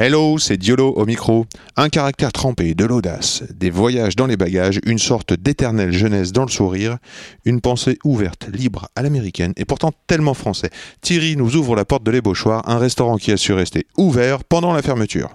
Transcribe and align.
Hello, 0.00 0.38
c'est 0.38 0.56
Diolo 0.56 0.90
au 0.90 1.04
micro. 1.06 1.44
Un 1.76 1.88
caractère 1.88 2.30
trempé, 2.30 2.76
de 2.76 2.84
l'audace, 2.84 3.42
des 3.52 3.68
voyages 3.68 4.14
dans 4.14 4.28
les 4.28 4.36
bagages, 4.36 4.78
une 4.86 5.00
sorte 5.00 5.32
d'éternelle 5.32 5.90
jeunesse 5.90 6.30
dans 6.30 6.44
le 6.44 6.50
sourire, 6.50 6.98
une 7.44 7.60
pensée 7.60 7.98
ouverte, 8.04 8.46
libre, 8.46 8.86
à 8.94 9.02
l'américaine 9.02 9.52
et 9.56 9.64
pourtant 9.64 9.90
tellement 10.06 10.34
français. 10.34 10.70
Thierry 11.00 11.34
nous 11.34 11.56
ouvre 11.56 11.74
la 11.74 11.84
porte 11.84 12.04
de 12.04 12.12
l'ébauchoir, 12.12 12.62
un 12.68 12.78
restaurant 12.78 13.16
qui 13.16 13.32
a 13.32 13.36
su 13.36 13.52
rester 13.52 13.88
ouvert 13.96 14.44
pendant 14.44 14.72
la 14.72 14.82
fermeture. 14.82 15.30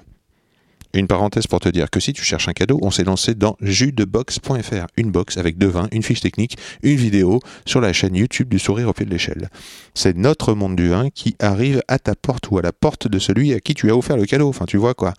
Une 0.95 1.07
parenthèse 1.07 1.47
pour 1.47 1.59
te 1.59 1.70
dire 1.70 1.89
que 1.89 1.99
si 1.99 2.13
tu 2.13 2.23
cherches 2.23 2.47
un 2.47 2.53
cadeau, 2.53 2.77
on 2.83 2.91
s'est 2.91 3.03
lancé 3.03 3.33
dans 3.33 3.57
jusdebox.fr. 3.61 4.85
Une 4.95 5.09
box 5.09 5.38
avec 5.38 5.57
deux 5.57 5.67
vins, 5.67 5.88
une 5.91 6.03
fiche 6.03 6.21
technique, 6.21 6.57
une 6.83 6.97
vidéo 6.97 7.39
sur 7.66 7.81
la 7.81 7.93
chaîne 7.93 8.16
YouTube 8.16 8.47
du 8.49 8.59
sourire 8.59 8.89
au 8.89 8.93
pied 8.93 9.05
de 9.05 9.09
l'échelle. 9.09 9.49
C'est 9.95 10.16
notre 10.16 10.53
monde 10.53 10.75
du 10.75 10.89
vin 10.89 11.09
qui 11.09 11.35
arrive 11.39 11.81
à 11.88 11.97
ta 11.97 12.13
porte 12.13 12.52
ou 12.52 12.59
à 12.59 12.61
la 12.61 12.71
porte 12.71 13.07
de 13.07 13.17
celui 13.17 13.53
à 13.53 13.59
qui 13.59 13.73
tu 13.73 13.89
as 13.89 13.97
offert 13.97 14.17
le 14.17 14.25
cadeau. 14.25 14.47
Enfin, 14.47 14.66
tu 14.66 14.77
vois 14.77 14.93
quoi. 14.93 15.13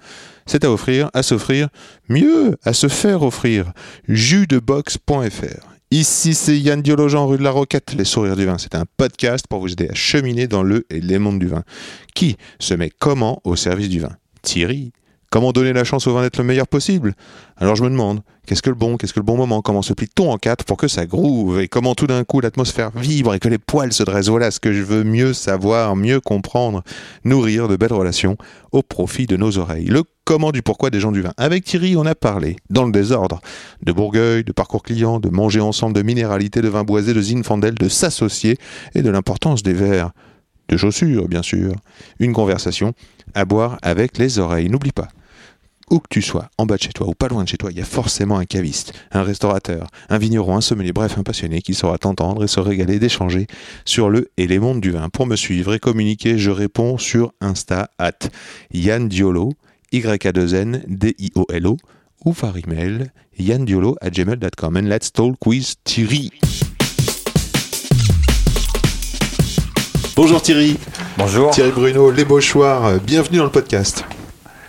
C'est 0.47 0.65
à 0.65 0.71
offrir, 0.71 1.11
à 1.13 1.25
s'offrir, 1.25 1.69
mieux, 2.09 2.57
à 2.63 2.73
se 2.73 2.87
faire 2.87 3.23
offrir. 3.23 3.73
jusdebox.fr. 4.07 5.75
Ici, 5.91 6.35
c'est 6.35 6.59
Yann 6.59 6.83
Diologen, 6.83 7.27
rue 7.27 7.39
de 7.39 7.43
la 7.43 7.51
Roquette, 7.51 7.95
Les 7.95 8.05
Sourires 8.05 8.37
du 8.37 8.47
Vin. 8.47 8.59
C'est 8.59 8.75
un 8.75 8.85
podcast 8.97 9.47
pour 9.49 9.61
vous 9.61 9.73
aider 9.73 9.89
à 9.89 9.95
cheminer 9.95 10.47
dans 10.47 10.63
le 10.63 10.87
et 10.91 11.01
les 11.01 11.19
mondes 11.19 11.39
du 11.39 11.47
vin. 11.47 11.63
Qui 12.15 12.37
se 12.59 12.75
met 12.75 12.91
comment 12.91 13.41
au 13.45 13.55
service 13.57 13.89
du 13.89 14.01
vin? 14.01 14.17
Thierry. 14.43 14.93
Comment 15.35 15.51
donner 15.51 15.73
la 15.73 15.83
chance 15.83 16.07
au 16.07 16.15
vin 16.15 16.23
d'être 16.23 16.37
le 16.37 16.45
meilleur 16.45 16.69
possible? 16.69 17.13
Alors 17.57 17.75
je 17.75 17.83
me 17.83 17.91
demande, 17.91 18.21
qu'est-ce 18.47 18.63
que 18.63 18.71
le 18.71 18.77
bon, 18.77 18.97
qu'est-ce 18.97 19.13
que 19.13 19.19
le 19.19 19.25
bon 19.25 19.37
moment? 19.37 19.63
Comment 19.63 19.83
se 19.83 19.93
plie-t-on 19.93 20.31
en 20.31 20.39
quatre 20.39 20.65
pour 20.65 20.77
que 20.77 20.87
ça 20.87 21.07
groove? 21.07 21.61
Et 21.61 21.67
comment 21.67 21.97
tout 21.97 22.07
d'un 22.07 22.23
coup 22.23 22.39
l'atmosphère 22.39 22.93
vibre 22.95 23.35
et 23.35 23.41
que 23.41 23.49
les 23.49 23.59
poils 23.59 23.93
se 23.93 24.05
dressent? 24.05 24.29
Voilà 24.29 24.53
ce 24.53 24.61
que 24.61 24.73
je 24.73 24.83
veux 24.83 25.03
mieux 25.03 25.33
savoir, 25.33 25.97
mieux 25.97 26.21
comprendre, 26.21 26.85
nourrir 27.25 27.67
de 27.67 27.75
belles 27.75 27.93
relations 27.93 28.37
au 28.71 28.85
profit 28.85 29.27
de 29.27 29.37
nos 29.37 29.59
oreilles. 29.59 29.87
Le 29.87 30.05
comment 30.25 30.53
du 30.53 30.63
pourquoi 30.63 30.91
des 30.91 31.01
gens 31.01 31.11
du 31.11 31.21
vin. 31.21 31.33
Avec 31.37 31.65
Thierry, 31.65 31.97
on 31.97 32.07
a 32.07 32.15
parlé, 32.15 32.55
dans 32.71 32.85
le 32.85 32.93
désordre, 32.93 33.41
de 33.83 33.91
Bourgueil, 33.91 34.45
de 34.45 34.53
parcours 34.53 34.85
client, 34.85 35.19
de 35.19 35.31
manger 35.31 35.59
ensemble, 35.59 35.97
de 35.97 36.03
minéralité, 36.03 36.61
de 36.61 36.69
vin 36.69 36.85
boisé, 36.85 37.13
de 37.13 37.21
Zinfandel, 37.21 37.75
de 37.75 37.89
s'associer 37.89 38.57
et 38.95 39.03
de 39.03 39.11
l'importance 39.11 39.65
des 39.65 39.75
verres. 39.75 40.13
De 40.69 40.77
chaussures, 40.77 41.27
bien 41.27 41.43
sûr. 41.43 41.75
Une 42.21 42.33
conversation 42.33 42.93
à 43.35 43.45
boire 43.45 43.79
avec 43.83 44.17
les 44.17 44.39
oreilles. 44.39 44.71
N'oublie 44.71 44.93
pas, 44.93 45.09
où 45.95 46.01
que 46.01 46.09
tu 46.11 46.23
sois, 46.23 46.51
en 46.59 46.67
bas 46.67 46.77
de 46.77 46.83
chez 46.83 46.93
toi 46.93 47.07
ou 47.09 47.15
pas 47.15 47.29
loin 47.29 47.45
de 47.45 47.49
chez 47.49 47.57
toi, 47.57 47.71
il 47.71 47.79
y 47.79 47.81
a 47.81 47.85
forcément 47.85 48.39
un 48.39 48.45
caviste, 48.45 48.93
un 49.13 49.23
restaurateur, 49.23 49.87
un 50.09 50.19
vigneron, 50.19 50.57
un 50.57 50.61
sommelier, 50.61 50.93
bref, 50.93 51.17
un 51.19 51.23
passionné 51.23 51.63
qui 51.63 51.75
saura 51.75 51.99
t'entendre 51.99 52.45
et 52.45 52.49
se 52.49 52.61
régaler 52.61 52.99
d'échanger 52.99 53.47
sur 53.85 54.11
le 54.11 54.31
et 54.37 54.47
les 54.47 54.59
mondes 54.59 54.81
du 54.81 54.91
vin. 54.91 55.09
Pour 55.09 55.27
me 55.27 55.37
suivre 55.37 55.73
et 55.73 55.79
communiquer, 55.79 56.37
je 56.37 56.51
réponds 56.51 56.99
sur 56.99 57.33
Insta 57.41 57.91
at 57.99 58.29
Yann 58.73 59.09
Diolo, 59.09 59.53
Y-A-2-N, 59.93 60.83
D-I-O-L-O, 60.89 61.77
ou 62.25 62.33
par 62.33 62.57
email 62.57 63.13
yandiolo 63.39 63.97
at 64.01 64.11
gmail.com. 64.11 64.77
And 64.77 64.89
let's 64.89 65.13
talk 65.13 65.47
with 65.47 65.77
Thierry. 65.85 66.33
Bonjour 70.17 70.43
Thierry. 70.43 70.77
Bonjour. 71.19 71.51
Thierry 71.51 71.71
Bruno, 71.73 72.11
Les 72.11 72.25
Beauchoirs, 72.25 73.01
bienvenue 73.01 73.39
dans 73.39 73.45
le 73.45 73.51
podcast. 73.51 74.05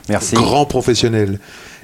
Merci. 0.09 0.35
Grand 0.35 0.65
professionnel, 0.65 1.39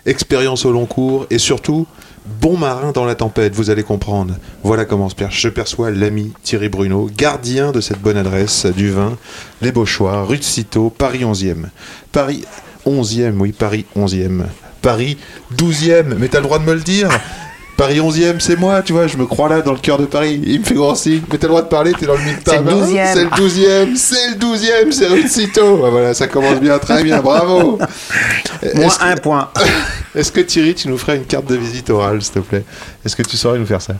expérience 0.05 0.65
au 0.65 0.71
long 0.71 0.85
cours 0.85 1.25
et 1.29 1.37
surtout 1.37 1.87
bon 2.25 2.57
marin 2.57 2.91
dans 2.91 3.05
la 3.05 3.15
tempête, 3.15 3.55
vous 3.55 3.69
allez 3.69 3.83
comprendre. 3.83 4.35
Voilà 4.63 4.85
comment. 4.85 5.09
Je 5.29 5.49
perçois 5.49 5.91
l'ami 5.91 6.33
Thierry 6.43 6.69
Bruno, 6.69 7.09
gardien 7.15 7.71
de 7.71 7.81
cette 7.81 7.99
bonne 7.99 8.17
adresse 8.17 8.65
du 8.65 8.91
vin, 8.91 9.17
Les 9.61 9.71
Beauchoirs, 9.71 10.27
rue 10.27 10.37
de 10.37 10.43
Citeaux, 10.43 10.89
Paris 10.89 11.23
11e. 11.23 11.65
Paris 12.11 12.45
11e, 12.85 13.37
oui, 13.37 13.51
Paris 13.51 13.85
11e. 13.97 14.43
Paris 14.81 15.17
12e, 15.55 16.15
mais 16.15 16.27
t'as 16.27 16.39
le 16.39 16.45
droit 16.45 16.59
de 16.59 16.65
me 16.65 16.73
le 16.73 16.81
dire? 16.81 17.09
Paris 17.81 17.97
11e, 17.99 18.39
c'est 18.39 18.59
moi, 18.59 18.83
tu 18.83 18.93
vois, 18.93 19.07
je 19.07 19.17
me 19.17 19.25
crois 19.25 19.49
là 19.49 19.61
dans 19.61 19.71
le 19.71 19.79
cœur 19.79 19.97
de 19.97 20.05
Paris. 20.05 20.39
Il 20.45 20.59
me 20.59 20.63
fait 20.63 20.75
grand 20.75 20.93
signe. 20.93 21.21
Mais 21.31 21.39
t'as 21.39 21.47
le 21.47 21.49
droit 21.49 21.63
de 21.63 21.67
parler, 21.67 21.93
t'es 21.93 22.05
dans 22.05 22.13
le 22.13 22.19
milieu 22.19 22.33
de 22.35 22.41
C'est 22.45 22.57
le 22.59 22.63
table, 22.63 22.69
hein 22.69 22.85
12e. 22.85 23.15
C'est 23.15 23.23
le 23.23 23.29
12e, 23.31 23.95
c'est 23.95 24.29
le 25.09 25.15
12e, 25.23 25.27
c'est. 25.27 25.59
Ah, 25.59 25.89
Voilà, 25.89 26.13
ça 26.13 26.27
commence 26.27 26.59
bien, 26.59 26.77
très 26.77 27.03
bien, 27.03 27.21
bravo. 27.21 27.79
Moins 28.75 28.85
Est-ce 28.85 28.99
que- 28.99 29.03
un 29.03 29.15
point. 29.17 29.49
est-ce 30.15 30.31
que 30.31 30.41
Thierry, 30.41 30.75
tu 30.75 30.89
nous 30.89 30.97
ferais 30.99 31.17
une 31.17 31.25
carte 31.25 31.47
de 31.47 31.55
visite 31.55 31.89
orale, 31.89 32.21
s'il 32.21 32.33
te 32.33 32.39
plaît? 32.41 32.63
Est-ce 33.03 33.15
que 33.15 33.23
tu 33.23 33.35
saurais 33.35 33.57
nous 33.57 33.65
faire 33.65 33.81
ça? 33.81 33.93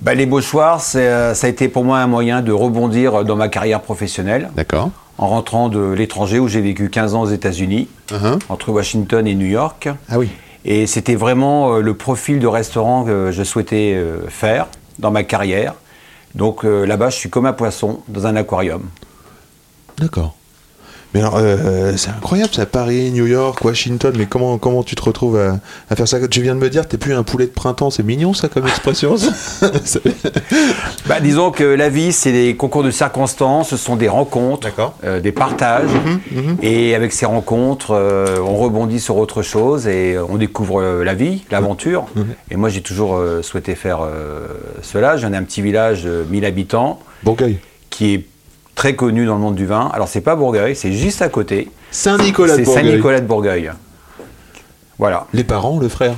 Bah, 0.00 0.14
les 0.14 0.24
beaux 0.24 0.40
soirs, 0.40 0.82
euh, 0.94 1.34
ça 1.34 1.46
a 1.46 1.50
été 1.50 1.68
pour 1.68 1.84
moi 1.84 1.98
un 1.98 2.06
moyen 2.06 2.40
de 2.40 2.52
rebondir 2.52 3.22
dans 3.26 3.36
ma 3.36 3.48
carrière 3.48 3.82
professionnelle 3.82 4.48
D'accord. 4.56 4.88
en 5.18 5.28
rentrant 5.28 5.68
de 5.68 5.92
l'étranger 5.92 6.38
où 6.38 6.48
j'ai 6.48 6.62
vécu 6.62 6.88
15 6.88 7.14
ans 7.14 7.20
aux 7.20 7.30
États-Unis, 7.30 7.86
Uh-huh. 8.12 8.38
entre 8.48 8.70
Washington 8.70 9.26
et 9.26 9.34
New 9.34 9.46
York. 9.46 9.88
Ah 10.10 10.18
oui. 10.18 10.28
Et 10.64 10.86
c'était 10.86 11.14
vraiment 11.14 11.74
euh, 11.74 11.80
le 11.80 11.94
profil 11.94 12.38
de 12.38 12.46
restaurant 12.46 13.04
que 13.04 13.30
je 13.30 13.42
souhaitais 13.42 13.94
euh, 13.94 14.28
faire 14.28 14.68
dans 14.98 15.10
ma 15.10 15.22
carrière. 15.22 15.74
Donc 16.34 16.64
euh, 16.64 16.86
là-bas, 16.86 17.10
je 17.10 17.16
suis 17.16 17.30
comme 17.30 17.46
un 17.46 17.52
poisson 17.52 18.02
dans 18.08 18.26
un 18.26 18.36
aquarium. 18.36 18.82
D'accord. 19.98 20.34
Mais 21.14 21.20
alors, 21.20 21.36
euh, 21.38 21.92
c'est 21.96 22.10
incroyable 22.10 22.52
ça, 22.52 22.66
Paris, 22.66 23.12
New 23.12 23.26
York, 23.26 23.64
Washington, 23.64 24.12
mais 24.18 24.26
comment, 24.26 24.58
comment 24.58 24.82
tu 24.82 24.96
te 24.96 25.02
retrouves 25.02 25.38
à, 25.38 25.58
à 25.88 25.96
faire 25.96 26.08
ça? 26.08 26.26
Tu 26.26 26.42
viens 26.42 26.54
de 26.54 26.60
me 26.60 26.68
dire, 26.68 26.88
t'es 26.88 26.98
plus 26.98 27.14
un 27.14 27.22
poulet 27.22 27.46
de 27.46 27.52
printemps, 27.52 27.90
c'est 27.90 28.02
mignon 28.02 28.34
ça 28.34 28.48
comme 28.48 28.66
expression 28.66 29.16
ça? 29.16 29.30
Bah, 31.06 31.20
disons 31.20 31.50
que 31.50 31.64
la 31.64 31.88
vie, 31.88 32.12
c'est 32.12 32.32
des 32.32 32.56
concours 32.56 32.82
de 32.82 32.90
circonstances, 32.90 33.68
ce 33.68 33.76
sont 33.76 33.96
des 33.96 34.08
rencontres, 34.08 34.68
euh, 35.04 35.20
des 35.20 35.32
partages. 35.32 35.90
Et 36.62 36.94
avec 36.94 37.12
ces 37.12 37.26
rencontres, 37.26 37.90
euh, 37.92 38.38
on 38.40 38.56
rebondit 38.56 39.00
sur 39.00 39.16
autre 39.16 39.42
chose 39.42 39.86
et 39.86 40.16
on 40.28 40.36
découvre 40.36 40.80
euh, 40.80 41.04
la 41.04 41.14
vie, 41.14 41.44
l'aventure. 41.50 42.06
Et 42.50 42.56
moi, 42.56 42.68
j'ai 42.70 42.80
toujours 42.80 43.16
euh, 43.16 43.42
souhaité 43.42 43.74
faire 43.74 44.00
euh, 44.02 44.46
cela. 44.82 45.16
Je 45.16 45.20
viens 45.20 45.30
d'un 45.30 45.42
petit 45.44 45.62
village 45.62 46.04
de 46.04 46.24
1000 46.30 46.44
habitants. 46.44 47.00
Qui 47.90 48.14
est 48.14 48.24
très 48.74 48.94
connu 48.96 49.26
dans 49.26 49.34
le 49.34 49.40
monde 49.40 49.54
du 49.54 49.66
vin. 49.66 49.90
Alors, 49.94 50.08
c'est 50.08 50.20
pas 50.20 50.36
Bourgueil, 50.36 50.74
c'est 50.76 50.92
juste 50.92 51.22
à 51.22 51.28
côté. 51.28 51.70
Saint-Nicolas 51.90 52.54
de 52.54 52.58
C'est 52.58 52.64
Bourgueil. 52.64 52.84
Saint-Nicolas 52.86 53.20
de 53.20 53.26
Bourgueil. 53.26 53.70
Voilà. 54.98 55.26
Les 55.32 55.44
parents, 55.44 55.78
le 55.78 55.88
frère? 55.88 56.14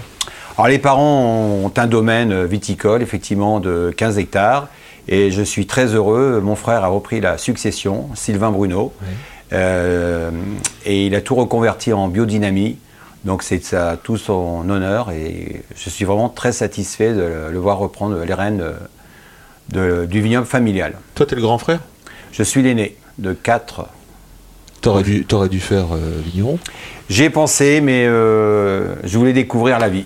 Alors 0.59 0.69
les 0.69 0.79
parents 0.79 1.23
ont 1.65 1.73
un 1.77 1.87
domaine 1.87 2.45
viticole, 2.47 3.03
effectivement, 3.03 3.61
de 3.61 3.93
15 3.97 4.19
hectares. 4.19 4.69
Et 5.09 5.31
je 5.31 5.43
suis 5.43 5.67
très 5.67 5.87
heureux. 5.95 6.41
Mon 6.43 6.57
frère 6.57 6.83
a 6.83 6.89
repris 6.89 7.21
la 7.21 7.37
succession, 7.39 8.09
Sylvain 8.15 8.51
Bruno. 8.51 8.93
Euh, 9.53 10.31
et 10.85 11.07
il 11.07 11.15
a 11.15 11.21
tout 11.21 11.35
reconverti 11.35 11.93
en 11.93 12.09
biodynamie. 12.09 12.79
Donc 13.25 13.43
c'est 13.43 13.63
ça 13.63 13.97
tout 14.03 14.17
son 14.17 14.69
honneur. 14.71 15.11
Et 15.11 15.63
je 15.77 15.91
suis 15.91 16.05
vraiment 16.07 16.29
très 16.31 16.53
satisfait 16.53 17.13
de 17.13 17.51
le, 17.53 17.59
voir 17.59 17.79
reprendre 17.79 18.25
les 18.25 18.35
rênes 18.35 18.59
de- 19.73 19.79
de- 19.79 20.07
du 20.07 20.21
vignoble 20.23 20.47
familial. 20.47 20.95
Toi, 21.15 21.27
t'es 21.27 21.37
le 21.37 21.43
grand 21.43 21.59
frère? 21.59 21.81
Je 22.37 22.43
suis 22.43 22.61
l'aîné 22.63 22.97
de 23.17 23.33
quatre. 23.33 23.87
T'aurais 24.83 25.03
dû, 25.03 25.25
t'aurais 25.25 25.49
dû 25.49 25.59
faire 25.59 25.87
euh, 25.95 26.21
vigneron. 26.23 26.59
J'ai 27.09 27.31
pensé, 27.31 27.81
mais 27.81 28.05
euh, 28.07 28.95
je 29.05 29.17
voulais 29.17 29.33
découvrir 29.33 29.79
la 29.79 29.89
vie. 29.89 30.05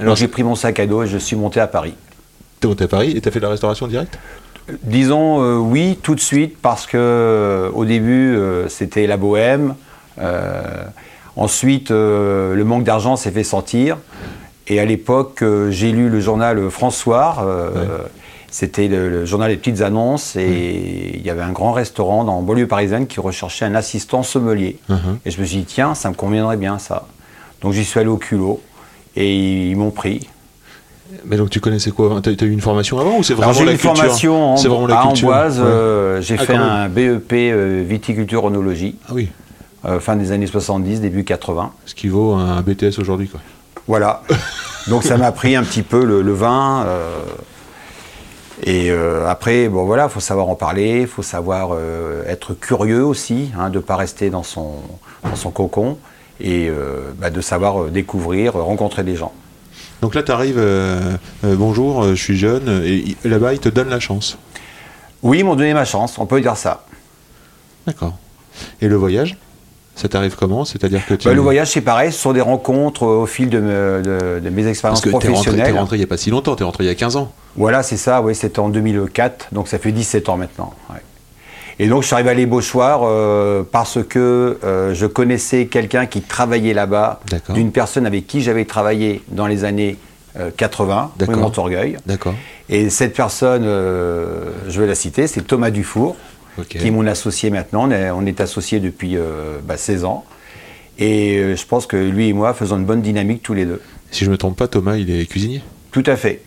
Alors 0.00 0.16
j'ai 0.16 0.26
pris 0.26 0.42
mon 0.42 0.54
sac 0.54 0.80
à 0.80 0.86
dos 0.86 1.02
et 1.02 1.06
je 1.06 1.18
suis 1.18 1.36
monté 1.36 1.60
à 1.60 1.66
Paris. 1.66 1.92
T'es 2.60 2.66
monté 2.66 2.84
à 2.84 2.88
Paris 2.88 3.12
et 3.14 3.20
t'as 3.20 3.30
fait 3.30 3.40
de 3.40 3.44
la 3.44 3.50
restauration 3.50 3.86
directe? 3.86 4.18
Disons 4.84 5.42
euh, 5.42 5.56
oui 5.58 5.98
tout 6.02 6.14
de 6.14 6.20
suite 6.20 6.56
parce 6.62 6.86
que 6.86 7.70
au 7.74 7.84
début 7.84 8.38
c'était 8.68 9.06
la 9.06 9.18
bohème. 9.18 9.74
Ensuite 11.36 11.90
le 11.90 12.62
manque 12.64 12.84
d'argent 12.84 13.16
s'est 13.16 13.32
fait 13.32 13.44
sentir. 13.44 13.98
Et 14.66 14.80
à 14.80 14.86
l'époque 14.86 15.44
j'ai 15.68 15.92
lu 15.92 16.08
le 16.08 16.20
journal 16.20 16.70
François. 16.70 17.36
Ouais. 17.46 17.82
C'était 18.56 18.86
le, 18.86 19.08
le 19.10 19.24
journal 19.24 19.50
des 19.50 19.56
petites 19.56 19.80
annonces 19.80 20.36
et 20.36 21.16
il 21.16 21.26
y 21.26 21.28
avait 21.28 21.42
un 21.42 21.50
grand 21.50 21.72
restaurant 21.72 22.22
dans 22.22 22.40
banlieue 22.40 22.68
parisienne 22.68 23.08
qui 23.08 23.18
recherchait 23.18 23.64
un 23.64 23.74
assistant 23.74 24.22
sommelier. 24.22 24.78
Mhm. 24.88 25.18
Et 25.26 25.32
je 25.32 25.40
me 25.40 25.44
suis 25.44 25.56
dit 25.58 25.64
tiens 25.64 25.96
ça 25.96 26.08
me 26.08 26.14
conviendrait 26.14 26.56
bien 26.56 26.78
ça. 26.78 27.08
Donc 27.62 27.72
j'y 27.72 27.84
suis 27.84 27.98
allé 27.98 28.08
au 28.10 28.16
culot 28.16 28.60
et 29.16 29.34
ils 29.70 29.76
m'ont 29.76 29.90
pris. 29.90 30.28
Mais 31.24 31.36
donc 31.36 31.50
tu 31.50 31.58
connaissais 31.58 31.90
quoi? 31.90 32.20
T'as 32.22 32.32
t'as 32.36 32.46
eu 32.46 32.52
une 32.52 32.60
formation 32.60 33.00
avant 33.00 33.18
ou 33.18 33.24
c'est 33.24 33.34
vraiment 33.34 33.52
j'ai 33.54 33.64
la 33.64 33.72
une 33.72 33.76
culture? 33.78 33.96
formation 33.96 34.52
en, 34.52 34.56
C'est 34.56 34.68
vraiment 34.68 34.86
la 34.86 35.00
à 35.00 35.06
culture 35.08 35.28
Amboise, 35.30 35.60
euh, 35.60 36.20
j'ai 36.20 36.36
Ah, 36.38 36.44
fait 36.44 36.54
un 36.54 36.88
BEP 36.88 37.32
euh, 37.32 37.82
viticulture 37.84 38.44
onologie. 38.44 38.94
Ah 39.08 39.14
oui. 39.14 39.30
euh, 39.84 39.98
fin 39.98 40.14
des 40.14 40.30
années 40.30 40.46
70, 40.46 41.00
début 41.00 41.24
80. 41.24 41.72
Ce 41.86 41.94
qui 41.96 42.06
vaut 42.06 42.34
un 42.34 42.62
BTS 42.62 43.00
aujourd'hui, 43.00 43.26
quoi. 43.26 43.40
Voilà. 43.88 44.22
Donc 44.86 45.02
ça 45.02 45.16
m'a 45.16 45.32
pris 45.32 45.56
un 45.56 45.64
petit 45.64 45.82
peu 45.82 46.04
le, 46.04 46.22
le 46.22 46.32
vin. 46.32 46.86
Et 48.62 48.90
euh, 48.90 49.28
après, 49.28 49.68
bon 49.68 49.84
voilà, 49.84 50.04
il 50.04 50.10
faut 50.10 50.20
savoir 50.20 50.48
en 50.48 50.54
parler, 50.54 51.00
il 51.02 51.06
faut 51.06 51.22
savoir 51.22 51.70
euh, 51.72 52.22
être 52.26 52.54
curieux 52.54 53.04
aussi, 53.04 53.50
hein, 53.58 53.68
de 53.68 53.76
ne 53.76 53.82
pas 53.82 53.96
rester 53.96 54.30
dans 54.30 54.42
son, 54.42 54.74
dans 55.24 55.36
son 55.36 55.50
cocon, 55.50 55.98
et 56.40 56.68
euh, 56.68 57.12
bah, 57.18 57.30
de 57.30 57.40
savoir 57.40 57.86
découvrir, 57.86 58.54
rencontrer 58.54 59.02
des 59.02 59.16
gens. 59.16 59.32
Donc 60.02 60.14
là, 60.14 60.22
tu 60.22 60.32
arrives, 60.32 60.62
bonjour, 61.42 62.04
je 62.08 62.14
suis 62.14 62.36
jeune, 62.36 62.82
et 62.84 63.16
là-bas, 63.24 63.54
ils 63.54 63.58
te 63.58 63.70
donnent 63.70 63.88
la 63.88 64.00
chance. 64.00 64.36
Oui, 65.22 65.38
ils 65.38 65.44
m'ont 65.44 65.56
donné 65.56 65.72
ma 65.72 65.86
chance, 65.86 66.18
on 66.18 66.26
peut 66.26 66.42
dire 66.42 66.58
ça. 66.58 66.84
D'accord. 67.86 68.14
Et 68.82 68.88
le 68.88 68.96
voyage? 68.96 69.38
Ça 69.96 70.08
t'arrive 70.08 70.34
comment? 70.36 70.64
C'est-à-dire 70.64 71.06
que 71.06 71.14
tu. 71.14 71.28
Bah, 71.28 71.34
le 71.34 71.40
voyage, 71.40 71.70
c'est 71.70 71.80
pareil, 71.80 72.10
ce 72.12 72.18
sont 72.18 72.32
des 72.32 72.40
rencontres 72.40 73.04
euh, 73.04 73.22
au 73.22 73.26
fil 73.26 73.48
de, 73.48 73.60
me- 73.60 74.02
de- 74.02 74.40
de 74.40 74.50
mes 74.50 74.62
Parce 74.62 74.70
expériences 74.70 75.00
que 75.00 75.08
t'es 75.08 75.12
rentré, 75.14 75.28
t'es 75.28 75.32
professionnelles. 75.34 75.78
rentré 75.78 75.96
il 75.96 76.00
n'y 76.00 76.04
a 76.04 76.08
pas 76.08 76.16
si 76.16 76.30
longtemps, 76.30 76.56
t'es 76.56 76.64
rentré 76.64 76.84
il 76.84 76.88
y 76.88 76.90
a 76.90 76.94
15 76.96 77.16
ans. 77.16 77.30
Voilà, 77.56 77.82
c'est 77.84 77.96
ça, 77.96 78.20
oui, 78.20 78.34
c'était 78.34 78.58
en 78.58 78.68
2004, 78.70 79.48
donc 79.52 79.68
ça 79.68 79.78
fait 79.78 79.92
17 79.92 80.28
ans 80.28 80.36
maintenant. 80.36 80.72
ouais. 80.90 80.96
Et 81.80 81.88
donc 81.88 82.02
je 82.02 82.06
suis 82.06 82.14
arrivé 82.14 82.30
à 82.30 82.34
l'ébauchoir 82.34 83.00
euh, 83.02 83.64
parce 83.68 83.98
que 84.08 84.58
euh, 84.62 84.94
je 84.94 85.06
connaissais 85.06 85.66
quelqu'un 85.66 86.06
qui 86.06 86.22
travaillait 86.22 86.72
là-bas, 86.74 87.20
d'une 87.50 87.72
personne 87.72 88.06
avec 88.06 88.28
qui 88.28 88.42
j'avais 88.42 88.64
travaillé 88.64 89.22
dans 89.28 89.48
les 89.48 89.64
années 89.64 89.96
euh, 90.38 90.50
80, 90.56 91.02
rue 91.02 91.26
D'accord. 91.26 91.36
Montorgueil. 91.42 91.96
D'accord. 92.06 92.34
Et 92.68 92.90
cette 92.90 93.14
personne, 93.14 93.64
euh, 93.66 94.50
je 94.68 94.80
vais 94.80 94.86
la 94.86 94.94
citer, 94.94 95.26
c'est 95.26 95.42
Thomas 95.42 95.70
Dufour, 95.70 96.14
Ok. 96.58 96.66
qui 96.68 96.86
est 96.86 96.90
mon 96.90 97.06
associé 97.06 97.50
maintenant. 97.50 97.88
On 97.88 97.90
est, 97.90 98.10
on 98.10 98.24
est 98.26 98.40
associés 98.40 98.80
depuis 98.80 99.16
euh, 99.16 99.58
bah, 99.66 99.76
16 99.76 100.04
ans. 100.04 100.24
Et 100.98 101.38
euh, 101.38 101.56
je 101.56 101.66
pense 101.66 101.86
que 101.86 101.96
lui 101.96 102.28
et 102.28 102.32
moi 102.32 102.54
faisons 102.54 102.78
une 102.78 102.84
bonne 102.84 103.02
dynamique 103.02 103.42
tous 103.42 103.54
les 103.54 103.64
deux. 103.64 103.80
Si 104.10 104.24
je 104.24 104.30
me 104.30 104.36
trompe 104.36 104.56
pas, 104.56 104.68
Thomas, 104.68 104.96
il 104.96 105.10
est 105.10 105.26
cuisinier? 105.26 105.60
Tout 105.90 106.04
à 106.06 106.16
fait. 106.16 106.42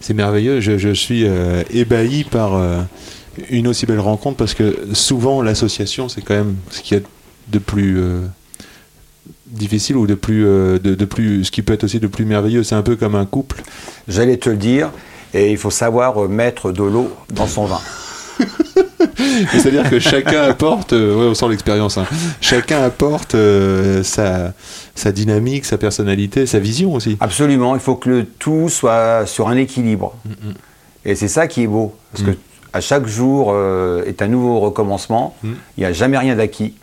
C'est 0.00 0.14
merveilleux, 0.14 0.60
je, 0.60 0.76
je 0.76 0.90
suis 0.90 1.24
euh, 1.24 1.62
ébahi 1.70 2.24
par 2.24 2.54
euh, 2.54 2.82
une 3.48 3.66
aussi 3.66 3.86
belle 3.86 4.00
rencontre 4.00 4.36
parce 4.36 4.52
que 4.52 4.88
souvent 4.92 5.40
l'association 5.40 6.10
c'est 6.10 6.20
quand 6.20 6.34
même 6.34 6.56
ce 6.70 6.82
qu'il 6.82 6.98
y 6.98 7.00
a 7.00 7.02
de 7.48 7.58
plus 7.58 7.98
difficile 9.46 9.96
ou 9.96 10.06
de 10.06 10.14
plus, 10.14 10.42
de, 10.44 10.78
de 10.78 11.04
plus, 11.04 11.44
ce 11.44 11.50
qui 11.50 11.62
peut 11.62 11.72
être 11.72 11.84
aussi 11.84 12.00
de 12.00 12.06
plus 12.06 12.24
merveilleux. 12.26 12.62
C'est 12.64 12.74
un 12.74 12.82
peu 12.82 12.96
comme 12.96 13.14
un 13.14 13.24
couple. 13.26 13.62
J'allais 14.08 14.36
te 14.36 14.50
le 14.50 14.56
dire, 14.56 14.90
et 15.34 15.50
il 15.50 15.58
faut 15.58 15.70
savoir 15.70 16.24
euh, 16.24 16.28
mettre 16.28 16.72
de 16.72 16.82
l'eau 16.82 17.10
dans 17.30 17.46
son 17.46 17.66
vin. 17.66 17.80
C'est-à-dire 19.52 19.88
que 19.88 19.98
chacun 19.98 20.42
apporte, 20.42 20.92
euh, 20.92 21.14
ouais, 21.14 21.26
on 21.26 21.34
sent 21.34 21.48
l'expérience, 21.48 21.98
hein. 21.98 22.06
chacun 22.40 22.82
apporte 22.82 23.34
euh, 23.34 24.02
sa, 24.02 24.52
sa 24.94 25.12
dynamique, 25.12 25.64
sa 25.64 25.78
personnalité, 25.78 26.46
sa 26.46 26.58
vision 26.58 26.94
aussi. 26.94 27.16
Absolument, 27.20 27.74
il 27.74 27.80
faut 27.80 27.96
que 27.96 28.08
le 28.08 28.24
tout 28.24 28.68
soit 28.68 29.26
sur 29.26 29.48
un 29.48 29.56
équilibre. 29.56 30.14
Et 31.04 31.14
c'est 31.14 31.28
ça 31.28 31.46
qui 31.46 31.62
est 31.62 31.66
beau, 31.66 31.94
parce 32.12 32.24
Mm. 32.24 32.32
que 32.32 32.38
à 32.72 32.80
chaque 32.80 33.06
jour 33.06 33.50
euh, 33.54 34.02
est 34.04 34.20
un 34.20 34.26
nouveau 34.26 34.58
recommencement. 34.58 35.36
Mm. 35.44 35.52
Il 35.76 35.80
n'y 35.80 35.86
a 35.86 35.92
jamais 35.92 36.18
rien 36.18 36.34
d'acquis, 36.34 36.74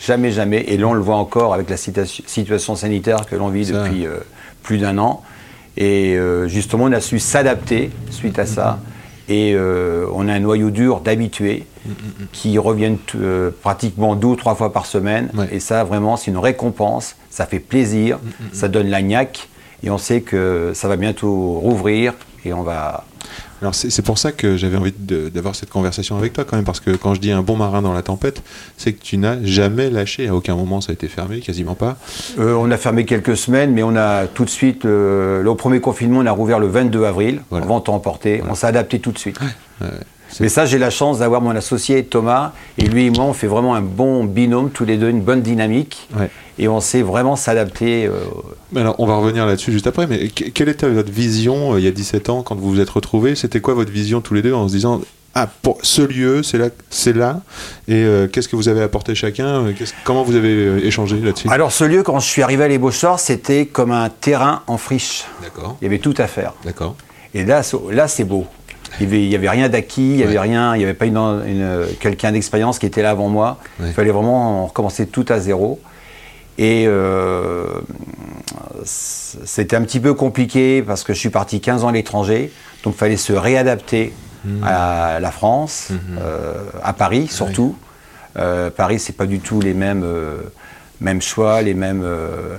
jamais, 0.00 0.32
jamais. 0.32 0.64
Et 0.68 0.76
là, 0.78 0.88
on 0.88 0.94
le 0.94 1.00
voit 1.00 1.16
encore 1.16 1.54
avec 1.54 1.70
la 1.70 1.76
situa- 1.76 2.06
situation 2.26 2.74
sanitaire 2.74 3.24
que 3.26 3.36
l'on 3.36 3.48
vit 3.48 3.66
Ça. 3.66 3.72
depuis 3.84 4.06
plus 4.62 4.78
d'un 4.78 4.98
an. 4.98 5.22
Et 5.78 6.16
euh, 6.16 6.48
justement, 6.48 6.84
on 6.84 6.92
a 6.92 7.00
su 7.00 7.20
s'adapter 7.20 7.90
suite 8.10 8.38
à 8.38 8.46
ça. 8.46 8.80
Et 9.28 9.52
euh, 9.54 10.06
on 10.12 10.26
a 10.28 10.32
un 10.32 10.40
noyau 10.40 10.70
dur 10.70 11.00
d'habitués 11.00 11.66
qui 12.32 12.58
reviennent 12.58 12.98
euh, 13.14 13.50
pratiquement 13.62 14.16
deux 14.16 14.28
ou 14.28 14.36
trois 14.36 14.56
fois 14.56 14.72
par 14.72 14.86
semaine. 14.86 15.30
Ouais. 15.34 15.48
Et 15.52 15.60
ça, 15.60 15.84
vraiment, 15.84 16.16
c'est 16.16 16.32
une 16.32 16.38
récompense. 16.38 17.14
Ça 17.30 17.46
fait 17.46 17.60
plaisir. 17.60 18.18
Ça 18.52 18.66
donne 18.66 18.88
la 18.88 19.02
niaque. 19.02 19.48
Et 19.84 19.90
on 19.90 19.98
sait 19.98 20.22
que 20.22 20.72
ça 20.74 20.88
va 20.88 20.96
bientôt 20.96 21.60
rouvrir. 21.60 22.14
Et 22.44 22.52
on 22.52 22.62
va. 22.62 23.04
Alors 23.60 23.74
c'est 23.74 24.02
pour 24.02 24.18
ça 24.18 24.30
que 24.32 24.56
j'avais 24.56 24.76
envie 24.76 24.92
d'avoir 24.98 25.54
cette 25.56 25.70
conversation 25.70 26.16
avec 26.16 26.32
toi 26.32 26.44
quand 26.44 26.56
même, 26.56 26.64
parce 26.64 26.80
que 26.80 26.90
quand 26.92 27.14
je 27.14 27.20
dis 27.20 27.32
un 27.32 27.42
bon 27.42 27.56
marin 27.56 27.82
dans 27.82 27.92
la 27.92 28.02
tempête, 28.02 28.42
c'est 28.76 28.92
que 28.92 29.02
tu 29.02 29.18
n'as 29.18 29.42
jamais 29.42 29.90
lâché, 29.90 30.28
à 30.28 30.34
aucun 30.34 30.54
moment 30.54 30.80
ça 30.80 30.90
a 30.90 30.94
été 30.94 31.08
fermé, 31.08 31.40
quasiment 31.40 31.74
pas. 31.74 31.96
Euh, 32.38 32.54
on 32.54 32.70
a 32.70 32.76
fermé 32.76 33.04
quelques 33.04 33.36
semaines, 33.36 33.72
mais 33.72 33.82
on 33.82 33.96
a 33.96 34.26
tout 34.26 34.44
de 34.44 34.50
suite, 34.50 34.84
euh, 34.84 35.42
là, 35.42 35.50
au 35.50 35.54
premier 35.56 35.80
confinement, 35.80 36.20
on 36.20 36.26
a 36.26 36.30
rouvert 36.30 36.58
le 36.60 36.68
22 36.68 37.04
avril, 37.04 37.40
Voilà. 37.50 37.64
en 37.64 37.68
vente 37.68 37.88
à 37.88 37.92
emporter. 37.92 38.42
On 38.48 38.54
s'est 38.54 38.66
adapté 38.68 39.00
tout 39.00 39.10
de 39.12 39.18
suite. 39.18 39.38
Ouais, 39.40 39.88
mais 40.40 40.48
ça, 40.48 40.66
j'ai 40.66 40.78
la 40.78 40.90
chance 40.90 41.18
d'avoir 41.20 41.40
mon 41.40 41.50
associé 41.56 42.04
Thomas, 42.04 42.52
et 42.78 42.84
lui 42.86 43.06
et 43.06 43.10
moi, 43.10 43.24
on 43.24 43.32
fait 43.32 43.46
vraiment 43.46 43.74
un 43.74 43.80
bon 43.82 44.24
binôme, 44.24 44.70
tous 44.70 44.84
les 44.84 44.96
deux, 44.96 45.08
une 45.10 45.22
bonne 45.22 45.42
dynamique, 45.42 46.08
Ouais. 46.18 46.30
et 46.58 46.68
on 46.68 46.80
sait 46.80 47.02
vraiment 47.02 47.36
s'adapter. 47.36 48.06
euh, 48.06 48.12
Mais 48.72 48.80
alors, 48.80 48.96
on 48.98 49.06
va 49.06 49.16
revenir 49.16 49.46
là-dessus 49.46 49.72
juste 49.72 49.86
après, 49.86 50.06
mais 50.06 50.28
que- 50.28 50.44
quelle 50.50 50.68
était 50.68 50.88
votre 50.88 51.10
vision 51.10 51.74
euh, 51.74 51.78
il 51.80 51.84
y 51.84 51.88
a 51.88 51.92
17 51.92 52.28
ans 52.28 52.42
quand 52.42 52.54
vous 52.56 52.70
vous 52.70 52.80
êtes 52.80 52.90
retrouvés? 52.90 53.34
C'était 53.34 53.60
quoi 53.60 53.74
votre 53.74 53.90
vision 53.92 54.20
tous 54.20 54.34
les 54.34 54.42
deux 54.42 54.52
en 54.54 54.68
se 54.68 54.72
disant 54.74 55.00
ah 55.34 55.46
pour 55.62 55.78
ce 55.82 56.00
lieu 56.02 56.42
c'est 56.42 56.56
là 56.58 56.68
c'est 56.88 57.14
là 57.14 57.42
et 57.86 57.94
euh, 58.02 58.26
qu'est-ce 58.26 58.48
que 58.48 58.56
vous 58.56 58.66
avez 58.68 58.82
apporté 58.82 59.14
chacun 59.14 59.66
comment 60.02 60.22
vous 60.22 60.34
avez 60.34 60.48
euh, 60.52 60.84
échangé 60.84 61.20
là-dessus? 61.20 61.48
Alors, 61.50 61.70
ce 61.70 61.84
lieu, 61.84 62.02
quand 62.02 62.18
je 62.18 62.26
suis 62.26 62.42
arrivé 62.42 62.64
à 62.64 62.68
l'ébaucheur, 62.68 63.20
c'était 63.20 63.66
comme 63.66 63.92
un 63.92 64.08
terrain 64.08 64.62
en 64.66 64.78
friche. 64.78 65.24
D'accord 65.42 65.76
Il 65.80 65.84
y 65.84 65.86
avait 65.86 65.98
tout 65.98 66.14
à 66.18 66.26
faire. 66.26 66.54
d'accord 66.64 66.96
Et 67.34 67.44
là, 67.44 67.62
là 67.90 68.08
c'est 68.08 68.24
beau. 68.24 68.46
Il 69.00 69.06
n'y 69.06 69.12
avait, 69.12 69.22
il 69.24 69.28
y 69.30 69.34
avait 69.36 69.48
rien 69.50 69.68
d'acquis, 69.68 70.02
il 70.10 70.16
n'y 70.16 70.22
avait 70.22 70.32
Ouais. 70.34 70.38
rien, 70.40 70.74
il 70.74 70.78
n'y 70.78 70.84
avait 70.84 70.94
pas 70.94 71.06
une, 71.06 71.16
une- 71.16 71.86
quelqu'un 72.00 72.32
d'expérience 72.32 72.78
qui 72.78 72.86
était 72.86 73.02
là 73.02 73.10
avant 73.10 73.28
moi. 73.28 73.58
Ouais. 73.80 73.88
Il 73.88 73.92
fallait 73.92 74.10
vraiment 74.10 74.66
recommencer 74.66 75.06
tout 75.06 75.26
à 75.28 75.38
zéro. 75.40 75.80
Et 76.58 76.84
euh, 76.88 77.64
c'était 78.84 79.76
un 79.76 79.82
petit 79.82 80.00
peu 80.00 80.14
compliqué 80.14 80.82
parce 80.82 81.04
que 81.04 81.12
je 81.12 81.18
suis 81.18 81.30
parti 81.30 81.60
15 81.60 81.84
ans 81.84 81.88
à 81.88 81.92
l'étranger, 81.92 82.52
donc 82.84 82.94
il 82.94 82.98
fallait 82.98 83.16
se 83.16 83.32
réadapter 83.32 84.12
Mmh. 84.44 84.62
à 84.62 85.18
la 85.18 85.32
France, 85.32 85.88
euh, 86.20 86.54
à 86.84 86.92
Paris 86.92 87.26
surtout. 87.26 87.74
Euh, 88.36 88.70
Paris, 88.70 89.00
c'est 89.00 89.16
pas 89.16 89.26
du 89.26 89.40
tout 89.40 89.60
les 89.60 89.74
mêmes, 89.74 90.04
euh, 90.04 90.36
mêmes 91.00 91.20
choix, 91.20 91.60
les 91.60 91.74
mêmes, 91.74 92.06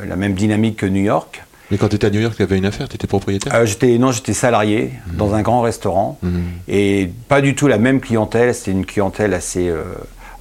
la 0.06 0.18
même 0.18 0.34
dynamique 0.34 0.76
que 0.76 0.86
New 0.86 1.02
York. 1.02 1.42
Mais 1.72 1.78
quand 1.78 1.88
tu 1.90 1.96
étais 1.96 2.08
à 2.08 2.10
New 2.10 2.20
York 2.22 2.34
tu 2.36 2.44
avais 2.44 2.58
une 2.58 2.66
affaire 2.66 2.88
tu 2.90 2.96
étais 2.96 3.08
propriétaire 3.08 3.54
Euh, 3.56 3.66
j'étais 3.66 3.98
non, 3.98 4.12
j'étais 4.12 4.34
salarié 4.34 4.92
dans 5.14 5.34
un 5.34 5.42
grand 5.42 5.62
restaurant 5.62 6.18
Mhm. 6.24 6.42
et 6.68 7.10
pas 7.28 7.42
du 7.42 7.56
tout 7.56 7.68
la 7.68 7.78
même 7.78 8.00
clientèle. 8.00 8.54
C'était 8.56 8.72
une 8.72 8.86
clientèle 8.86 9.34
assez 9.34 9.70
euh, 9.70 9.84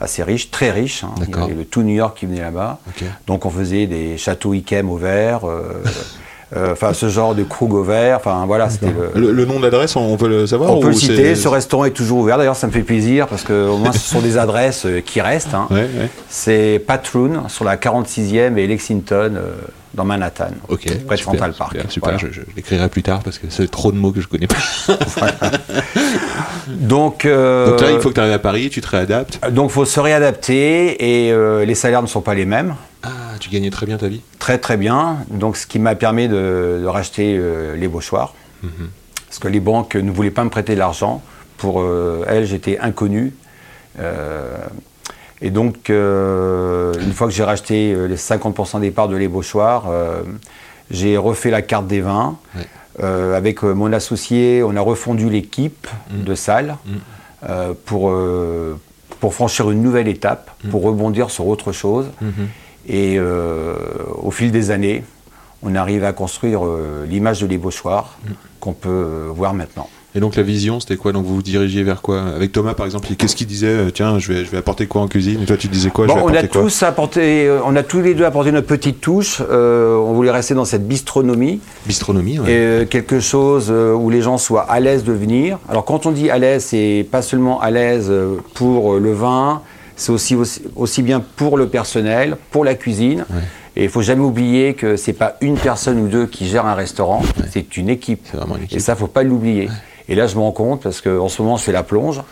assez 0.00 0.22
riche, 0.22 0.50
très 0.52 0.70
riche. 0.70 1.02
hein. 1.04 1.10
Il 1.26 1.34
y 1.34 1.38
avait 1.42 1.54
le 1.54 1.64
tout 1.64 1.82
New 1.82 1.94
York 1.94 2.16
qui 2.18 2.26
venait 2.26 2.40
là-bas. 2.40 2.78
Donc 3.26 3.46
on 3.46 3.50
faisait 3.50 3.86
des 3.86 4.16
châteaux 4.16 4.54
Ikem 4.54 4.88
au 4.90 4.96
verre, 4.96 5.40
euh, 5.48 5.82
euh, 6.56 6.72
enfin 6.72 6.92
ce 6.94 7.08
genre 7.08 7.34
de 7.34 7.42
krug 7.42 7.72
au 7.74 7.82
verre. 7.82 8.18
Enfin 8.18 8.44
voilà, 8.46 8.70
c'était 8.70 8.86
le. 8.92 9.10
le, 9.20 9.32
le 9.32 9.44
nom 9.44 9.58
de 9.58 9.64
l'adresse 9.64 9.96
on, 9.96 10.16
peut 10.16 10.28
le 10.28 10.46
savoir 10.46 10.70
On 10.70 10.80
peut 10.80 10.86
le 10.88 10.92
c'est- 10.92 11.00
citer, 11.08 11.34
ce 11.34 11.48
restaurant 11.48 11.84
est 11.84 11.90
toujours 11.90 12.18
ouvert. 12.18 12.38
D'ailleurs, 12.38 12.54
ça 12.56 12.68
me 12.68 12.72
fait 12.72 12.82
plaisir 12.84 13.26
parce 13.26 13.42
que 13.42 13.68
au 13.68 13.76
moins 13.78 13.90
ce 13.92 13.98
sont 13.98 14.20
des 14.20 14.38
adresses 14.38 14.86
euh, 14.86 15.00
qui 15.00 15.20
restent. 15.20 15.54
hein. 15.54 15.66
ouais, 15.70 15.78
ouais. 15.82 16.08
C'est 16.28 16.78
Patroon 16.86 17.48
sur 17.48 17.64
la 17.64 17.76
46e 17.76 18.56
et 18.56 18.66
Lexington 18.68 19.32
euh, 19.34 19.50
dans 19.98 20.04
Manhattan, 20.04 20.50
Ok, 20.68 20.84
près 20.84 20.94
de 20.94 21.00
super, 21.00 21.18
Central 21.18 21.52
Park. 21.52 21.72
Super, 21.72 21.90
super. 21.90 22.12
Voilà. 22.14 22.18
je, 22.18 22.32
je 22.32 22.40
l'écrirai 22.56 22.88
plus 22.88 23.02
tard 23.02 23.20
parce 23.22 23.38
que 23.38 23.48
c'est 23.50 23.68
trop 23.70 23.92
de 23.92 23.98
mots 23.98 24.12
que 24.12 24.20
je 24.20 24.28
connais 24.28 24.46
pas. 24.46 24.56
Donc, 26.68 27.24
euh, 27.24 27.70
Donc 27.70 27.80
là, 27.80 27.90
il 27.90 28.00
faut 28.00 28.08
que 28.10 28.14
tu 28.14 28.20
arrives 28.20 28.32
à 28.32 28.38
Paris, 28.38 28.70
tu 28.70 28.80
te 28.80 28.88
réadaptes. 28.88 29.40
Donc, 29.50 29.70
faut 29.70 29.84
se 29.84 30.00
réadapter 30.00 31.26
et 31.26 31.32
euh, 31.32 31.64
les 31.64 31.74
salaires 31.74 32.02
ne 32.02 32.06
sont 32.06 32.20
pas 32.20 32.34
les 32.34 32.44
mêmes. 32.46 32.74
Ah, 33.02 33.08
tu 33.40 33.50
gagnais 33.50 33.70
très 33.70 33.86
bien 33.86 33.96
ta 33.98 34.08
vie. 34.08 34.20
Très, 34.38 34.58
très 34.58 34.76
bien. 34.76 35.18
Donc, 35.30 35.56
ce 35.56 35.66
qui 35.66 35.78
m'a 35.78 35.94
permis 35.94 36.28
de, 36.28 36.78
de 36.80 36.86
racheter 36.86 37.36
euh, 37.36 37.76
les 37.76 37.88
Beauchoirs. 37.88 38.34
Mhm. 38.62 38.70
Parce 39.26 39.38
que 39.40 39.48
les 39.48 39.60
banques 39.60 39.96
ne 39.96 40.10
voulaient 40.10 40.30
pas 40.30 40.44
me 40.44 40.50
prêter 40.50 40.74
de 40.74 40.78
l'argent. 40.78 41.22
Pour 41.58 41.84
elles, 42.28 42.46
j'étais 42.46 42.78
inconnu. 42.78 43.32
Et 45.40 45.50
donc, 45.50 45.90
euh, 45.90 46.92
une 47.00 47.12
fois 47.12 47.26
que 47.28 47.32
j'ai 47.32 47.44
racheté 47.44 47.92
euh, 47.92 48.06
les 48.06 48.16
50% 48.16 48.80
des 48.80 48.90
parts 48.90 49.08
de 49.08 49.16
les 49.16 49.28
Beauchoirs, 49.28 49.84
euh, 49.88 50.22
j'ai 50.90 51.16
refait 51.16 51.50
la 51.50 51.62
carte 51.62 51.86
des 51.86 52.00
vins. 52.00 52.36
Ouais. 52.56 52.66
Euh, 53.00 53.36
avec 53.36 53.62
mon 53.62 53.92
associé, 53.92 54.62
on 54.64 54.74
a 54.74 54.80
refondu 54.80 55.30
l'équipe 55.30 55.86
Mhm. 56.10 56.24
de 56.24 56.34
salle 56.34 56.76
euh, 57.48 57.72
pour, 57.84 58.12
pour 59.20 59.34
franchir 59.34 59.70
une 59.70 59.82
nouvelle 59.82 60.08
étape, 60.08 60.50
pour 60.70 60.82
rebondir 60.82 61.30
sur 61.30 61.46
autre 61.46 61.70
chose. 61.72 62.06
Mhm. 62.20 62.48
Et 62.88 63.20
au 63.20 64.30
fil 64.30 64.50
des 64.50 64.70
années, 64.70 65.04
on 65.62 65.74
arrive 65.74 66.04
à 66.04 66.12
construire 66.12 66.62
l'image 67.06 67.40
de 67.42 67.46
l'ébauchoir 67.46 68.18
qu'on 68.60 68.72
peut 68.72 69.26
voir 69.34 69.52
maintenant. 69.54 69.88
Et 70.18 70.20
donc 70.20 70.34
la 70.34 70.42
vision, 70.42 70.80
c'était 70.80 70.96
quoi? 70.96 71.12
Donc 71.12 71.24
vous 71.24 71.36
vous 71.36 71.42
dirigiez 71.42 71.84
vers 71.84 72.02
quoi? 72.02 72.20
Avec 72.34 72.50
Thomas, 72.50 72.74
par 72.74 72.86
exemple, 72.86 73.06
qu'est-ce 73.16 73.36
qu'il 73.36 73.46
disait 73.46 73.68
euh, 73.68 73.90
Tiens, 73.90 74.18
je 74.18 74.32
vais, 74.32 74.44
je 74.44 74.50
vais 74.50 74.56
apporter 74.56 74.88
quoi 74.88 75.02
en 75.02 75.06
cuisine? 75.06 75.42
Et 75.42 75.44
toi, 75.44 75.56
tu 75.56 75.68
disais 75.68 75.90
quoi? 75.90 76.08
Bon, 76.08 76.14
Je 76.14 76.18
vais 76.18 76.24
on 76.24 76.34
a 76.34 76.42
tous 76.42 76.82
apporté, 76.82 77.46
euh, 77.46 77.60
on 77.64 77.76
a 77.76 77.84
tous 77.84 78.00
les 78.00 78.14
deux 78.14 78.24
apporté 78.24 78.50
notre 78.50 78.66
petite 78.66 79.00
touche. 79.00 79.40
Euh, 79.48 79.94
on 79.94 80.14
voulait 80.14 80.32
rester 80.32 80.54
dans 80.54 80.64
cette 80.64 80.88
bistronomie 80.88 81.60
Bistronomie, 81.86 82.34
et 82.34 82.40
euh, 82.48 82.84
quelque 82.84 83.20
chose 83.20 83.70
où 83.70 84.10
les 84.10 84.20
gens 84.20 84.38
soient 84.38 84.62
à 84.68 84.80
l'aise 84.80 85.04
de 85.04 85.12
venir. 85.12 85.60
Alors 85.68 85.84
quand 85.84 86.04
on 86.04 86.10
dit 86.10 86.30
à 86.30 86.38
l'aise, 86.38 86.64
c'est 86.64 87.06
pas 87.08 87.22
seulement 87.22 87.60
à 87.60 87.70
l'aise 87.70 88.12
pour 88.54 88.94
le 88.98 89.12
vin, 89.12 89.62
c'est 89.94 90.10
aussi, 90.10 90.34
aussi, 90.34 90.62
aussi 90.74 91.02
bien 91.02 91.22
pour 91.36 91.56
le 91.56 91.68
personnel, 91.68 92.38
pour 92.50 92.64
la 92.64 92.74
cuisine. 92.74 93.24
Ouais. 93.30 93.36
Et 93.76 93.84
il 93.84 93.88
faut 93.88 94.02
jamais 94.02 94.24
oublier 94.24 94.74
que 94.74 94.96
c'est 94.96 95.12
pas 95.12 95.36
une 95.40 95.56
personne 95.56 96.00
ou 96.00 96.08
deux 96.08 96.26
qui 96.26 96.48
gère 96.48 96.66
un 96.66 96.74
restaurant, 96.74 97.22
c'est 97.52 97.76
une 97.76 97.88
équipe. 97.88 98.26
C'est 98.28 98.36
vraiment 98.36 98.56
une 98.56 98.64
équipe. 98.64 98.78
Et 98.78 98.80
ça, 98.80 98.96
faut 98.96 99.06
pas 99.06 99.22
l'oublier. 99.22 99.68
Et 100.08 100.14
là, 100.14 100.26
je 100.26 100.36
me 100.36 100.40
rends 100.40 100.52
compte 100.52 100.82
parce 100.82 101.00
qu'en 101.00 101.28
ce 101.28 101.42
moment, 101.42 101.56
je 101.56 101.64
fais 101.64 101.72
la 101.72 101.82
plonge. 101.82 102.22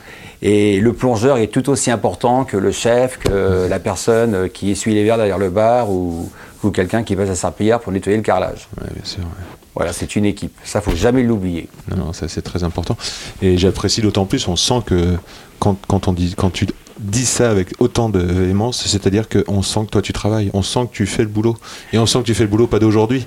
Et 0.42 0.80
le 0.80 0.92
plongeur 0.92 1.38
est 1.38 1.46
tout 1.46 1.68
aussi 1.70 1.90
important 1.90 2.44
que 2.44 2.56
le 2.56 2.70
chef, 2.70 3.18
que 3.18 3.66
la 3.68 3.78
personne 3.78 4.50
qui 4.50 4.70
essuie 4.70 4.94
les 4.94 5.02
verres 5.04 5.16
derrière 5.16 5.38
le 5.38 5.50
bar 5.50 5.90
ou, 5.90 6.30
ou 6.62 6.70
quelqu'un 6.70 7.02
qui 7.02 7.16
passe 7.16 7.30
à 7.30 7.34
serpillière 7.34 7.80
pour 7.80 7.92
nettoyer 7.92 8.16
le 8.16 8.22
carrelage. 8.22 8.68
Ouais, 8.80 8.88
bien 8.92 9.04
sûr. 9.04 9.20
ouais. 9.20 9.56
Voilà, 9.74 9.92
c'est 9.92 10.16
une 10.16 10.24
équipe. 10.24 10.56
Ça, 10.64 10.80
faut 10.80 10.96
jamais 10.96 11.22
l'oublier. 11.22 11.68
Non, 11.90 12.06
non, 12.06 12.12
ça 12.14 12.28
c'est 12.28 12.40
très 12.42 12.64
important. 12.64 12.96
Et 13.42 13.58
j'apprécie 13.58 14.00
d'autant 14.00 14.24
plus, 14.24 14.48
on 14.48 14.56
sent 14.56 14.80
que 14.86 15.16
quand, 15.58 15.76
quand, 15.86 16.08
on 16.08 16.14
dit, 16.14 16.34
quand 16.34 16.50
tu 16.50 16.66
dis 16.98 17.26
ça 17.26 17.50
avec 17.50 17.74
autant 17.78 18.08
de 18.08 18.20
véhémence, 18.20 18.86
c'est-à-dire 18.86 19.28
qu'on 19.28 19.60
sent 19.60 19.80
que 19.84 19.90
toi 19.90 20.02
tu 20.02 20.14
travailles, 20.14 20.50
on 20.54 20.62
sent 20.62 20.86
que 20.90 20.96
tu 20.96 21.06
fais 21.06 21.22
le 21.22 21.28
boulot. 21.28 21.56
Et 21.92 21.98
on 21.98 22.06
sent 22.06 22.20
que 22.20 22.24
tu 22.24 22.34
fais 22.34 22.44
le 22.44 22.48
boulot 22.48 22.66
pas 22.66 22.78
d'aujourd'hui. 22.78 23.26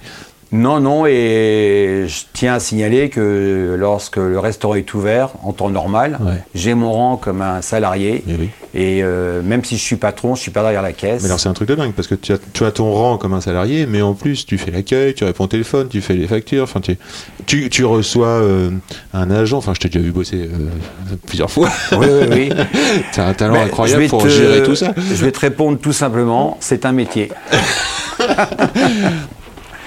Non, 0.51 0.79
non, 0.79 1.05
et 1.05 2.05
je 2.07 2.21
tiens 2.33 2.55
à 2.55 2.59
signaler 2.59 3.09
que 3.09 3.75
lorsque 3.77 4.17
le 4.17 4.39
restaurant 4.39 4.73
est 4.73 4.91
ouvert 4.95 5.29
en 5.43 5.53
temps 5.53 5.69
normal, 5.69 6.17
Ouais. 6.19 6.41
j'ai 6.55 6.73
mon 6.73 6.91
rang 6.91 7.17
comme 7.17 7.43
un 7.43 7.61
salarié. 7.61 8.23
Eh 8.27 8.31
oui. 8.39 8.49
Et 8.73 9.03
euh, 9.03 9.43
même 9.43 9.63
si 9.63 9.77
je 9.77 9.81
suis 9.83 9.95
patron, 9.95 10.33
je 10.33 10.41
suis 10.41 10.49
pas 10.51 10.63
derrière 10.63 10.81
la 10.81 10.91
caisse. 10.93 11.21
Mais 11.21 11.27
alors 11.27 11.39
c'est 11.39 11.49
un 11.49 11.53
truc 11.53 11.69
de 11.69 11.75
dingue 11.75 11.91
parce 11.93 12.07
que 12.07 12.15
tu 12.15 12.33
as, 12.33 12.39
tu 12.53 12.65
as 12.65 12.71
ton 12.71 12.91
rang 12.91 13.17
comme 13.17 13.33
un 13.33 13.41
salarié, 13.41 13.85
mais 13.85 14.01
en 14.01 14.15
plus 14.15 14.45
tu 14.47 14.57
fais 14.57 14.71
l'accueil, 14.71 15.13
tu 15.13 15.23
réponds 15.23 15.43
au 15.43 15.47
téléphone, 15.47 15.87
tu 15.87 16.01
fais 16.01 16.15
les 16.15 16.27
factures, 16.27 16.63
enfin 16.63 16.79
tu, 16.81 16.97
tu, 17.45 17.69
tu 17.69 17.85
reçois 17.85 18.27
euh, 18.27 18.71
un 19.13 19.29
agent, 19.29 19.57
enfin 19.57 19.73
je 19.75 19.79
t'ai 19.81 19.89
déjà 19.89 19.99
vu 20.03 20.11
bosser 20.11 20.49
euh, 20.51 21.15
plusieurs 21.27 21.51
fois. 21.51 21.69
Oui, 21.91 22.07
oui, 22.09 22.27
oui. 22.31 22.49
tu 23.13 23.19
as 23.19 23.27
un 23.27 23.33
talent 23.35 23.61
incroyable 23.61 24.07
pour 24.07 24.23
te- 24.23 24.29
gérer 24.29 24.63
tout 24.63 24.75
ça. 24.75 24.93
Je 24.97 25.23
vais 25.25 25.31
te 25.31 25.39
répondre 25.39 25.77
tout 25.79 25.93
simplement, 25.93 26.57
c'est 26.59 26.85
un 26.87 26.91
métier. 26.91 27.31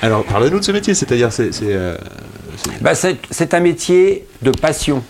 Alors 0.03 0.25
parle-nous 0.25 0.59
de 0.59 0.65
ce 0.65 0.73
métier, 0.73 0.95
c'est-à-dire 0.95 1.33
c'est... 1.33 1.53
c'est, 1.53 1.73
euh, 1.73 1.97
Bah, 2.81 2.95
c'est 2.97 3.19
c'est 3.31 3.55
un 3.55 3.61
métier 3.61 4.27
de 4.43 4.51
passion. 4.51 5.05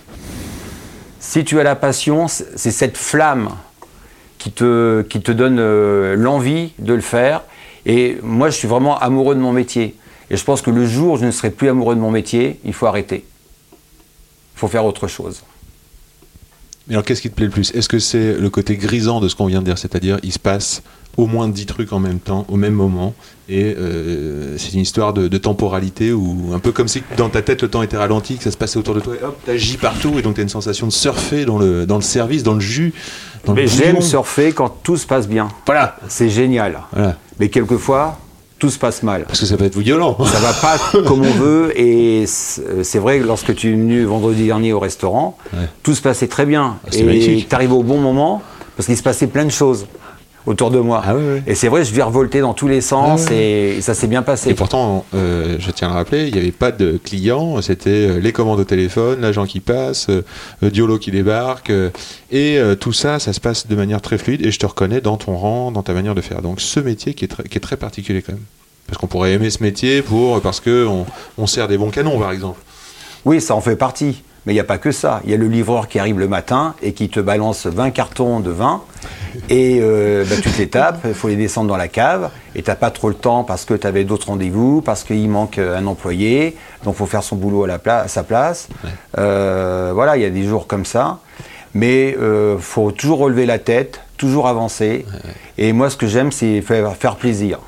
Si 1.19 1.45
tu 1.45 1.59
as 1.59 1.63
la 1.63 1.75
passion, 1.77 2.29
c'est 2.29 2.71
cette 2.71 2.99
flamme 2.99 3.51
qui 4.37 4.51
te, 4.53 5.01
qui 5.03 5.23
te 5.23 5.33
donne 5.33 5.59
euh, 5.59 6.15
l'envie 6.15 6.73
de 6.79 6.93
le 6.93 7.01
faire. 7.01 7.43
Et 7.87 8.19
moi, 8.23 8.51
je 8.51 8.57
suis 8.57 8.69
vraiment 8.69 8.99
amoureux 8.99 9.35
de 9.35 9.41
mon 9.41 9.53
métier. 9.53 9.97
Et 10.31 10.37
je 10.37 10.45
pense 10.45 10.61
que 10.61 10.71
le 10.71 10.85
jour 10.87 11.15
où 11.15 11.17
je 11.17 11.25
ne 11.25 11.31
serai 11.31 11.51
plus 11.51 11.69
amoureux 11.69 11.95
de 11.95 12.01
mon 12.01 12.11
métier, 12.11 12.61
il 12.65 12.75
faut 12.75 12.87
arrêter. 12.87 13.25
Il 14.57 14.59
faut 14.59 14.69
faire 14.69 14.85
autre 14.85 15.09
chose. 15.09 15.43
Alors 16.93 17.05
qu'est-ce 17.05 17.23
qui 17.23 17.31
te 17.31 17.35
plaît 17.35 17.47
le 17.47 17.51
plus? 17.51 17.73
Est-ce 17.75 17.89
que 17.89 17.99
c'est 17.99 18.35
le 18.35 18.51
côté 18.51 18.77
grisant 18.77 19.21
de 19.21 19.29
ce 19.29 19.35
qu'on 19.35 19.47
vient 19.47 19.61
de 19.61 19.65
dire, 19.65 19.79
c'est-à-dire 19.79 20.19
il 20.23 20.33
se 20.33 20.39
passe 20.39 20.83
au 21.17 21.27
moins 21.27 21.49
10 21.49 21.67
trucs 21.67 21.93
en 21.93 21.99
même 21.99 22.21
temps, 22.21 22.47
au 22.49 22.57
même 22.57 22.73
moment, 22.73 23.15
et 23.49 23.75
euh, 23.77 24.57
c'est 24.57 24.73
une 24.73 24.81
histoire 24.81 25.13
de, 25.13 25.29
de 25.29 25.39
temporalité, 25.39 26.13
ou 26.13 26.53
un 26.55 26.59
peu 26.59 26.73
comme 26.73 26.89
si 26.89 27.03
dans 27.17 27.29
ta 27.29 27.43
tête 27.43 27.63
le 27.63 27.69
temps 27.69 27.83
était 27.83 27.97
ralenti, 27.99 28.37
que 28.37 28.45
ça 28.45 28.51
se 28.51 28.57
passait 28.57 28.79
autour 28.79 28.95
de 28.95 29.01
toi, 29.01 29.15
et 29.21 29.25
hop, 29.25 29.39
t'agis 29.45 29.77
partout, 29.77 30.19
et 30.19 30.23
donc 30.23 30.37
t'as 30.37 30.43
une 30.43 30.49
sensation 30.49 30.87
de 30.87 30.93
surfer 30.93 31.45
dans 31.45 31.59
le, 31.59 31.85
dans 31.87 31.97
le 31.97 32.03
service, 32.03 32.43
dans 32.43 32.55
le 32.55 32.61
jus. 32.61 32.95
Dans 33.45 33.55
Mais 33.55 33.67
j'aime 33.67 34.01
surfer 34.01 34.53
quand 34.53 34.69
tout 34.83 34.97
se 34.97 35.07
passe 35.07 35.29
bien. 35.29 35.49
Voilà. 35.67 35.97
C'est 36.09 36.31
génial. 36.31 36.79
voilà. 36.93 37.19
Mais 37.39 37.49
quelquefois, 37.49 38.19
tout 38.63 38.71
se 38.71 38.79
passe 38.79 39.03
mal. 39.03 39.25
Parce 39.27 39.41
que 39.41 39.47
ça 39.47 39.57
peut 39.57 39.65
être 39.65 39.77
violent. 39.77 40.17
Ça 40.25 40.39
va 40.39 40.53
pas 40.53 40.79
comme 41.09 41.23
on 41.27 41.33
veut 41.33 41.73
et 41.77 42.27
c'est 42.27 42.99
vrai 43.01 43.19
que 43.19 43.25
lorsque 43.25 43.53
tu 43.57 43.71
es 43.71 43.73
venu 43.73 44.05
vendredi 44.05 44.45
dernier 44.47 44.73
au 44.73 44.79
restaurant, 44.79 45.37
Ouais. 45.53 45.67
tout 45.83 45.95
se 45.97 46.01
passait 46.01 46.29
très 46.29 46.47
bien. 46.47 46.77
Ah, 46.87 46.91
et 46.95 47.45
tu 47.49 47.55
arrives 47.57 47.73
au 47.73 47.83
bon 47.83 47.99
moment 47.99 48.41
parce 48.77 48.87
qu'il 48.87 48.97
se 48.97 49.03
passait 49.03 49.27
plein 49.27 49.45
de 49.45 49.51
choses 49.51 49.87
autour 50.47 50.71
de 50.71 50.79
moi. 50.79 51.03
Ah. 51.05 51.15
Et 51.47 51.55
c'est 51.55 51.69
vrai, 51.69 51.85
je 51.85 51.95
vais 51.95 52.03
revolter 52.03 52.41
dans 52.41 52.55
tous 52.55 52.69
les 52.69 52.81
sens 52.81 53.27
Ah 53.29 53.35
et, 53.35 53.77
et 53.77 53.81
ça 53.81 53.95
s'est 53.95 54.07
bien 54.07 54.23
passé. 54.23 54.51
Et 54.51 54.55
pourtant, 54.55 55.05
euh, 55.15 55.57
je 55.59 55.71
tiens 55.71 55.89
à 55.89 55.91
le 55.93 55.97
rappeler, 55.97 56.27
il 56.27 56.33
n'y 56.33 56.39
avait 56.41 56.51
pas 56.51 56.73
de 56.73 56.99
clients, 57.03 57.61
c'était 57.63 57.91
euh, 57.91 58.19
les 58.19 58.33
commandes 58.33 58.61
au 58.61 58.65
téléphone, 58.65 59.21
l'agent 59.21 59.47
qui 59.47 59.61
passe, 59.61 60.09
euh, 60.09 60.25
euh, 60.63 60.71
Diolo 60.71 60.99
qui 60.99 61.11
débarque, 61.11 61.71
euh, 61.71 61.91
et 62.31 62.59
tout 62.81 62.93
ça, 62.93 63.19
ça 63.19 63.33
se 63.33 63.41
passe 63.41 63.67
de 63.67 63.77
manière 63.77 64.01
très 64.01 64.19
fluide, 64.19 64.45
et 64.45 64.51
je 64.51 64.59
te 64.59 64.67
reconnais 64.67 65.01
dans 65.01 65.17
ton 65.17 65.37
rang, 65.37 65.71
dans 65.71 65.83
ta 65.83 65.93
manière 65.93 66.15
de 66.15 66.21
faire. 66.23 66.41
Donc 66.41 66.61
ce 66.61 66.81
métier 66.81 67.15
qui 67.15 67.25
est 67.25 67.29
très, 67.29 67.43
qui 67.45 67.59
est 67.59 67.61
très 67.61 67.77
particulier 67.77 68.23
quand 68.23 68.33
même. 68.33 68.43
Parce 68.87 68.99
qu'on 68.99 69.07
pourrait 69.07 69.33
aimer 69.33 69.51
ce 69.51 69.63
métier 69.63 70.03
pour, 70.03 70.41
parce 70.41 70.61
qu'on 70.61 71.07
on 71.39 71.47
sert 71.47 71.69
des 71.69 71.79
bons 71.79 71.91
canons, 71.91 72.19
par 72.19 72.33
exemple. 72.33 72.59
Oui, 73.25 73.41
ça 73.41 73.55
en 73.55 73.61
fait 73.61 73.77
partie. 73.77 74.23
Mais 74.45 74.53
il 74.53 74.57
n'y 74.57 74.61
a 74.61 74.65
pas 74.65 74.79
que 74.79 74.91
ça. 74.91 75.21
Il 75.25 75.31
y 75.31 75.35
a 75.35 75.37
le 75.37 75.47
livreur 75.47 75.87
qui 75.89 75.99
arrive 76.01 76.19
le 76.19 76.27
matin 76.27 76.75
et 76.83 76.93
qui 76.95 77.09
te 77.09 77.21
balance 77.21 77.67
20 77.67 77.91
cartons 77.91 78.41
de 78.41 78.51
vin. 78.51 78.83
Et 79.49 79.79
euh, 79.81 80.25
bah, 80.29 80.35
tu 80.43 80.51
te 80.51 80.59
les 80.59 80.69
tapes, 80.69 81.01
il 81.05 81.15
faut 81.15 81.29
les 81.29 81.37
descendre 81.37 81.69
dans 81.69 81.77
la 81.77 81.87
cave. 81.89 82.31
Et 82.57 82.63
tu 82.63 82.69
n'as 82.69 82.75
pas 82.77 82.91
trop 82.91 83.09
le 83.09 83.15
temps 83.15 83.45
parce 83.45 83.65
que 83.65 83.75
tu 83.75 83.87
avais 83.87 84.03
d'autres 84.05 84.27
rendez-vous, 84.29 84.81
parce 84.83 85.05
qu'il 85.05 85.29
manque 85.29 85.59
euh, 85.59 85.79
un 85.79 85.87
employé. 85.87 86.57
Donc 86.85 86.95
il 86.95 86.99
faut 86.99 87.07
faire 87.07 87.23
son 87.23 87.37
boulot 87.37 87.65
à, 87.65 87.67
la 87.69 87.79
pla- 87.79 88.01
à 88.01 88.09
sa 88.09 88.25
place. 88.25 88.69
Euh, 89.17 89.93
voilà, 89.95 90.17
il 90.17 90.23
y 90.23 90.27
a 90.27 90.31
des 90.31 90.43
jours 90.45 90.67
comme 90.67 90.85
ça. 90.85 91.19
Mais 91.75 92.11
il 92.21 92.61
faut 92.61 92.91
toujours 92.91 93.21
relever 93.21 93.47
la 93.47 93.59
tête, 93.59 94.01
toujours 94.19 94.47
avancer. 94.49 95.07
Et 95.57 95.73
moi, 95.73 95.89
ce 95.89 95.97
que 95.97 96.07
j'aime, 96.07 96.31
c'est 96.33 96.61
faire, 96.61 96.95
faire 96.97 97.17
plaisir. 97.17 97.61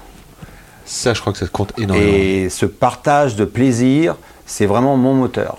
Ça, 0.85 1.15
je 1.15 1.21
crois 1.23 1.33
que 1.33 1.39
ça 1.39 1.47
compte 1.47 1.73
énormément. 1.79 2.07
Et 2.13 2.49
ce 2.51 2.67
partage 2.67 3.35
de 3.37 3.47
plaisir, 3.47 4.17
c'est 4.45 4.67
vraiment 4.67 4.99
mon 4.99 5.15
moteur. 5.15 5.57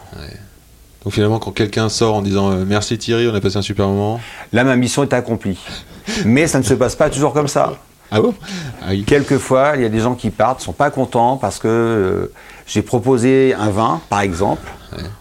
Donc 1.06 1.14
finalement, 1.14 1.38
quand 1.40 1.52
quelqu'un 1.52 1.88
sort 1.88 2.16
en 2.16 2.22
disant 2.22 2.52
euh, 2.52 2.66
merci 2.68 2.98
Thierry, 2.98 3.28
on 3.30 3.36
a 3.36 3.40
passé 3.40 3.58
un 3.58 3.62
super 3.62 3.88
moment. 3.88 4.20
Là, 4.52 4.64
ma 4.64 4.76
mission 4.76 5.04
est 5.04 5.14
accomplie. 5.14 5.60
Mais 6.26 6.48
ça 6.48 6.58
ne 6.58 6.64
se 6.64 6.74
passe 6.74 6.96
pas 6.96 7.10
toujours 7.10 7.32
comme 7.32 7.48
ça. 7.48 7.74
Ah 8.12 8.22
bon? 8.22 8.34
Ah, 8.82 8.88
oui. 8.90 9.04
Quelquefois, 9.06 9.74
il 9.76 9.82
y 9.82 9.86
a 9.86 9.90
des 9.90 10.00
gens 10.00 10.16
qui 10.16 10.30
partent, 10.32 10.62
sont 10.62 10.74
pas 10.74 10.90
contents 10.92 11.38
parce 11.38 11.60
que 11.60 11.68
euh, 11.68 12.32
j'ai 12.68 12.82
proposé 12.82 13.54
un 13.54 13.70
vin, 13.70 14.02
par 14.10 14.22
exemple, 14.22 14.68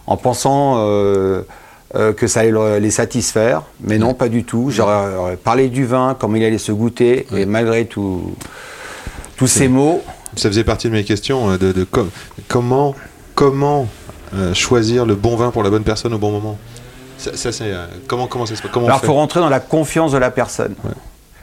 en 0.07 0.17
pensant 0.17 0.75
euh, 0.79 1.43
que 2.17 2.27
ça 2.27 2.41
allait 2.41 2.51
le- 2.51 2.77
les 2.79 2.91
satisfaire. 2.91 3.63
Mais 3.81 3.97
non, 3.97 4.13
pas 4.13 4.27
du 4.29 4.43
tout. 4.43 4.69
J'aurais 4.71 5.35
parlé 5.37 5.69
du 5.69 5.85
vin, 5.85 6.15
comment 6.19 6.35
il 6.35 6.43
allait 6.45 6.57
se 6.57 6.71
goûter, 6.71 7.25
et 7.35 7.45
malgré 7.45 7.85
tout, 7.85 8.33
tous 9.37 9.47
ces 9.47 9.67
mots, 9.67 10.01
Ça 10.35 10.49
faisait 10.49 10.63
partie 10.63 10.87
de 10.87 10.93
mes 10.93 11.03
questions 11.03 11.57
de, 11.57 11.71
de 11.71 11.83
com- 11.83 12.09
comment 12.47 12.95
comment 13.35 13.87
euh, 14.35 14.53
choisir 14.53 15.05
le 15.05 15.15
bon 15.15 15.35
vin 15.35 15.51
pour 15.51 15.63
la 15.63 15.69
bonne 15.69 15.83
personne 15.83 16.13
au 16.13 16.17
bon 16.17 16.31
moment. 16.31 16.57
Ça, 17.17 17.35
ça, 17.35 17.51
c'est 17.51 17.71
euh, 17.71 17.85
comment 18.07 18.27
comment 18.27 18.45
ça 18.45 18.55
se 18.55 18.61
passe 18.61 18.71
comment 18.71 18.87
Alors, 18.87 18.99
il 19.01 19.05
faut 19.05 19.13
rentrer 19.13 19.39
dans 19.39 19.49
la 19.49 19.59
confiance 19.59 20.11
de 20.11 20.17
la 20.17 20.31
personne. 20.31 20.75
Il 20.83 20.89
Ouais. 20.89 20.95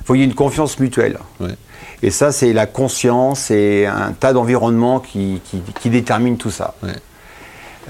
faut 0.05 0.13
qu'il 0.15 0.21
y 0.21 0.25
ait 0.25 0.29
une 0.29 0.35
confiance 0.35 0.79
mutuelle. 0.79 1.19
Ouais. 1.41 1.55
Et 2.03 2.11
ça, 2.11 2.33
c'est 2.33 2.53
la 2.53 2.67
conscience 2.67 3.51
et 3.51 3.87
un 3.87 4.13
tas 4.13 4.33
d'environnements 4.33 5.01
qui, 5.01 5.41
qui, 5.45 5.63
qui 5.81 5.89
déterminent 5.91 6.37
tout 6.37 6.51
ça. 6.51 6.75
Ouais. 6.83 6.91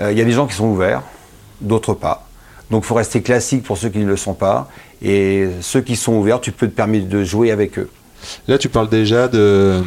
Euh, 0.01 0.13
Il 0.13 0.19
y 0.19 0.21
a 0.21 0.25
des 0.25 0.33
gens 0.33 0.47
qui 0.47 0.55
sont 0.55 0.67
ouverts, 0.69 1.03
d'autres 1.61 1.95
pas. 1.95 2.27
Donc, 2.71 2.85
il 2.85 2.87
faut 2.87 2.95
rester 2.95 3.21
classique 3.23 3.65
pour 3.65 3.77
ceux 3.77 3.89
qui 3.89 3.99
ne 3.99 4.07
le 4.07 4.17
sont 4.17 4.35
pas. 4.35 4.69
Et 5.03 5.49
ceux 5.61 5.81
qui 5.81 5.97
sont 5.97 6.13
ouverts, 6.15 6.41
tu 6.41 6.53
peux 6.53 6.69
te 6.69 6.75
permettre 6.75 7.09
de 7.09 7.25
jouer 7.25 7.51
avec 7.51 7.79
eux. 7.79 7.91
Là, 8.47 8.57
tu 8.57 8.69
parles 8.69 8.89
déjà 8.89 9.27
de 9.29 9.83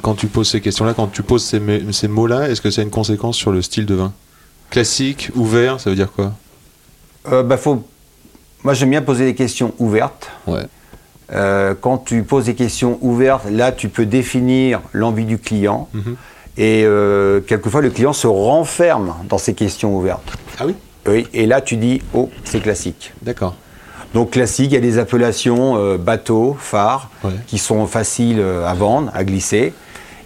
quand 0.00 0.14
tu 0.14 0.26
poses 0.26 0.48
ces 0.48 0.60
questions-là, 0.62 0.94
quand 0.94 1.08
tu 1.08 1.22
poses 1.22 1.44
ces, 1.44 1.60
ces 1.92 2.08
mots-là, 2.08 2.48
est-ce 2.48 2.60
que 2.62 2.70
ça 2.70 2.80
a 2.80 2.84
une 2.84 2.90
conséquence 2.90 3.36
sur 3.36 3.50
le 3.52 3.60
style 3.60 3.84
de 3.84 3.94
vin? 3.94 4.12
Classique, 4.70 5.30
ouvert, 5.34 5.80
ça 5.80 5.90
veut 5.90 5.96
dire 5.96 6.12
quoi? 6.12 6.32
Euh, 7.32 7.42
bah, 7.42 7.56
faut... 7.56 7.84
Moi, 8.64 8.74
j'aime 8.74 8.90
bien 8.90 9.02
poser 9.02 9.24
des 9.24 9.34
questions 9.34 9.72
ouvertes. 9.78 10.30
Ouais. 10.46 10.62
Euh, 11.32 11.74
quand 11.80 11.98
tu 11.98 12.22
poses 12.22 12.46
des 12.46 12.54
questions 12.54 12.98
ouvertes, 13.00 13.44
là, 13.50 13.72
tu 13.72 13.88
peux 13.88 14.06
définir 14.06 14.80
l'envie 14.92 15.24
du 15.24 15.38
client. 15.38 15.88
Mhm. 15.92 16.16
Et 16.56 16.82
euh, 16.84 17.40
quelquefois, 17.40 17.82
le 17.82 17.90
client 17.90 18.12
se 18.12 18.26
renferme 18.26 19.14
dans 19.28 19.38
ces 19.38 19.54
questions 19.54 19.96
ouvertes. 19.96 20.32
Ah 20.58 20.64
oui? 20.66 20.74
Oui, 21.06 21.26
et 21.32 21.46
là, 21.46 21.60
tu 21.60 21.76
dis, 21.76 22.02
oh, 22.14 22.28
c'est 22.44 22.60
classique. 22.60 23.12
D'accord. 23.22 23.54
Donc 24.14 24.30
classique, 24.32 24.66
il 24.72 24.74
y 24.74 24.76
a 24.76 24.80
des 24.80 24.98
appellations 24.98 25.76
euh, 25.76 25.96
bateau, 25.98 26.56
phare, 26.58 27.10
Ouais. 27.24 27.30
qui 27.46 27.58
sont 27.58 27.86
faciles 27.86 28.42
à 28.66 28.74
vendre, 28.74 29.10
à 29.14 29.22
glisser. 29.24 29.72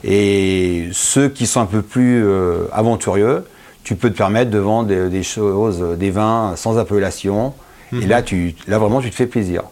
Et 0.04 0.88
ceux 0.92 1.28
qui 1.28 1.46
sont 1.46 1.60
un 1.60 1.66
peu 1.66 1.82
plus 1.82 2.24
euh, 2.24 2.64
aventurieux, 2.72 3.44
tu 3.84 3.96
peux 3.96 4.10
te 4.10 4.16
permettre 4.16 4.50
de 4.50 4.58
vendre 4.58 4.88
des, 4.88 5.08
des 5.08 5.22
choses, 5.22 5.78
euh, 5.82 5.96
des 5.96 6.10
vins 6.10 6.54
sans 6.56 6.78
appellation. 6.78 7.52
Mhm. 7.92 8.02
Et 8.02 8.06
là, 8.06 8.22
tu, 8.22 8.54
là, 8.68 8.78
vraiment, 8.78 9.00
tu 9.00 9.10
te 9.10 9.14
fais 9.14 9.26
plaisir. 9.26 9.62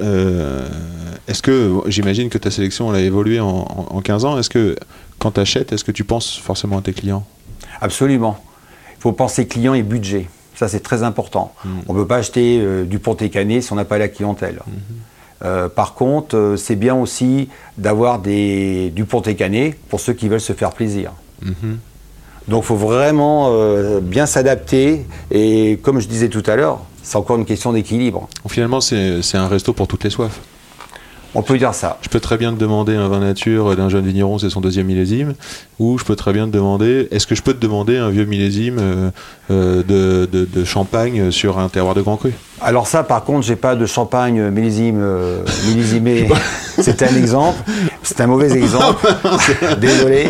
Euh, 0.00 0.66
est-ce 1.28 1.42
que, 1.42 1.72
j'imagine 1.86 2.30
que 2.30 2.38
ta 2.38 2.50
sélection 2.50 2.90
elle 2.94 3.02
a 3.02 3.04
évolué 3.04 3.38
en, 3.40 3.46
en- 3.48 3.86
en 3.96 4.00
15 4.00 4.24
ans, 4.24 4.38
est-ce 4.38 4.48
que 4.48 4.76
quand 5.18 5.32
tu 5.32 5.40
achètes, 5.40 5.72
est-ce 5.72 5.84
que 5.84 5.92
tu 5.92 6.04
penses 6.04 6.38
forcément 6.38 6.78
à 6.78 6.82
tes 6.82 6.92
clients? 6.94 7.26
Absolument. 7.82 8.38
Il 8.98 9.00
faut 9.02 9.12
penser 9.12 9.46
client 9.46 9.74
et 9.74 9.82
budget. 9.82 10.28
Ça, 10.54 10.68
c'est 10.68 10.80
très 10.80 11.02
important. 11.02 11.52
On 11.88 11.92
ne 11.92 11.98
peut 11.98 12.06
pas 12.06 12.16
acheter 12.16 12.60
euh, 12.62 12.84
du 12.84 12.98
Pontet-Canet 12.98 13.62
si 13.62 13.72
on 13.72 13.76
n'a 13.76 13.84
pas 13.84 13.98
la 13.98 14.08
clientèle. 14.08 14.60
Euh, 15.44 15.68
par 15.68 15.92
contre, 15.94 16.54
c'est 16.56 16.76
bien 16.76 16.94
aussi 16.94 17.48
d'avoir 17.76 18.20
des- 18.20 18.90
du 18.90 19.04
Pontet-Canet 19.04 19.76
pour 19.90 20.00
ceux 20.00 20.12
qui 20.14 20.28
veulent 20.28 20.40
se 20.40 20.52
faire 20.54 20.70
plaisir. 20.70 21.10
Donc, 22.48 22.64
il 22.64 22.66
faut 22.66 22.76
vraiment 22.76 23.48
euh, 23.52 24.00
bien 24.00 24.26
s'adapter. 24.26 25.06
Et 25.30 25.78
comme 25.82 26.00
je 26.00 26.08
disais 26.08 26.28
tout 26.28 26.42
à 26.46 26.56
l'heure, 26.56 26.80
c'est 27.02 27.16
encore 27.16 27.36
une 27.36 27.44
question 27.44 27.72
d'équilibre. 27.72 28.28
Finalement, 28.48 28.80
c'est 28.80 29.20
un 29.34 29.48
resto 29.48 29.72
pour 29.72 29.86
toutes 29.88 30.04
les 30.04 30.10
soifs. 30.10 30.40
On 31.36 31.42
peut 31.42 31.58
dire 31.58 31.74
ça. 31.74 31.98
Je 32.02 32.08
peux 32.08 32.20
très 32.20 32.36
bien 32.36 32.52
te 32.52 32.58
demander 32.58 32.94
un 32.94 33.08
vin 33.08 33.18
nature 33.18 33.74
d'un 33.76 33.88
jeune 33.88 34.06
vigneron, 34.06 34.38
c'est 34.38 34.50
son 34.50 34.60
deuxième 34.60 34.86
millésime, 34.86 35.34
ou 35.80 35.98
je 35.98 36.04
peux 36.04 36.14
très 36.14 36.32
bien 36.32 36.46
te 36.46 36.52
demander, 36.52 37.08
est-ce 37.10 37.26
que 37.26 37.34
je 37.34 37.42
peux 37.42 37.52
te 37.54 37.60
demander 37.60 37.96
un 37.96 38.08
vieux 38.10 38.24
millésime 38.24 38.76
euh, 38.80 39.10
euh, 39.50 39.82
de, 39.82 40.26
de- 40.30 40.44
de 40.44 40.64
champagne 40.64 41.30
sur 41.32 41.58
un 41.58 41.68
terroir 41.68 41.94
de 41.96 42.02
Grand 42.02 42.16
Cru? 42.16 42.32
Alors 42.60 42.86
ça, 42.86 43.02
par 43.02 43.24
contre, 43.24 43.44
j'ai 43.44 43.56
pas 43.56 43.74
de 43.74 43.84
champagne 43.84 44.48
millésime, 44.50 44.98
euh, 45.00 45.42
millésimé. 45.68 46.28
C'est 46.78 47.02
un 47.02 47.16
exemple. 47.16 47.58
C'est 48.04 48.20
un 48.20 48.26
mauvais 48.28 48.52
exemple. 48.52 49.04
Désolé. 49.80 50.28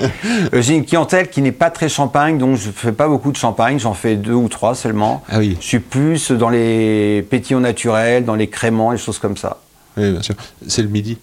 J'ai 0.55 0.75
une 0.75 0.85
clientèle 0.87 1.29
qui 1.29 1.43
n'est 1.43 1.53
pas 1.53 1.71
très 1.71 1.89
champagne, 1.91 2.39
donc 2.39 2.57
je 2.57 2.71
fais 2.75 2.93
pas 2.93 3.09
beaucoup 3.09 3.31
de 3.31 3.37
champagne. 3.37 3.79
J'en 3.79 3.95
fais 3.95 4.17
deux 4.17 4.33
ou 4.33 4.49
trois 4.49 4.75
seulement. 4.75 5.23
Ah 5.29 5.39
oui. 5.39 5.57
Je 5.61 5.67
suis 5.67 5.79
plus 5.81 6.31
dans 6.31 6.49
les 6.49 7.27
pétillons 7.29 7.61
naturels, 7.61 8.25
dans 8.25 8.35
les 8.37 8.47
créments, 8.49 8.91
les 8.91 8.99
choses 8.99 9.19
comme 9.19 9.37
ça. 9.37 9.59
Oui, 9.97 10.11
bien 10.11 10.23
sûr. 10.23 10.35
C'est 10.67 10.83
le 10.83 10.89
midi. 10.89 11.19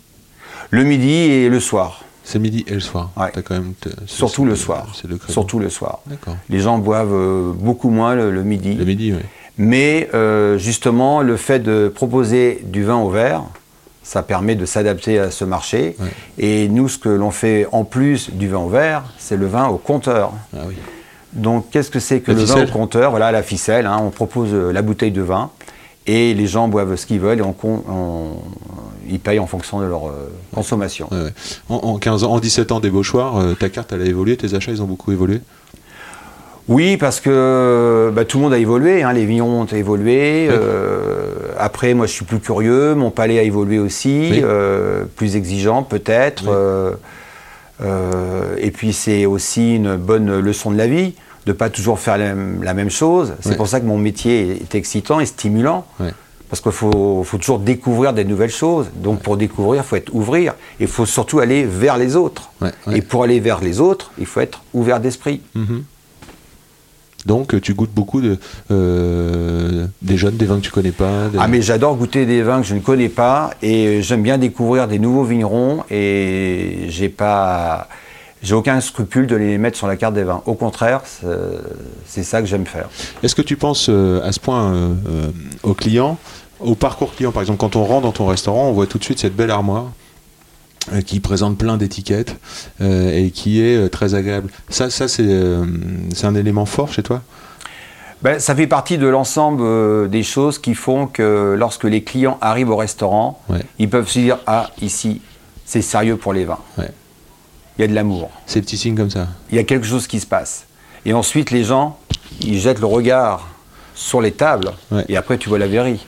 Le 0.70 0.84
midi 0.84 1.12
et 1.13 1.50
le 1.50 1.60
soir. 1.60 2.04
C'est 2.24 2.40
midi 2.40 2.63
et 2.68 2.74
le 2.75 2.80
soir. 2.80 3.10
Ouais. 3.18 3.32
Quand 3.44 3.56
même 3.56 3.74
Surtout 4.06 4.46
le 4.46 4.56
soir. 4.56 4.88
Le. 5.08 5.20
Surtout 5.28 5.60
le 5.60 5.70
soir. 5.70 6.00
D'accord. 6.06 6.38
Les 6.50 6.60
gens 6.60 6.78
boivent 6.78 7.13
euh, 7.13 7.51
beaucoup 7.54 7.90
moins 7.90 8.16
le, 8.16 8.32
le 8.32 8.44
midi. 8.44 8.75
Le 8.75 8.86
midi, 8.86 9.12
oui. 9.13 9.20
Mais 9.58 10.10
euh, 10.13 10.58
justement, 10.58 11.22
le 11.22 11.36
fait 11.36 11.60
de 11.60 11.92
proposer 11.94 12.62
du 12.63 12.84
vin 12.84 12.98
au 12.98 13.10
verre, 13.10 13.44
ça 14.04 14.24
permet 14.24 14.56
de 14.56 14.66
s'adapter 14.66 15.20
à 15.20 15.30
ce 15.32 15.44
marché. 15.46 15.96
Ouais. 16.00 16.08
Et 16.38 16.70
nous, 16.70 16.88
ce 16.88 16.98
que 16.98 17.10
l'on 17.10 17.32
fait 17.32 17.68
en 17.72 17.84
plus 17.84 18.30
du 18.32 18.48
vin 18.48 18.60
au 18.60 18.70
verre, 18.70 19.04
c'est 19.18 19.36
le 19.38 19.48
vin 19.48 19.68
au 19.68 19.78
compteur. 19.78 20.32
Ah 20.56 20.62
oui. 20.68 20.75
Donc, 21.34 21.70
qu'est-ce 21.72 21.90
que 21.92 22.00
c'est 22.00 22.20
que 22.22 22.32
La 22.32 22.38
le 22.40 22.44
vin 22.44 22.63
au 22.63 22.68
compteur? 22.68 23.12
Voilà, 23.12 23.32
la 23.32 23.44
ficelle. 23.44 23.86
hein, 23.86 24.00
on 24.01 24.10
propose 24.10 24.50
euh, 24.54 24.72
la 24.72 24.82
bouteille 24.82 25.12
de 25.12 25.22
vin 25.22 25.50
et 26.08 26.34
les 26.34 26.48
gens 26.48 26.67
boivent 26.67 26.96
ce 26.96 27.05
qu'ils 27.05 27.20
veulent 27.20 27.39
et 27.39 27.43
on, 27.43 27.53
con- 27.53 27.84
on- 27.89 28.38
ils 29.10 29.20
payent 29.20 29.39
en 29.39 29.48
fonction 29.48 29.79
de 29.79 29.86
leur 29.86 30.08
euh, 30.08 30.31
consommation. 30.53 31.08
Ouais, 31.12 31.17
ouais. 31.24 31.34
En, 31.70 31.75
en 31.75 31.98
15 31.98 32.24
ans, 32.24 32.31
en 32.34 32.39
17 32.39 32.72
ans 32.72 32.79
d'ébauchoir, 32.79 33.38
euh, 33.38 33.53
ta 33.53 33.70
carte 33.70 33.91
elle 33.93 34.01
a 34.01 34.05
évolué, 34.05 34.38
tes 34.38 34.53
achats 34.53 34.72
ils 34.72 34.81
ont 34.81 34.86
beaucoup 34.88 35.12
évolué? 35.12 35.41
Oui, 36.67 36.96
parce 36.96 37.20
que 37.20 38.12
bah, 38.15 38.24
tout 38.24 38.38
le 38.38 38.43
monde 38.43 38.53
a 38.53 38.58
évolué, 38.60 39.03
hein, 39.03 39.12
les 39.13 39.25
vignerons 39.25 39.62
ont 39.62 39.65
évolué. 39.65 40.48
Euh, 40.50 41.50
après, 41.58 41.93
moi, 41.93 42.05
je 42.05 42.12
suis 42.13 42.24
plus 42.24 42.39
curieux, 42.39 42.93
mon 42.96 43.10
palais 43.12 43.39
a 43.39 43.41
évolué 43.43 43.79
aussi, 43.79 44.29
Oui. 44.31 44.41
euh, 44.43 45.03
plus 45.15 45.36
exigeant 45.36 45.84
peut-être. 45.84 46.43
Oui. 46.48 47.86
et 48.60 48.72
puis, 48.72 48.93
c'est 48.93 49.25
aussi 49.25 49.75
une 49.75 49.96
bonne 49.98 50.39
leçon 50.39 50.72
de 50.72 50.77
la 50.77 50.88
vie, 50.88 51.15
de 51.45 51.51
pas 51.53 51.69
toujours 51.69 52.00
faire 52.00 52.17
la, 52.17 52.33
la 52.62 52.74
même 52.74 52.89
chose. 52.89 53.33
C'est 53.41 53.50
Ouais. 53.50 53.55
pour 53.55 53.67
ça 53.67 53.79
que 53.79 53.86
mon 53.86 53.98
métier 53.98 54.62
est 54.62 54.75
excitant 54.75 55.19
et 55.19 55.25
stimulant. 55.25 55.86
Ouais. 56.00 56.12
Parce 56.50 56.60
qu'il 56.62 56.71
faut, 56.74 57.24
faut 57.24 57.38
toujours 57.38 57.60
découvrir 57.60 58.12
des 58.13 58.25
nouvelles 58.25 58.50
choses. 58.51 58.88
Donc, 58.95 59.21
pour 59.21 59.38
découvrir, 59.38 59.83
il 59.83 59.86
faut 59.88 59.95
être 59.95 60.13
ouvrir. 60.13 60.51
Et 60.79 60.83
il 60.83 60.88
faut 60.88 61.05
surtout 61.05 61.39
aller 61.39 61.63
vers 61.63 61.98
les 61.98 62.15
autres. 62.17 62.51
Et 62.91 63.01
pour 63.01 63.24
aller 63.24 63.39
vers 63.39 63.62
les 63.62 63.79
autres, 63.79 64.12
il 64.19 64.25
faut 64.25 64.41
être 64.41 64.62
ouvert 64.74 65.00
d'esprit. 65.00 65.41
Mhm. 65.55 65.83
Donc 67.24 67.53
euh, 67.53 67.62
tu 67.62 67.75
goûtes 67.75 67.91
beaucoup 67.93 68.19
de, 68.19 68.39
euh, 68.71 69.86
des 70.01 70.17
jeunes, 70.17 70.38
des 70.38 70.48
vins 70.48 70.57
que 70.57 70.65
tu 70.65 70.71
connais 70.71 70.91
pas. 70.91 71.27
des- 71.31 71.38
Ah 71.39 71.48
mais 71.48 71.62
j'adore 71.62 71.95
goûter 71.95 72.25
des 72.25 72.41
vins 72.41 72.62
que 72.62 72.65
je 72.67 72.74
ne 72.74 72.79
connais 72.79 73.10
pas 73.10 73.51
et 73.62 73.86
euh, 73.86 74.01
j'aime 74.01 74.24
bien 74.24 74.39
découvrir 74.39 74.88
des 74.88 74.98
nouveaux 74.98 75.24
vignerons 75.24 75.83
et 75.91 76.88
j'ai 76.89 77.10
pas 77.10 77.88
j'ai 78.41 78.55
aucun 78.55 78.79
scrupule 78.81 79.27
de 79.27 79.36
les 79.36 79.57
mettre 79.57 79.77
sur 79.77 79.88
la 79.88 79.95
carte 79.98 80.13
des 80.15 80.24
vins. 80.24 80.41
Au 80.45 80.53
contraire, 80.55 81.01
c'est- 82.07 82.24
ça 82.24 82.41
que 82.41 82.48
j'aime 82.48 82.65
faire. 82.65 82.89
Est-ce 83.24 83.36
que 83.36 83.41
tu 83.41 83.55
penses 83.57 83.88
euh, 83.89 84.21
à 84.24 84.31
ce 84.31 84.39
point 84.39 84.71
euh, 84.74 84.93
euh, 85.10 85.31
aux 85.63 85.74
clients, 85.74 86.17
au 86.60 86.75
parcours 86.75 87.13
client 87.15 87.31
Par 87.31 87.41
exemple, 87.41 87.60
quand 87.60 87.75
on 87.75 87.83
rentre 87.83 88.03
dans 88.03 88.12
ton 88.12 88.25
restaurant, 88.27 88.67
on 88.69 88.74
voit 88.74 88.88
tout 88.88 88.98
de 88.98 89.03
suite 89.03 89.19
cette 89.19 89.36
belle 89.36 89.51
armoire 89.51 89.86
euh, 90.93 91.01
qui 91.01 91.19
présente 91.19 91.57
plein 91.57 91.77
d'étiquettes 91.77 92.36
euh, 92.81 93.15
et 93.15 93.29
qui 93.31 93.62
est 93.62 93.89
très 93.89 94.15
agréable. 94.15 94.50
Ça, 94.69 94.89
ça 94.89 95.07
c'est 95.07 95.27
c'est 96.13 96.25
un 96.25 96.36
élément 96.36 96.65
fort 96.65 96.91
chez 96.91 97.04
toi? 97.04 97.21
Ben, 98.23 98.39
ça 98.39 98.56
fait 98.56 98.67
partie 98.67 98.99
de 98.99 99.08
l'ensemble 99.08 99.63
euh, 99.63 100.08
des 100.08 100.21
choses 100.21 100.60
qui 100.60 100.75
font 100.75 101.08
que 101.08 101.56
lorsque 101.58 101.86
les 101.86 102.04
clients 102.04 102.38
arrivent 102.39 102.69
au 102.69 102.75
restaurant, 102.77 103.41
Ouais. 103.49 103.62
ils 103.80 103.89
peuvent 103.89 104.08
se 104.08 104.19
dire 104.19 104.38
ah 104.45 104.69
ici 104.82 105.21
c'est 105.65 105.82
sérieux 105.82 106.17
pour 106.17 106.32
les 106.34 106.45
vins. 106.45 106.60
Ouais. 106.77 106.91
Il 107.77 107.81
y 107.81 107.86
a 107.86 107.88
de 107.88 107.93
l'amour. 107.95 108.29
Ces 108.45 108.62
petits 108.62 108.77
signes 108.77 108.95
comme 108.95 109.10
ça. 109.10 109.27
il 109.49 109.55
y 109.55 109.60
a 109.60 109.63
quelque 109.63 109.86
chose 109.88 110.07
qui 110.07 110.19
se 110.19 110.25
passe. 110.27 110.65
Et 111.05 111.13
ensuite, 111.13 111.51
les 111.51 111.63
gens, 111.63 111.97
ils 112.41 112.60
jettent 112.60 112.79
le 112.79 112.86
regard 112.86 113.47
sur 113.95 114.21
les 114.21 114.31
tables, 114.31 114.71
Ouais. 114.91 115.05
et 115.10 115.17
après, 115.17 115.38
tu 115.38 115.49
vois 115.49 115.57
la 115.60 115.67
verrie. 115.67 116.05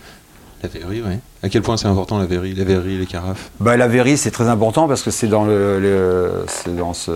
La 0.62 0.70
verrerie, 0.70 1.02
oui. 1.06 1.16
À 1.42 1.50
quel 1.50 1.62
point 1.62 1.76
c'est 1.78 1.88
important 1.88 2.18
la 2.18 2.26
verrerie, 2.26 2.54
la 2.54 2.64
verrerie, 2.64 2.98
les 2.98 3.06
carafes? 3.06 3.50
Bah, 3.60 3.76
la 3.76 3.88
verrie, 3.88 4.18
c'est 4.18 4.32
très 4.32 4.48
important 4.48 4.88
parce 4.88 5.02
que 5.04 5.12
c'est 5.12 5.28
dans, 5.28 5.44
le, 5.44 5.80
le- 5.80 6.46
c'est 6.48 6.74
dans 6.76 6.94
ce, 6.94 7.12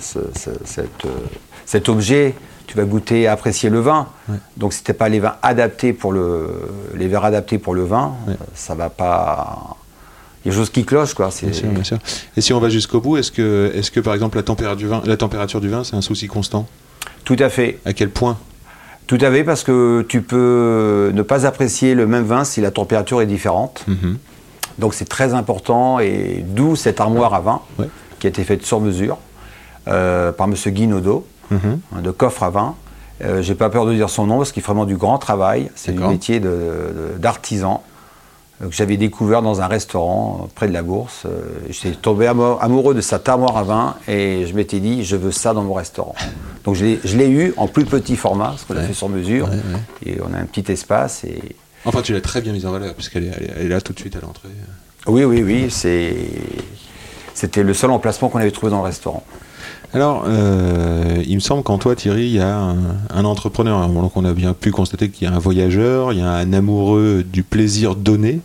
ce- 0.00 0.18
ce- 0.38 0.50
cette, 0.64 1.04
euh, 1.06 1.10
cet 1.66 1.88
objet, 1.88 2.34
tu 2.68 2.76
vas 2.76 2.84
goûter, 2.84 3.26
apprécier 3.26 3.68
le 3.70 3.80
vin. 3.80 4.06
Ouais. 4.28 4.36
Donc, 4.56 4.72
si 4.74 4.84
tu 4.84 4.94
pas 4.94 5.08
les 5.08 5.18
vins 5.18 5.34
adaptés 5.42 5.92
pour 5.92 6.12
le, 6.12 6.48
les 6.94 7.08
verres 7.08 7.24
adaptés 7.24 7.58
pour 7.58 7.74
le 7.74 7.84
vin, 7.84 8.14
Ouais. 8.28 8.34
ça 8.54 8.74
va 8.76 8.90
pas. 8.90 9.76
Il 10.44 10.52
y 10.52 10.54
a 10.54 10.58
chose 10.58 10.70
qui 10.70 10.84
cloche, 10.84 11.14
quoi. 11.14 11.30
C'est- 11.30 11.46
Bien 11.46 11.54
sûr, 11.54 11.68
bien 11.70 11.84
sûr. 11.84 11.98
Et 12.36 12.40
si 12.40 12.52
on 12.52 12.60
va 12.60 12.68
jusqu'au 12.68 13.00
bout, 13.00 13.16
est-ce 13.16 13.32
que, 13.32 13.72
est 13.74 13.90
que 13.90 14.00
par 14.00 14.12
exemple 14.14 14.36
la 14.36 14.42
température 14.42 14.76
du 14.76 14.86
vin, 14.86 15.02
la 15.06 15.16
température 15.16 15.60
du 15.60 15.68
vin, 15.68 15.84
c'est 15.84 15.96
un 15.96 16.02
souci 16.02 16.26
constant? 16.26 16.66
Tout 17.24 17.36
à 17.38 17.48
fait. 17.48 17.78
À 17.86 17.92
quel 17.94 18.10
point? 18.10 18.36
Tout 19.06 19.18
à 19.20 19.30
fait, 19.30 19.44
parce 19.44 19.62
que 19.64 20.04
tu 20.08 20.22
peux 20.22 21.10
ne 21.14 21.22
pas 21.22 21.46
apprécier 21.46 21.94
le 21.94 22.06
même 22.06 22.24
vin 22.24 22.44
si 22.44 22.60
la 22.60 22.70
température 22.70 23.20
est 23.22 23.26
différente. 23.26 23.84
Mhm. 23.88 24.18
Donc 24.78 24.92
c'est 24.94 25.04
très 25.08 25.34
important 25.34 25.98
et 26.00 26.44
d'où 26.46 26.74
cette 26.76 27.00
armoire 27.00 27.32
à 27.34 27.40
vin 27.40 27.60
Ouais. 27.78 27.88
qui 28.18 28.26
a 28.26 28.30
été 28.30 28.44
faite 28.44 28.64
sur 28.66 28.80
mesure 28.80 29.18
euh, 29.88 30.32
par 30.32 30.46
M. 30.48 30.54
Guinaudot, 30.66 31.26
Mhm. 31.50 31.78
hein, 31.96 32.00
de 32.02 32.10
coffre 32.10 32.42
à 32.42 32.50
vin. 32.50 32.74
Euh, 33.22 33.40
J'ai 33.42 33.54
pas 33.54 33.70
peur 33.70 33.86
de 33.86 33.94
dire 33.94 34.10
son 34.10 34.26
nom 34.26 34.38
parce 34.38 34.50
qu'il 34.52 34.62
fait 34.62 34.66
vraiment 34.72 34.84
du 34.86 34.96
grand 34.96 35.18
travail. 35.18 35.70
C'est 35.76 35.92
du 35.92 36.02
métier 36.02 36.40
d'artisan 37.18 37.82
que 38.60 38.70
j'avais 38.70 38.96
découvert 38.96 39.42
dans 39.42 39.60
un 39.60 39.66
restaurant 39.66 40.42
euh, 40.44 40.46
près 40.54 40.68
de 40.68 40.72
la 40.72 40.82
bourse. 40.82 41.22
Euh, 41.26 41.42
J'étais 41.70 41.96
tombé 41.96 42.26
amo- 42.26 42.56
amoureux 42.60 42.94
de 42.94 43.00
cette 43.00 43.28
armoire 43.28 43.56
à 43.56 43.62
vin 43.64 43.96
et 44.08 44.46
je 44.46 44.54
m'étais 44.54 44.80
dit 44.80 45.04
je 45.04 45.16
veux 45.16 45.32
ça 45.32 45.52
dans 45.54 45.62
mon 45.64 45.74
restaurant. 45.74 46.14
Donc 46.64 46.74
je 46.76 46.84
l'ai- 46.84 47.28
eu 47.28 47.52
en 47.56 47.66
plus 47.68 47.84
petit 47.84 48.16
format 48.16 48.46
parce 48.48 48.64
qu'on 48.64 48.74
l'a 48.74 48.80
Ouais. 48.82 48.86
fait 48.88 48.94
sur 48.94 49.08
mesure 49.08 49.46
Ouais, 49.48 49.56
ouais. 49.56 50.12
et 50.14 50.18
on 50.22 50.32
a 50.34 50.38
un 50.38 50.44
petit 50.46 50.70
espace 50.72 51.24
et 51.24 51.40
Enfin, 51.86 52.00
tu 52.00 52.12
l'as 52.14 52.22
très 52.22 52.40
bien 52.40 52.52
mise 52.54 52.64
en 52.64 52.70
valeur, 52.72 52.94
puisqu'elle 52.94 53.24
est, 53.24 53.32
elle 53.36 53.42
est- 53.44 53.52
elle 53.56 53.66
est 53.66 53.68
là 53.68 53.80
tout 53.82 53.92
de 53.92 53.98
suite 54.00 54.16
à 54.16 54.20
l'entrée. 54.20 54.48
oui 55.06 55.24
oui 55.24 55.42
oui 55.42 55.66
c'était 57.34 57.62
le 57.62 57.74
seul 57.74 57.90
emplacement 57.90 58.28
qu'on 58.28 58.38
avait 58.38 58.50
trouvé 58.52 58.70
dans 58.70 58.78
le 58.78 58.84
restaurant. 58.84 59.22
Alors, 59.94 60.24
euh, 60.26 61.22
il 61.26 61.34
me 61.36 61.40
semble 61.40 61.62
qu'en 61.62 61.78
toi, 61.78 61.94
Thierry, 61.94 62.24
il 62.26 62.32
y 62.34 62.40
a 62.40 62.56
un, 62.58 62.76
un 63.10 63.24
entrepreneur. 63.24 63.86
Donc, 63.88 64.16
on 64.16 64.24
a 64.24 64.32
bien 64.32 64.52
pu 64.52 64.70
constater 64.72 65.08
qu'il 65.08 65.28
y 65.28 65.30
a 65.30 65.34
un 65.34 65.38
voyageur, 65.38 66.12
il 66.12 66.18
y 66.18 66.22
a 66.22 66.30
un 66.30 66.52
amoureux 66.52 67.22
du 67.24 67.42
plaisir 67.44 67.94
donné 67.94 68.40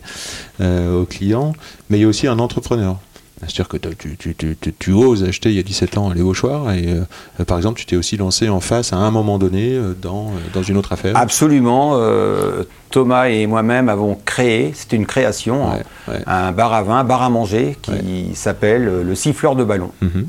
euh, 0.60 1.02
aux 1.02 1.06
clients, 1.06 1.52
mais 1.88 1.98
il 1.98 2.02
y 2.02 2.04
a 2.04 2.08
aussi 2.08 2.26
un 2.28 2.38
entrepreneur. 2.38 2.96
C'est-à-dire 3.40 3.68
que 3.68 3.76
tu, 3.78 4.16
tu, 4.18 4.34
tu, 4.34 4.54
tu- 4.60 4.74
tu 4.78 4.92
oses 4.92 5.24
acheter 5.24 5.48
il 5.48 5.56
y 5.56 5.58
a 5.58 5.62
17 5.62 5.96
ans 5.96 6.12
les 6.12 6.20
Vauchoirs 6.20 6.72
et 6.74 6.88
euh, 6.88 7.44
par 7.46 7.56
exemple 7.56 7.80
tu 7.80 7.86
t'es 7.86 7.96
aussi 7.96 8.18
lancé 8.18 8.50
en 8.50 8.60
face 8.60 8.92
à 8.92 8.96
un 8.96 9.10
moment 9.10 9.38
donné 9.38 9.72
euh, 9.72 9.94
dans, 10.00 10.26
euh, 10.26 10.32
dans 10.52 10.62
une 10.62 10.76
autre 10.76 10.92
affaire. 10.92 11.16
Absolument. 11.16 11.92
euh, 11.94 12.64
Thomas 12.90 13.30
et 13.30 13.46
moi-même 13.46 13.88
avons 13.88 14.14
créé, 14.26 14.72
c'était 14.74 14.96
une 14.96 15.06
création, 15.06 15.70
Ouais, 15.70 15.78
hein, 16.08 16.12
ouais. 16.12 16.22
un 16.26 16.52
bar 16.52 16.74
à 16.74 16.82
vin, 16.82 16.98
un 16.98 17.04
bar 17.04 17.22
à 17.22 17.30
manger 17.30 17.78
qui 17.80 18.34
s'appelle 18.34 18.86
euh, 18.86 19.02
le 19.02 19.14
siffleur 19.14 19.56
de 19.56 19.64
ballon. 19.64 19.90
Mhm. 20.02 20.26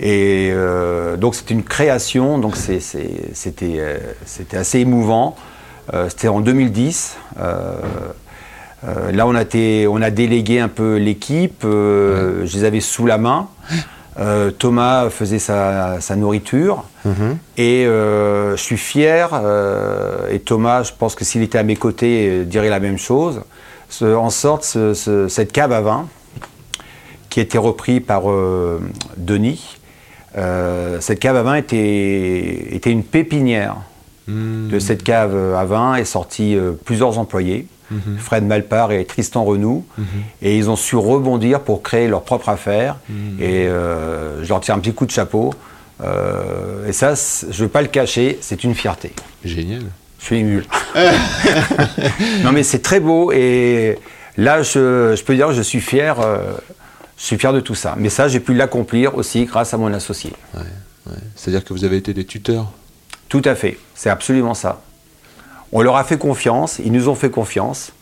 Et 0.00 0.50
euh, 0.52 1.16
donc 1.16 1.34
c'était 1.34 1.54
une 1.54 1.62
création, 1.62 2.38
donc 2.38 2.56
c'était 2.56 3.78
euh, 3.78 3.98
c'était 4.24 4.56
assez 4.56 4.80
émouvant. 4.80 5.36
Euh, 5.94 6.08
c'était 6.08 6.28
en 6.28 6.40
2010. 6.40 7.16
euh, 7.40 7.74
euh, 8.84 9.12
là, 9.12 9.26
on 9.28 9.34
a, 9.36 9.42
été, 9.42 9.86
on 9.86 10.02
a 10.02 10.10
délégué 10.10 10.58
un 10.58 10.68
peu 10.68 10.96
l'équipe. 10.96 11.60
Je 11.62 12.42
les 12.52 12.64
avais 12.64 12.80
sous 12.80 13.06
la 13.06 13.16
main. 13.18 13.48
Thomas 14.58 15.08
faisait 15.08 15.38
sa, 15.38 16.00
sa 16.00 16.16
nourriture. 16.16 16.84
Mhm. 17.04 17.38
Et 17.58 17.84
je 17.84 18.54
suis 18.56 18.76
fier, 18.76 19.30
et 20.30 20.40
Thomas, 20.40 20.82
je 20.82 20.90
pense 20.98 21.14
que 21.14 21.24
s'il 21.24 21.42
était 21.42 21.58
à 21.58 21.62
mes 21.62 21.76
côtés, 21.76 22.44
dirait 22.44 22.70
la 22.70 22.80
même 22.80 22.98
chose, 22.98 23.42
ce- 23.88 24.14
en 24.16 24.30
sorte 24.30 24.64
ce- 24.64 24.94
ce- 24.94 25.28
cette 25.28 25.52
cave 25.52 25.72
à 25.72 25.80
vin, 25.80 26.08
qui 27.30 27.38
a 27.40 27.44
été 27.44 27.56
repris 27.58 28.00
par 28.00 28.22
Denis, 29.16 29.78
euh, 30.36 30.98
cette 31.00 31.18
cave 31.20 31.36
à 31.36 31.42
vin 31.42 31.54
était, 31.54 32.68
était 32.74 32.90
une 32.90 33.04
pépinière. 33.04 33.76
Mhm. 34.28 34.68
De 34.70 34.78
cette 34.78 35.02
cave 35.02 35.34
à 35.56 35.64
vin 35.64 35.96
est 35.96 36.04
sorti 36.04 36.56
euh, 36.56 36.72
plusieurs 36.84 37.18
employés, 37.18 37.66
Mhm. 37.90 38.16
Fred 38.18 38.44
Malpart 38.44 38.90
et 38.92 39.04
Tristan 39.04 39.44
Renou, 39.44 39.84
et 40.40 40.56
ils 40.56 40.70
ont 40.70 40.76
su 40.76 40.96
rebondir 40.96 41.60
pour 41.60 41.82
créer 41.82 42.08
leur 42.08 42.22
propre 42.22 42.48
affaire. 42.48 42.96
Et 43.38 43.66
euh, 43.66 44.42
je 44.42 44.48
leur 44.48 44.60
tire 44.60 44.74
un 44.74 44.78
petit 44.78 44.94
coup 44.94 45.04
de 45.04 45.10
chapeau. 45.10 45.52
Euh, 46.02 46.88
et 46.88 46.92
ça, 46.92 47.12
je 47.14 47.46
ne 47.46 47.52
veux 47.64 47.68
pas 47.68 47.82
le 47.82 47.88
cacher, 47.88 48.38
c'est 48.40 48.64
une 48.64 48.74
fierté. 48.74 49.12
Génial. 49.44 49.82
Je 50.20 50.24
suis 50.24 50.36
ému. 50.38 50.64
non, 52.44 52.52
mais 52.52 52.62
c'est 52.62 52.80
très 52.80 53.00
beau 53.00 53.30
et 53.32 53.98
là, 54.38 54.62
je, 54.62 55.14
je 55.14 55.22
peux 55.22 55.34
dire 55.34 55.48
que 55.48 55.54
je 55.54 55.62
suis 55.62 55.80
fier. 55.80 56.16
Je 57.22 57.26
suis 57.28 57.38
fier 57.38 57.52
de 57.52 57.60
tout 57.60 57.76
ça. 57.76 57.94
Mais 57.96 58.08
ça, 58.08 58.26
j'ai 58.26 58.40
pu 58.40 58.52
l'accomplir 58.52 59.16
aussi 59.16 59.44
grâce 59.44 59.72
à 59.72 59.76
mon 59.76 59.94
associé. 59.94 60.32
Ouais, 60.54 60.60
ouais. 61.06 61.16
C'est-à-dire 61.36 61.64
que 61.64 61.72
vous 61.72 61.84
avez 61.84 61.96
été 61.96 62.12
des 62.12 62.24
tuteurs? 62.26 62.72
Tout 63.28 63.42
à 63.44 63.54
fait. 63.54 63.78
C'est 63.94 64.10
absolument 64.10 64.54
ça. 64.54 64.82
On 65.70 65.82
leur 65.82 65.94
a 65.96 66.02
fait 66.02 66.18
confiance. 66.18 66.80
Ils 66.84 66.90
nous 66.90 67.08
ont 67.08 67.14
fait 67.14 67.30
confiance. 67.30 67.92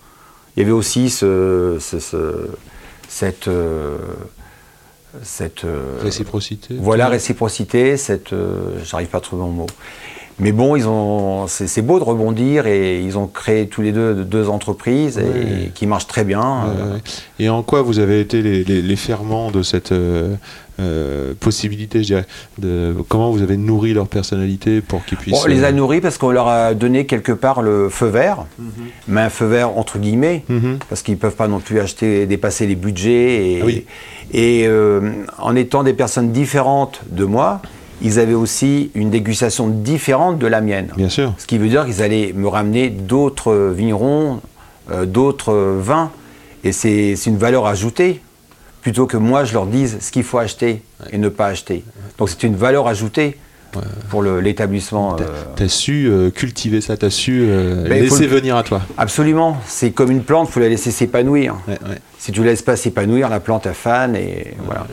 Il 0.57 0.61
y 0.61 0.63
avait 0.63 0.73
aussi 0.73 1.11
ce, 1.11 1.77
ce- 1.81 1.99
ce- 2.01 2.49
cette, 3.09 3.47
euh, 3.49 3.99
cette 5.23 5.65
euh, 5.67 5.99
Réciprocité. 6.03 6.77
voilà 6.81 7.09
réciprocité. 7.09 7.99
Cette, 7.99 8.33
euh, 8.33 8.79
j'arrive 8.85 9.09
pas 9.09 9.19
à 9.19 9.21
trouver 9.21 9.43
mon 9.43 9.51
mot. 9.51 9.67
Mais 10.41 10.53
bon, 10.53 10.75
ils 10.77 10.89
ont, 10.89 11.47
c'est, 11.47 11.83
beau 11.83 11.99
de 11.99 12.05
rebondir 12.05 12.67
et 12.67 13.01
ils 13.03 13.19
ont 13.19 13.27
créé 13.27 13.67
tous 13.69 13.83
les 13.83 13.93
deux 13.93 14.15
deux 14.25 14.49
entreprises 14.49 15.19
et, 15.19 15.69
qui 15.75 15.87
marchent 15.87 16.07
très 16.07 16.25
bien. 16.25 16.65
Euh. 16.67 16.99
Et 17.39 17.49
en 17.49 17.63
quoi 17.63 17.83
vous 17.83 17.99
avez 17.99 18.21
été 18.21 18.41
les, 18.43 18.65
les- 18.65 18.83
les 18.83 18.97
ferments 18.97 19.51
de 19.51 19.63
cette 19.63 19.93
euh, 19.93 20.35
euh, 20.81 21.35
possibilité, 21.39 21.99
je 22.03 22.07
dirais 22.07 22.27
de, 22.59 22.95
Comment 23.09 23.31
vous 23.31 23.43
avez 23.43 23.59
nourri 23.59 23.93
leur 23.93 24.09
personnalité 24.09 24.81
pour 24.81 25.05
qu'ils 25.05 25.19
puissent. 25.19 25.43
On 25.45 25.47
les 25.47 25.63
a 25.65 25.69
euh, 25.69 25.73
nourris 25.73 26.01
parce 26.01 26.17
qu'on 26.17 26.31
leur 26.31 26.49
a 26.49 26.73
donné 26.73 27.05
quelque 27.05 27.33
part 27.33 27.61
le 27.61 27.91
feu 27.91 28.07
vert, 28.07 28.47
mais 29.09 29.21
un 29.21 29.29
feu 29.31 29.45
vert 29.47 29.77
entre 29.77 29.99
guillemets, 29.99 30.45
Mhm. 30.49 30.79
parce 30.89 31.03
qu'ils 31.03 31.15
ne 31.15 31.19
peuvent 31.19 31.37
pas 31.37 31.49
non 31.49 31.61
plus 31.61 31.81
acheter, 31.81 32.25
dépasser 32.27 32.67
les 32.67 32.77
budgets. 32.77 33.53
Et, 33.53 33.59
Ah 33.63 33.67
oui. 33.67 33.85
et 34.33 34.67
en 35.39 35.55
étant 35.55 35.83
des 35.83 35.93
personnes 35.93 36.33
différentes 36.33 37.03
de 37.11 37.25
moi, 37.27 37.61
ils 38.03 38.19
avaient 38.19 38.35
aussi 38.35 38.91
une 38.95 39.11
dégustation 39.11 39.69
différente 39.69 40.39
de 40.39 40.47
la 40.47 40.61
mienne. 40.61 40.89
Bien 40.97 41.09
sûr. 41.09 41.35
Ce 41.39 41.47
qui 41.47 41.59
veut 41.59 41.69
dire 41.69 41.85
qu'ils 41.85 42.03
allaient 42.03 42.33
me 42.35 42.49
ramener 42.49 42.89
d'autres 42.91 43.73
vignerons, 43.75 44.41
euh, 44.91 45.07
d'autres 45.07 45.55
vins. 45.79 46.11
Et 46.65 46.73
c'est 46.73 47.17
c'est 47.17 47.31
une 47.31 47.39
valeur 47.39 47.67
ajoutée, 47.67 48.21
plutôt 48.83 49.07
que 49.07 49.17
moi 49.17 49.45
je 49.45 49.55
leur 49.55 49.67
dise 49.67 49.99
ce 50.01 50.11
qu'il 50.11 50.25
faut 50.25 50.39
acheter 50.39 50.83
et 51.11 51.19
ne 51.19 51.29
pas 51.29 51.47
acheter. 51.47 51.85
Donc 52.19 52.29
c'est 52.29 52.43
une 52.43 52.57
valeur 52.57 52.87
ajoutée 52.87 53.39
pour 54.09 54.23
l'établissement. 54.23 55.15
T'as 55.15 55.25
euh, 55.25 55.27
t'as 55.57 55.69
su 55.69 56.07
euh, 56.09 56.31
cultiver 56.31 56.81
ça, 56.81 56.97
t'as 56.97 57.11
su 57.11 57.43
euh, 57.49 57.89
Ben, 57.89 58.03
laisser 58.03 58.27
le- 58.27 58.35
venir 58.37 58.57
à 58.57 58.63
toi. 58.63 58.81
Absolument. 58.99 59.57
C'est 59.67 59.91
comme 59.91 60.11
une 60.11 60.23
plante, 60.23 60.49
il 60.49 60.53
faut 60.53 60.61
la 60.61 60.69
laisser 60.69 60.91
s'épanouir. 60.91 61.57
Ouais. 61.69 61.79
Si 62.19 62.33
tu 62.33 62.41
la 62.45 62.51
laisses 62.51 62.63
pas 62.63 62.77
s'épanouir, 62.77 63.29
la 63.31 63.41
plante 63.41 63.67
a 63.67 63.73
fan 63.73 64.15
et 64.15 64.55
voilà. 64.65 64.87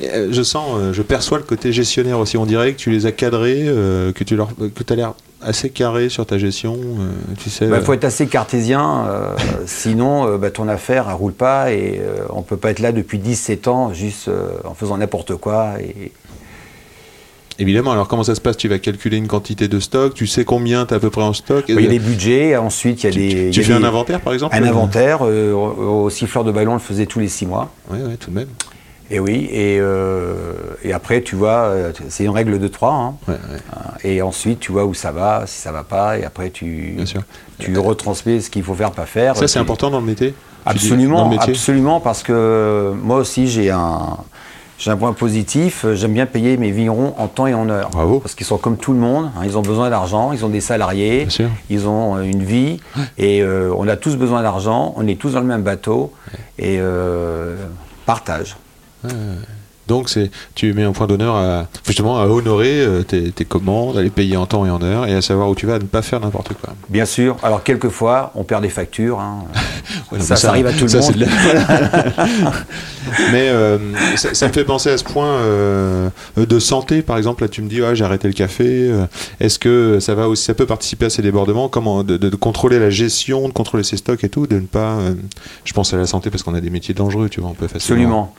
Et, 0.00 0.08
euh, 0.08 0.28
je 0.30 0.42
sens, 0.42 0.68
euh, 0.76 0.92
je 0.92 1.02
perçois 1.02 1.38
le 1.38 1.44
côté 1.44 1.72
gestionnaire 1.72 2.18
aussi. 2.18 2.36
On 2.36 2.46
dirait 2.46 2.72
que 2.72 2.78
tu 2.78 2.90
les 2.90 3.06
as 3.06 3.12
cadrés, 3.12 3.64
euh, 3.66 4.12
que 4.12 4.22
tu 4.22 4.36
leur, 4.36 4.48
que 4.56 4.92
as 4.92 4.96
l'air 4.96 5.14
assez 5.42 5.70
carré 5.70 6.08
sur 6.10 6.26
ta 6.26 6.38
gestion. 6.38 6.74
euh, 6.76 7.10
tu 7.42 7.50
sais. 7.50 7.64
Il 7.64 7.72
euh, 7.72 7.80
faut 7.80 7.94
être 7.94 8.04
assez 8.04 8.26
cartésien, 8.26 9.06
euh, 9.08 9.34
sinon 9.66 10.28
euh, 10.28 10.36
bah, 10.38 10.50
ton 10.50 10.68
affaire 10.68 11.08
ne 11.08 11.14
roule 11.14 11.32
pas 11.32 11.72
et 11.72 11.98
euh, 12.00 12.24
on 12.28 12.42
peut 12.42 12.56
pas 12.58 12.70
être 12.70 12.78
là 12.80 12.92
depuis 12.92 13.18
17 13.18 13.66
ans 13.66 13.92
juste 13.92 14.28
euh, 14.28 14.50
en 14.64 14.74
faisant 14.74 14.96
n'importe 14.98 15.34
quoi. 15.36 15.74
Et... 15.80 16.12
Évidemment. 17.60 17.92
Alors 17.92 18.08
comment 18.08 18.24
ça 18.24 18.34
se 18.34 18.40
passe? 18.40 18.56
Tu 18.56 18.68
vas 18.68 18.78
calculer 18.78 19.18
une 19.18 19.28
quantité 19.28 19.68
de 19.68 19.78
stock? 19.80 20.14
Tu 20.14 20.26
sais 20.26 20.44
combien 20.44 20.86
tu 20.86 20.94
as 20.94 20.96
à 20.96 21.00
peu 21.00 21.10
près 21.10 21.22
en 21.22 21.34
stock? 21.34 21.66
Il 21.68 21.78
y 21.80 21.86
a 21.86 21.90
des 21.90 21.98
budgets, 21.98 22.56
ensuite 22.56 23.04
il 23.04 23.06
y 23.06 23.08
a 23.08 23.12
Tu, 23.12 23.18
des. 23.18 23.50
tu- 23.50 23.60
y 23.60 23.62
a 23.62 23.66
fais 23.66 23.78
des- 23.78 23.84
un 23.84 23.84
inventaire 23.86 24.20
par 24.20 24.32
exemple? 24.32 24.56
Un 24.56 24.62
inventaire, 24.64 25.18
euh, 25.22 25.52
au, 25.52 26.08
siffleur 26.10 26.42
de 26.42 26.50
ballon, 26.52 26.72
on 26.72 26.74
le 26.74 26.80
faisait 26.80 27.04
tous 27.06 27.20
les 27.20 27.28
6 27.28 27.44
mois. 27.46 27.70
Oui, 27.90 27.98
ouais, 28.02 28.16
tout 28.16 28.30
de 28.30 28.36
même. 28.36 28.48
Et 29.12 29.18
oui, 29.20 29.48
et, 29.50 29.76
euh, 29.80 30.52
et 30.84 30.92
après 30.94 31.20
tu 31.20 31.36
vois, 31.36 31.64
euh, 31.66 31.92
c'est 32.08 32.24
une 32.24 32.30
règle 32.30 32.58
de 32.58 32.68
3. 32.68 33.14
Ouais, 33.28 33.34
ouais, 33.34 34.10
et 34.10 34.22
ensuite 34.22 34.60
tu 34.60 34.72
vois 34.72 34.86
où 34.86 34.94
ça 34.94 35.12
va, 35.12 35.42
si 35.46 35.60
ça 35.60 35.70
va 35.72 35.82
pas, 35.82 36.16
et 36.18 36.24
après 36.24 36.48
tu, 36.50 36.92
bien 36.96 37.04
sûr. 37.06 37.22
tu 37.58 37.76
retransmets 37.76 38.40
ce 38.40 38.48
qu'il 38.48 38.62
faut 38.62 38.74
faire, 38.74 38.92
pas 38.92 39.06
faire. 39.06 39.36
Ça, 39.36 39.48
c'est 39.48 39.58
important 39.58 39.90
dans 39.90 40.00
le 40.00 40.06
métier? 40.06 40.28
Dis- 40.28 40.34
dans 40.64 40.70
Absolument, 40.70 41.24
le 41.24 41.30
métier? 41.30 41.52
absolument, 41.52 42.00
parce 42.00 42.22
que 42.22 42.92
moi 43.02 43.16
aussi 43.18 43.48
j'ai 43.48 43.70
un, 43.70 44.16
j'ai 44.80 44.90
un 44.90 44.96
point 44.96 45.12
positif. 45.12 45.84
J'aime 45.92 46.14
bien 46.14 46.24
payer 46.24 46.56
mes 46.56 46.70
vignerons 46.70 47.14
en 47.18 47.28
temps 47.28 47.46
et 47.46 47.52
en 47.52 47.68
heure. 47.68 47.90
Bravo. 47.90 48.18
Parce 48.18 48.34
qu'ils 48.34 48.46
sont 48.46 48.56
comme 48.56 48.78
tout 48.78 48.94
le 48.94 48.98
monde. 48.98 49.30
hein, 49.36 49.42
ils 49.44 49.58
ont 49.58 49.62
besoin 49.62 49.90
d'argent, 49.90 50.32
ils 50.32 50.42
ont 50.42 50.48
des 50.48 50.62
salariés, 50.62 51.28
ils 51.68 51.86
ont 51.86 52.16
euh, 52.16 52.22
une 52.22 52.42
vie, 52.42 52.80
et 53.18 53.42
euh, 53.42 53.72
on 53.76 53.86
a 53.88 53.96
tous 53.96 54.16
besoin 54.16 54.42
d'argent. 54.42 54.94
On 54.96 55.06
est 55.06 55.20
tous 55.20 55.32
dans 55.34 55.40
le 55.40 55.46
même 55.46 55.62
bateau 55.62 56.12
et 56.58 56.78
euh, 56.80 57.56
partage. 58.06 58.56
Donc, 59.90 60.08
c'est, 60.08 60.30
tu 60.54 60.72
mets 60.72 60.84
un 60.84 60.92
point 60.92 61.08
d'honneur 61.08 61.34
à, 61.34 61.66
justement, 61.84 62.20
à 62.20 62.26
honorer 62.26 62.80
euh, 62.80 63.02
tes, 63.02 63.32
tes 63.32 63.44
commandes, 63.44 63.98
à 63.98 64.02
les 64.02 64.10
payer 64.10 64.36
en 64.36 64.46
temps 64.46 64.64
et 64.64 64.70
en 64.70 64.80
heure, 64.82 65.04
et 65.06 65.14
à 65.14 65.20
savoir 65.20 65.50
où 65.50 65.56
tu 65.56 65.66
vas, 65.66 65.74
à 65.74 65.78
ne 65.80 65.84
pas 65.84 66.00
faire 66.02 66.20
n'importe 66.20 66.52
quoi. 66.54 66.74
Bien 66.88 67.04
sûr. 67.04 67.36
Alors 67.42 67.64
quelquefois, 67.64 68.30
on 68.36 68.44
perd 68.44 68.62
des 68.62 68.68
factures. 68.70 69.18
hein. 69.18 69.44
Ouais, 70.12 70.20
ça, 70.20 70.36
ça 70.36 70.50
arrive 70.50 70.66
à 70.66 70.72
tout 70.72 70.82
le 70.84 70.88
ça, 70.88 71.00
monde. 71.00 71.16
Mais 73.32 73.48
euh, 73.48 73.78
ça, 74.16 74.48
me 74.48 74.52
fait 74.52 74.64
penser 74.64 74.90
à 74.90 74.98
ce 74.98 75.04
point 75.04 75.26
euh, 75.26 76.08
de 76.36 76.58
santé, 76.58 77.02
par 77.02 77.16
exemple. 77.16 77.42
Là, 77.42 77.48
tu 77.48 77.62
me 77.62 77.68
dis, 77.68 77.82
ah, 77.82 77.94
j'ai 77.94 78.04
arrêté 78.04 78.28
le 78.28 78.34
café. 78.34 78.90
Est-ce 79.40 79.58
que 79.58 79.98
ça 80.00 80.14
va 80.14 80.28
aussi, 80.28 80.44
ça 80.44 80.54
peut 80.54 80.66
participer 80.66 81.06
à 81.06 81.10
ces 81.10 81.22
débordements? 81.22 81.68
Comment 81.68 82.02
de, 82.04 82.16
de- 82.16 82.28
de 82.30 82.36
contrôler 82.36 82.78
la 82.78 82.90
gestion, 82.90 83.48
de 83.48 83.52
contrôler 83.52 83.84
ses 83.84 83.96
stocks 83.96 84.22
et 84.24 84.28
tout, 84.28 84.46
de 84.46 84.56
ne 84.56 84.60
pas. 84.66 84.98
euh, 85.00 85.14
je 85.64 85.72
pense 85.72 85.92
à 85.92 85.96
la 85.96 86.06
santé 86.06 86.30
parce 86.30 86.42
qu'on 86.42 86.54
a 86.54 86.60
des 86.60 86.70
métiers 86.70 86.94
dangereux, 86.94 87.28
tu 87.28 87.40
vois, 87.40 87.50
on 87.50 87.54
peut 87.54 87.68
facilement. 87.68 88.00
Absolument. 88.00 88.34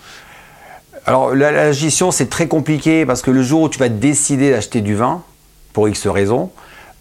Alors 1.06 1.34
la, 1.36 1.52
la 1.52 1.72
gestion, 1.72 2.12
c'est 2.12 2.30
très 2.30 2.48
compliqué 2.48 3.06
parce 3.06 3.22
que 3.22 3.32
le 3.32 3.42
jour 3.44 3.62
où 3.64 3.70
tu 3.70 3.80
vas 3.80 3.90
décider 3.90 4.52
d'acheter 4.52 4.82
du 4.82 4.96
vin, 4.96 5.24
pour 5.74 5.88
X 5.90 6.08
raisons, 6.08 6.52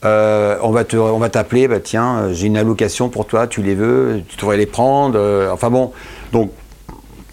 euh, 0.05 0.57
on 0.63 0.71
va 0.71 0.85
te- 0.85 0.97
on 0.97 1.19
va 1.19 1.29
t'appeler, 1.29 1.69
bah, 1.69 1.81
tiens, 1.81 2.19
euh, 2.21 2.33
j'ai 2.33 2.47
une 2.47 2.57
allocation 2.57 3.09
pour 3.11 3.27
toi, 3.27 3.47
tu 3.47 3.63
les 3.63 3.75
veux, 3.75 4.23
tu 4.29 4.37
devrais 4.37 4.57
les 4.57 4.67
prendre. 4.67 5.19
euh, 5.19 5.51
enfin 5.53 5.69
bon, 5.71 5.93
donc 6.33 6.51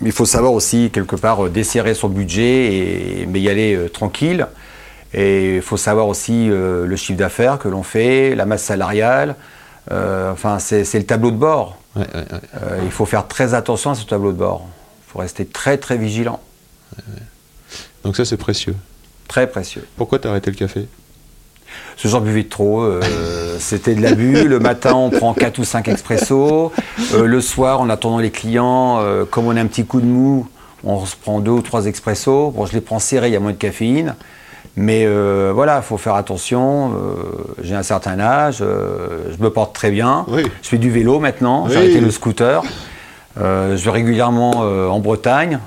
il 0.01 0.11
faut 0.11 0.25
savoir 0.25 0.51
aussi 0.53 0.89
quelque 0.91 1.15
part 1.15 1.49
desserrer 1.49 1.93
son 1.93 2.09
budget 2.09 2.73
et 2.75 3.25
mais 3.29 3.39
y 3.39 3.49
aller 3.49 3.75
euh, 3.75 3.87
tranquille. 3.89 4.47
Et 5.13 5.55
il 5.55 5.61
faut 5.61 5.77
savoir 5.77 6.07
aussi 6.07 6.47
le 6.49 6.95
chiffre 6.97 7.17
d'affaires 7.17 7.57
que 7.59 7.69
l'on 7.69 7.81
fait, 7.81 8.35
la 8.35 8.45
masse 8.45 8.63
salariale. 8.63 9.35
enfin, 9.89 10.59
c'est 10.59 10.93
le 10.95 11.05
tableau 11.05 11.31
de 11.31 11.37
bord. 11.37 11.77
Ouais, 11.95 12.01
ouais, 12.13 12.19
ouais. 12.31 12.79
Il 12.83 12.91
faut 12.91 13.05
faire 13.05 13.25
très 13.25 13.53
attention 13.53 13.91
à 13.91 13.95
ce 13.95 14.05
tableau 14.05 14.33
de 14.33 14.37
bord. 14.37 14.67
Il 15.07 15.11
faut 15.13 15.19
rester 15.19 15.45
très 15.45 15.77
très 15.77 15.95
vigilant, 15.97 16.41
Donc 18.03 18.15
ça, 18.15 18.25
c'est 18.25 18.37
précieux. 18.37 18.75
très 19.27 19.47
précieux. 19.47 19.85
Pourquoi 19.97 20.19
t'as 20.19 20.29
arrêté 20.29 20.49
le 20.51 20.55
café? 20.57 20.87
Ce 21.97 22.07
genre 22.07 22.21
buvait 22.21 22.45
trop, 22.45 22.81
euh, 22.81 23.01
c'était 23.59 23.93
de 23.95 24.01
l'abus. 24.01 24.47
Le 24.47 24.59
matin, 24.59 24.93
on 24.93 25.09
prend 25.09 25.33
4 25.33 25.59
ou 25.59 25.63
5 25.65 25.87
expressos. 25.89 26.71
Euh, 27.13 27.25
le 27.25 27.41
soir, 27.41 27.81
en 27.81 27.89
attendant 27.89 28.19
les 28.19 28.31
clients, 28.31 28.99
euh, 29.01 29.25
comme 29.25 29.47
on 29.47 29.55
a 29.57 29.61
un 29.61 29.65
petit 29.65 29.85
coup 29.85 29.99
de 29.99 30.05
mou, 30.05 30.47
on 30.83 31.05
se 31.05 31.15
prend 31.15 31.39
2 31.39 31.51
ou 31.51 31.61
3 31.61 31.85
expressos. 31.87 32.51
Bon, 32.51 32.65
je 32.65 32.73
les 32.73 32.81
prends 32.81 32.99
serrés, 32.99 33.27
il 33.27 33.33
y 33.33 33.35
a 33.35 33.39
moins 33.41 33.51
de 33.51 33.57
caféine. 33.57 34.15
Mais 34.79 35.07
voilà, 35.53 35.77
il 35.77 35.83
faut 35.83 35.97
faire 35.97 36.13
attention. 36.13 36.93
J'ai 37.63 37.73
un 37.73 37.81
certain 37.81 38.19
âge, 38.19 38.57
je 38.59 39.43
me 39.43 39.49
porte 39.49 39.73
très 39.73 39.89
bien. 39.89 40.23
Oui. 40.27 40.43
Je 40.61 40.67
fais 40.69 40.77
du 40.77 40.91
vélo 40.91 41.17
maintenant, 41.19 41.67
j'ai 41.67 41.71
Oui. 41.77 41.77
arrêté 41.85 41.99
le 41.99 42.11
scooter. 42.11 42.61
Je 43.37 43.75
vais 43.75 43.89
régulièrement 43.89 44.51
en 44.51 44.99
Bretagne. 44.99 45.57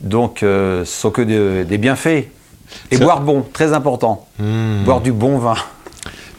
Donc, 0.00 0.42
euh, 0.42 0.84
ce 0.84 1.00
sont 1.00 1.10
que 1.10 1.22
de- 1.22 1.64
des 1.68 1.78
bienfaits. 1.78 2.26
Et 2.90 2.98
boire 2.98 3.20
bon, 3.20 3.42
très 3.52 3.72
important. 3.72 4.26
Hmm. 4.38 4.84
Boire 4.84 5.00
du 5.00 5.12
bon 5.12 5.38
vin, 5.38 5.56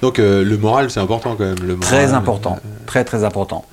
Donc 0.02 0.17
euh, 0.17 0.43
le 0.43 0.58
moral, 0.58 0.89
c'est 0.89 1.00
important 1.00 1.36
quand 1.36 1.43
même. 1.43 1.60
Le 1.60 1.76
moral, 1.76 1.80
très 1.82 2.13
important. 2.13 2.58
Très, 2.86 3.04
très 3.04 3.24
important. 3.24 3.65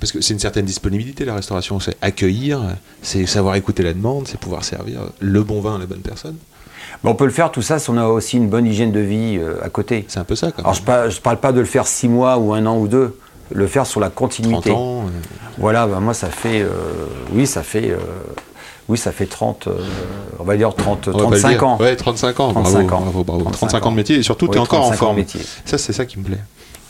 Parce 0.00 0.12
que 0.12 0.20
c'est 0.20 0.32
une 0.34 0.40
certaine 0.40 0.64
disponibilité, 0.64 1.24
la 1.24 1.34
restauration. 1.34 1.80
C'est 1.80 1.96
accueillir, 2.02 2.60
c'est 3.02 3.26
savoir 3.26 3.54
écouter 3.56 3.82
la 3.82 3.92
demande, 3.94 4.26
c'est 4.28 4.38
pouvoir 4.38 4.64
servir 4.64 5.00
le 5.20 5.42
bon 5.42 5.60
vin 5.60 5.76
à 5.76 5.78
la 5.78 5.86
bonne 5.86 6.00
personne. 6.00 6.36
Mais 7.02 7.10
on 7.10 7.14
peut 7.14 7.24
le 7.24 7.30
faire 7.32 7.50
tout 7.50 7.62
ça 7.62 7.78
si 7.78 7.90
on 7.90 7.96
a 7.96 8.06
aussi 8.06 8.36
une 8.36 8.48
bonne 8.48 8.66
hygiène 8.66 8.92
de 8.92 9.00
vie 9.00 9.36
euh, 9.38 9.56
à 9.62 9.68
côté. 9.68 10.04
C'est 10.08 10.20
un 10.20 10.24
peu 10.24 10.36
ça, 10.36 10.52
quand 10.52 10.62
Alors, 10.62 10.74
même. 10.86 11.10
je 11.10 11.16
ne 11.16 11.20
parle 11.20 11.38
pas 11.38 11.52
de 11.52 11.60
le 11.60 11.66
faire 11.66 11.86
six 11.86 12.08
mois 12.08 12.38
ou 12.38 12.54
un 12.54 12.64
an 12.66 12.78
ou 12.78 12.86
deux. 12.88 13.18
Le 13.52 13.66
faire 13.66 13.86
sur 13.86 14.00
la 14.00 14.06
30 14.08 14.14
continuité. 14.16 14.70
ans. 14.70 15.02
euh, 15.06 15.10
Voilà, 15.58 15.86
bah, 15.86 15.98
moi, 16.00 16.14
ça 16.14 16.28
fait. 16.28 16.62
euh, 16.62 16.68
oui, 17.32 17.46
ça 17.46 17.62
fait. 17.62 17.90
euh, 17.90 17.98
oui, 18.88 18.98
ça 18.98 19.12
fait 19.12 19.26
30. 19.26 19.66
euh, 19.68 19.72
on 20.38 20.44
va 20.44 20.56
dire 20.56 20.74
30, 20.74 21.08
on 21.08 21.10
va 21.12 21.16
pas 21.16 21.22
le 21.24 21.40
35 21.40 21.48
dire. 21.50 21.66
ans. 21.68 21.78
Ouais, 21.80 21.96
35 21.96 22.40
ans. 22.40 22.52
35 22.52 22.72
bravo, 22.86 22.94
ans. 22.96 23.00
bravo, 23.00 23.24
bravo. 23.24 23.42
35 23.44 23.58
35 23.68 23.86
ans 23.86 23.90
de 23.92 23.96
métier 23.96 24.16
et 24.16 24.22
surtout, 24.22 24.46
tu 24.46 24.52
Oui, 24.52 24.56
es 24.58 24.60
encore 24.60 24.80
en 24.80 24.88
35 24.88 24.92
ans 24.92 24.94
de 24.94 24.98
forme. 24.98 25.16
métier. 25.16 25.40
Ça, 25.64 25.78
c'est 25.78 25.92
ça 25.92 26.04
qui 26.06 26.18
me 26.18 26.24
plaît. 26.24 26.40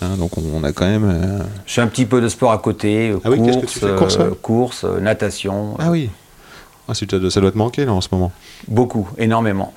Hein, 0.02 0.16
donc, 0.18 0.32
on, 0.36 0.64
a 0.64 0.72
quand 0.72 0.86
même. 0.86 1.04
euh, 1.08 1.38
Je 1.66 1.74
fais 1.74 1.80
un 1.80 1.86
petit 1.86 2.04
peu 2.06 2.20
de 2.20 2.28
sport 2.28 2.52
à 2.52 2.58
côté, 2.58 3.10
euh, 3.10 3.18
Ah 3.24 3.30
oui, 3.30 3.40
qu'est-ce 3.42 3.56
que 3.58 3.60
course, 3.62 3.72
tu 3.72 3.78
fais 3.80 3.94
Course, 3.96 4.16
ouais 4.18 4.24
course, 4.42 4.84
natation, 4.84 5.76
Ah 5.78 5.90
oui. 5.90 6.10
Ah, 6.88 6.92
ça 6.94 7.06
doit 7.06 7.50
te 7.52 7.56
manquer, 7.58 7.84
là, 7.86 7.92
en 7.92 8.00
ce 8.00 8.08
moment. 8.12 8.32
beaucoup, 8.68 9.08
énormément. 9.18 9.72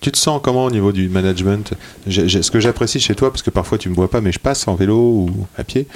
Tu 0.00 0.10
te 0.10 0.16
sens 0.16 0.40
comment 0.42 0.64
au 0.64 0.70
niveau 0.70 0.92
du 0.92 1.10
management? 1.10 1.74
Ce 2.08 2.50
que 2.50 2.58
j'apprécie 2.60 3.00
chez 3.00 3.14
toi, 3.14 3.30
parce 3.30 3.42
que 3.42 3.50
parfois 3.50 3.76
tu 3.76 3.90
me 3.90 3.94
vois 3.94 4.08
pas, 4.08 4.22
mais 4.22 4.32
je 4.32 4.38
passe 4.38 4.66
en 4.66 4.74
vélo 4.74 4.96
ou 4.96 5.30
à 5.58 5.64
pied, 5.64 5.86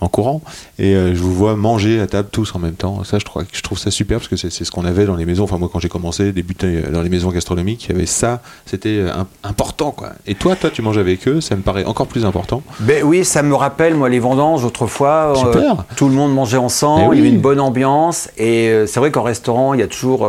en 0.00 0.08
courant, 0.08 0.42
et 0.78 0.94
euh, 0.94 1.14
je 1.14 1.20
vous 1.20 1.34
vois 1.34 1.56
manger 1.56 2.00
à 2.00 2.06
table 2.06 2.28
tous 2.30 2.54
en 2.54 2.58
même 2.58 2.74
temps. 2.74 3.02
Ça, 3.04 3.18
je 3.18 3.24
trouve, 3.24 3.44
je 3.52 3.62
trouve 3.62 3.78
ça 3.78 3.90
super 3.90 4.18
parce 4.18 4.28
que 4.28 4.36
c'est 4.36 4.50
ce 4.50 4.70
qu'on 4.70 4.84
avait 4.84 5.06
dans 5.06 5.16
les 5.16 5.26
maisons. 5.26 5.44
Enfin, 5.44 5.58
moi, 5.58 5.68
quand 5.72 5.80
j'ai 5.80 5.88
commencé, 5.88 6.32
débuté 6.32 6.66
euh, 6.86 6.90
dans 6.92 7.02
les 7.02 7.08
maisons 7.08 7.30
gastronomiques, 7.30 7.86
il 7.86 7.92
y 7.92 7.94
avait 7.96 8.06
ça. 8.06 8.40
C'était 8.64 8.98
euh, 9.00 9.12
im- 9.12 9.26
important, 9.42 9.90
quoi. 9.90 10.10
Et 10.26 10.34
toi, 10.36 10.54
toi, 10.56 10.70
tu 10.70 10.82
manges 10.82 10.98
avec 10.98 11.26
eux, 11.26 11.40
ça 11.40 11.56
me 11.56 11.62
paraît 11.62 11.84
encore 11.84 12.06
plus 12.06 12.24
important. 12.24 12.62
Ben 12.80 13.02
oui, 13.04 13.24
ça 13.24 13.42
me 13.42 13.54
rappelle, 13.54 13.94
moi, 13.94 14.08
les 14.08 14.20
vendanges 14.20 14.64
autrefois. 14.64 15.32
euh, 15.54 15.72
tout 15.96 16.08
le 16.08 16.14
monde 16.14 16.32
mangeait 16.32 16.56
ensemble, 16.58 17.10
oui. 17.10 17.16
il 17.16 17.24
y 17.24 17.26
avait 17.26 17.34
une 17.34 17.40
bonne 17.42 17.60
ambiance. 17.60 18.28
Et 18.38 18.68
euh, 18.68 18.86
c'est 18.86 19.00
vrai 19.00 19.10
qu'en 19.10 19.22
restaurant, 19.22 19.74
il 19.74 19.80
y 19.80 19.82
a 19.82 19.88
toujours 19.88 20.28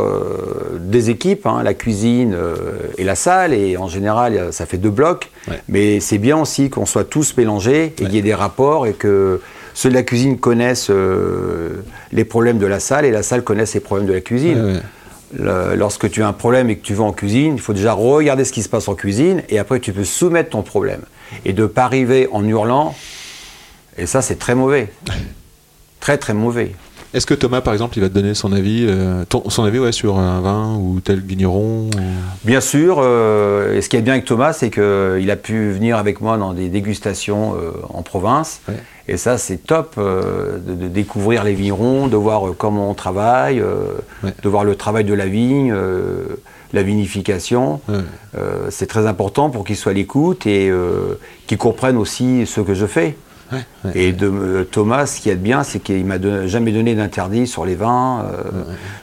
des 0.79 1.09
équipes, 1.09 1.45
hein, 1.45 1.61
la 1.63 1.73
cuisine 1.73 2.35
et 2.97 3.03
la 3.03 3.15
salle. 3.15 3.53
Et 3.53 3.77
en 3.77 3.87
général, 3.87 4.47
ça 4.51 4.65
fait 4.65 4.77
deux 4.77 4.89
blocs. 4.89 5.29
Ouais. 5.47 5.61
Mais 5.67 5.99
c'est 5.99 6.17
bien 6.17 6.37
aussi 6.37 6.69
qu'on 6.69 6.85
soit 6.85 7.03
tous 7.03 7.35
mélangés 7.37 7.85
et 7.85 7.91
qu'il 7.91 8.11
y 8.13 8.17
ait 8.17 8.21
des 8.21 8.33
rapports 8.33 8.87
et 8.87 8.93
que 8.93 9.41
ceux 9.73 9.89
de 9.89 9.93
la 9.93 10.03
cuisine 10.03 10.37
connaissent 10.39 10.89
euh, 10.89 11.81
les 12.11 12.25
problèmes 12.25 12.57
de 12.59 12.65
la 12.65 12.79
salle 12.79 13.05
et 13.05 13.11
la 13.11 13.23
salle 13.23 13.43
connaisse 13.43 13.73
les 13.73 13.79
problèmes 13.79 14.07
de 14.07 14.13
la 14.13 14.21
cuisine. 14.21 14.63
Ouais, 14.65 14.73
ouais. 14.73 14.79
Le- 15.37 15.75
lorsque 15.75 16.09
tu 16.09 16.23
as 16.23 16.27
un 16.27 16.33
problème 16.33 16.69
et 16.71 16.77
que 16.77 16.83
tu 16.83 16.95
vas 16.95 17.03
en 17.03 17.13
cuisine, 17.13 17.53
il 17.53 17.61
faut 17.61 17.73
déjà 17.73 17.93
regarder 17.93 18.45
ce 18.45 18.51
qui 18.51 18.63
se 18.63 18.69
passe 18.69 18.87
en 18.87 18.95
cuisine 18.95 19.43
et 19.49 19.59
après 19.59 19.79
tu 19.79 19.93
peux 19.93 20.03
soumettre 20.03 20.49
ton 20.51 20.63
problème. 20.63 21.01
Et 21.45 21.53
de 21.53 21.61
ne 21.61 21.67
pas 21.67 21.83
arriver 21.83 22.27
en 22.31 22.43
hurlant, 22.43 22.95
et 23.97 24.07
ça 24.07 24.23
c'est 24.23 24.39
très 24.39 24.55
mauvais. 24.55 24.91
Très 25.99 26.17
très 26.17 26.33
mauvais. 26.33 26.71
Est-ce 27.11 27.25
que 27.25 27.33
Thomas, 27.33 27.61
par 27.61 27.73
exemple, 27.73 27.97
il 27.97 28.01
va 28.01 28.09
te 28.09 28.13
donner 28.13 28.35
son 28.35 28.53
avis, 28.53 28.85
euh, 28.87 29.25
ton- 29.27 29.49
son 29.49 29.63
avis 29.63 29.79
ouais, 29.79 29.91
sur 29.91 30.19
un 30.19 30.41
vin 30.41 30.75
ou 30.75 30.99
tel 30.99 31.19
vigneron 31.21 31.87
ou- 31.87 31.89
Bien 32.43 32.61
sûr, 32.61 32.97
euh, 33.01 33.75
et 33.75 33.81
ce 33.81 33.89
qui 33.89 33.95
est 33.97 34.01
bien 34.01 34.13
avec 34.13 34.25
Thomas, 34.25 34.53
c'est 34.53 34.69
qu'il 34.69 35.31
a 35.31 35.35
pu 35.35 35.71
venir 35.71 35.97
avec 35.97 36.21
moi 36.21 36.37
dans 36.37 36.53
des 36.53 36.69
dégustations 36.69 37.55
euh, 37.55 37.71
en 37.91 38.03
province. 38.03 38.61
Ouais. 38.69 38.75
Et 39.07 39.17
ça, 39.17 39.39
c'est 39.39 39.57
top 39.57 39.95
euh, 39.97 40.59
de, 40.59 40.75
de 40.75 40.87
découvrir 40.87 41.43
les 41.43 41.53
vignerons, 41.55 42.07
de 42.07 42.15
voir 42.15 42.47
euh, 42.47 42.55
comment 42.55 42.91
on 42.91 42.93
travaille, 42.93 43.59
euh, 43.59 43.85
Ouais. 44.23 44.31
de 44.43 44.47
voir 44.49 44.63
le 44.63 44.75
travail 44.75 45.03
de 45.03 45.15
la 45.15 45.25
vigne, 45.25 45.71
euh, 45.75 46.37
la 46.73 46.83
vinification. 46.83 47.81
Euh, 48.37 48.67
c'est 48.69 48.85
très 48.85 49.07
important 49.07 49.49
pour 49.49 49.63
qu'ils 49.63 49.77
soient 49.77 49.93
à 49.93 49.95
l'écoute 49.95 50.45
et 50.45 50.69
euh, 50.69 51.17
qu'ils 51.47 51.57
comprennent 51.57 51.97
aussi 51.97 52.45
ce 52.45 52.61
que 52.61 52.75
je 52.75 52.85
fais. 52.85 53.17
Ouais, 53.51 53.59
ouais. 53.85 53.91
Et 53.95 54.11
de, 54.13 54.27
euh, 54.27 54.63
Thomas, 54.63 55.05
ce 55.05 55.19
qu'il 55.19 55.29
y 55.29 55.33
a 55.33 55.35
de 55.35 55.41
bien, 55.41 55.63
c'est 55.63 55.79
qu'il 55.79 56.05
m'a 56.05 56.17
don- 56.17 56.47
jamais 56.47 56.71
donné 56.71 56.95
d'interdit 56.95 57.47
sur 57.47 57.65
les 57.65 57.75
vins. 57.75 58.25
Euh, 58.31 58.43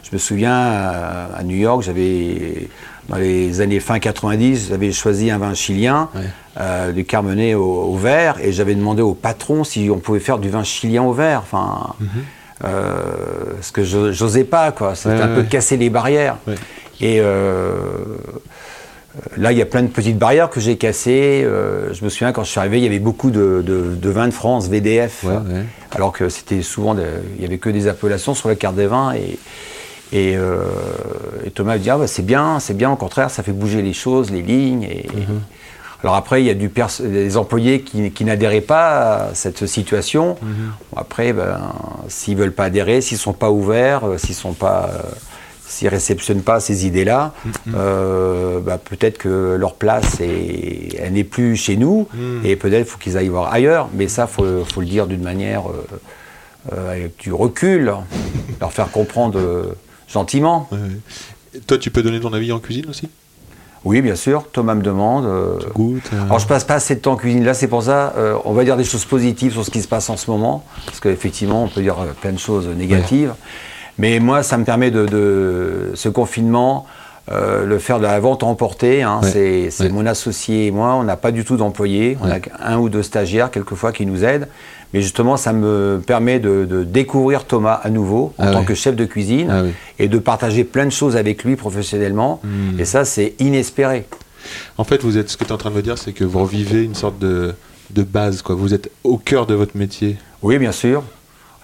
Je 0.05 0.11
me 0.13 0.19
souviens, 0.19 0.53
à, 0.57 1.31
à 1.37 1.43
New 1.43 1.57
York, 1.57 1.83
j'avais, 1.83 2.69
dans 3.09 3.17
les 3.17 3.61
années 3.61 3.81
fin 3.81 3.99
90, 3.99 4.69
j'avais 4.69 4.93
choisi 4.93 5.31
un 5.33 5.39
vin 5.39 5.53
chilien, 5.55 6.09
euh, 6.61 6.93
du 6.93 7.05
Carmenet 7.05 7.55
au, 7.55 7.65
au 7.65 7.97
verre, 7.97 8.37
et 8.41 8.53
j'avais 8.53 8.75
demandé 8.77 9.03
au 9.03 9.15
patron 9.15 9.65
si 9.65 9.89
on 9.93 9.99
pouvait 9.99 10.21
faire 10.21 10.39
du 10.39 10.49
vin 10.49 10.63
chilien 10.65 11.03
au 11.03 11.13
verre. 11.13 11.41
Enfin, 11.43 11.95
euh, 12.65 13.03
ce 13.61 13.73
que 13.73 13.85
je 13.85 14.13
j'osais 14.13 14.45
pas, 14.45 14.71
quoi. 14.73 14.95
C'était 14.95 15.21
un 15.23 15.35
peu 15.35 15.43
casser 15.43 15.77
les 15.77 15.91
barrières. 15.91 16.37
Et 17.01 17.19
Là, 19.37 19.53
il 19.53 19.59
y 19.59 19.63
a 19.63 19.67
plein 19.67 19.83
de 19.83 19.89
petites 19.89 20.19
barrières 20.19 20.51
que 20.51 20.61
j'ai 20.61 20.77
cassées. 20.77 21.43
Euh, 21.45 21.93
je 21.95 22.05
me 22.05 22.11
souviens, 22.11 22.33
quand 22.33 22.45
je 22.45 22.51
suis 22.51 22.61
arrivé, 22.61 22.79
il 22.79 22.85
y 22.85 22.87
avait 22.87 22.99
beaucoup 22.99 23.31
de, 23.31 23.63
de, 23.65 23.95
de 23.95 24.11
vins 24.11 24.27
de 24.29 24.33
France, 24.33 24.69
VDF, 24.69 25.25
Ouais, 25.25 25.33
ouais. 25.37 25.65
alors 25.93 26.13
que 26.13 26.29
c'était 26.29 26.63
souvent, 26.63 26.95
de- 26.95 27.03
il 27.37 27.41
n'y 27.41 27.47
avait 27.47 27.59
que 27.59 27.71
des 27.71 27.89
appellations 27.89 28.35
sur 28.35 28.49
la 28.49 28.57
carte 28.57 28.77
des 28.77 28.87
vins. 28.87 29.15
Et, 29.15 29.39
et, 30.13 30.37
euh, 30.37 30.59
et 31.45 31.51
Thomas 31.51 31.75
me 31.75 31.79
dit, 31.79 31.91
ah, 31.91 31.97
bah, 31.99 32.07
c'est 32.07 32.25
bien, 32.27 32.61
c'est 32.61 32.77
bien, 32.77 32.91
au 32.91 32.97
contraire, 32.97 33.31
ça 33.31 33.43
fait 33.43 33.53
bouger 33.53 33.83
les 33.83 33.93
choses, 33.95 34.31
les 34.31 34.43
lignes. 34.43 34.85
Et, 34.85 35.07
Mhm. 35.15 35.41
Alors 36.03 36.15
après, 36.15 36.43
il 36.43 36.47
y 36.47 36.51
a 36.51 36.55
du 36.55 36.71
des 37.01 37.37
employés 37.39 37.81
qui, 37.81 38.11
qui 38.13 38.25
n'adhéraient 38.27 38.61
pas 38.61 39.17
à 39.31 39.35
cette 39.35 39.67
situation. 39.67 40.37
Mhm. 40.43 40.73
Après, 40.95 41.33
ben, 41.33 41.59
s'ils 42.09 42.37
veulent 42.37 42.53
pas 42.53 42.65
adhérer, 42.65 43.01
s'ils 43.01 43.17
sont 43.17 43.33
pas 43.33 43.51
ouverts, 43.51 44.07
euh, 44.07 44.19
s'ils 44.19 44.35
sont 44.35 44.53
pas, 44.53 44.91
euh, 44.93 44.99
s'ils 45.77 45.89
réceptionnent 45.89 46.43
pas 46.43 46.59
ces 46.61 46.87
idées-là, 46.87 47.35
euh, 47.75 48.61
bah, 48.61 48.79
peut-être 48.79 49.19
que 49.19 49.57
leur 49.59 49.75
place 49.75 50.21
est, 50.21 50.97
elle 50.99 51.13
n'est 51.13 51.25
plus 51.25 51.55
chez 51.57 51.77
nous, 51.77 52.09
Mhm. 52.15 52.41
et 52.45 52.57
peut-être 52.57 52.89
faut 52.89 52.99
qu'ils 52.99 53.17
aillent 53.19 53.29
voir 53.29 53.53
ailleurs. 53.53 53.89
Mais 53.95 54.09
ça, 54.09 54.27
faut, 54.27 54.65
faut 54.65 54.81
le 54.81 54.87
dire 54.87 55.07
d'une 55.07 55.23
manière 55.23 55.65
euh, 55.69 55.87
euh, 56.73 56.93
avec 56.93 57.19
du 57.19 57.33
recul, 57.33 57.93
leur 58.61 58.73
faire 58.73 58.91
comprendre 58.91 59.39
gentiment. 60.09 60.67
Ouais, 60.73 60.79
ouais. 60.79 61.61
Toi, 61.67 61.79
tu 61.79 61.91
peux 61.91 62.03
donner 62.03 62.21
ton 62.21 62.33
avis 62.33 62.53
en 62.53 62.59
cuisine 62.59 62.87
aussi? 62.89 63.09
Oui, 63.85 64.01
bien 64.03 64.17
sûr. 64.17 64.45
Thomas 64.53 64.75
me 64.75 64.83
demande. 64.83 65.27
Alors 66.25 66.39
je 66.41 66.47
passe 66.47 66.65
pas 66.65 66.75
assez 66.75 66.97
de 66.97 67.01
temps 67.01 67.13
en 67.13 67.17
cuisine 67.17 67.45
là, 67.45 67.55
c'est 67.55 67.69
pour 67.69 67.83
ça, 67.85 68.15
on 68.45 68.53
va 68.53 68.65
dire 68.65 68.77
des 68.77 68.83
choses 68.85 69.05
positives 69.05 69.53
sur 69.53 69.65
ce 69.65 69.71
qui 69.71 69.81
se 69.81 69.87
passe 69.87 70.11
en 70.11 70.17
ce 70.17 70.29
moment, 70.31 70.65
parce 70.87 70.99
qu'effectivement 70.99 71.63
on 71.65 71.69
peut 71.69 71.83
dire 71.83 71.95
plein 72.21 72.33
de 72.33 72.39
choses 72.39 72.67
négatives, 72.67 73.33
mais 73.99 74.19
moi 74.21 74.43
ça 74.43 74.57
me 74.59 74.65
permet 74.65 74.91
de, 74.91 75.07
de 75.07 75.91
ce 75.95 76.09
confinement, 76.09 76.87
euh, 77.33 77.65
le 77.67 77.79
faire 77.79 77.99
de 77.99 78.05
la 78.05 78.21
vente 78.21 78.43
à 78.43 78.47
emporter, 78.47 79.03
hein, 79.03 79.21
Ouais. 79.23 79.69
c'est 79.71 79.85
Ouais. 79.85 79.89
mon 79.91 80.07
associé 80.07 80.67
et 80.67 80.71
moi, 80.71 80.95
on 80.95 81.03
n'a 81.03 81.17
pas 81.17 81.33
du 81.33 81.45
tout 81.45 81.57
d'employés, 81.57 82.17
on 82.23 82.29
Ouais. 82.31 82.41
a 82.61 82.73
un 82.73 82.79
ou 82.79 82.89
deux 82.89 83.03
stagiaires 83.03 83.51
quelquefois 83.51 83.91
qui 83.93 84.07
nous 84.07 84.25
aident, 84.25 84.47
mais 84.95 85.01
justement 85.03 85.37
ça 85.37 85.53
me 85.53 86.01
permet 86.07 86.39
de, 86.39 86.65
de 86.65 86.85
découvrir 86.85 87.45
Thomas 87.45 87.81
à 87.83 87.91
nouveau 87.91 88.33
en 88.39 88.45
Ah 88.47 88.53
tant 88.53 88.65
que 88.65 88.75
chef 88.75 88.95
de 88.95 89.05
cuisine 89.05 89.51
Ah 89.51 89.63
et 89.99 90.07
de 90.09 90.19
partager 90.19 90.63
plein 90.63 90.85
de 90.87 90.91
choses 90.93 91.17
avec 91.17 91.43
lui 91.43 91.57
professionnellement, 91.57 92.41
Hmm. 92.45 92.79
et 92.79 92.85
ça 92.85 93.05
c'est 93.05 93.35
inespéré. 93.41 94.07
En 94.79 94.85
fait, 94.85 95.03
vous 95.03 95.19
êtes, 95.19 95.29
ce 95.29 95.37
que 95.37 95.43
tu 95.43 95.51
es 95.51 95.53
en 95.53 95.59
train 95.59 95.71
de 95.71 95.75
me 95.77 95.83
dire, 95.83 95.99
c'est 95.99 96.13
que 96.13 96.23
vous 96.23 96.39
revivez 96.39 96.85
une 96.85 96.95
sorte 96.95 97.19
de, 97.19 97.57
de 97.91 98.03
base. 98.05 98.43
Quoi. 98.43 98.55
Vous 98.55 98.73
êtes 98.75 98.89
au 99.03 99.17
cœur 99.19 99.47
de 99.47 99.55
votre 99.55 99.77
métier. 99.77 100.17
Oui, 100.43 100.59
bien 100.59 100.71
sûr. 100.71 101.03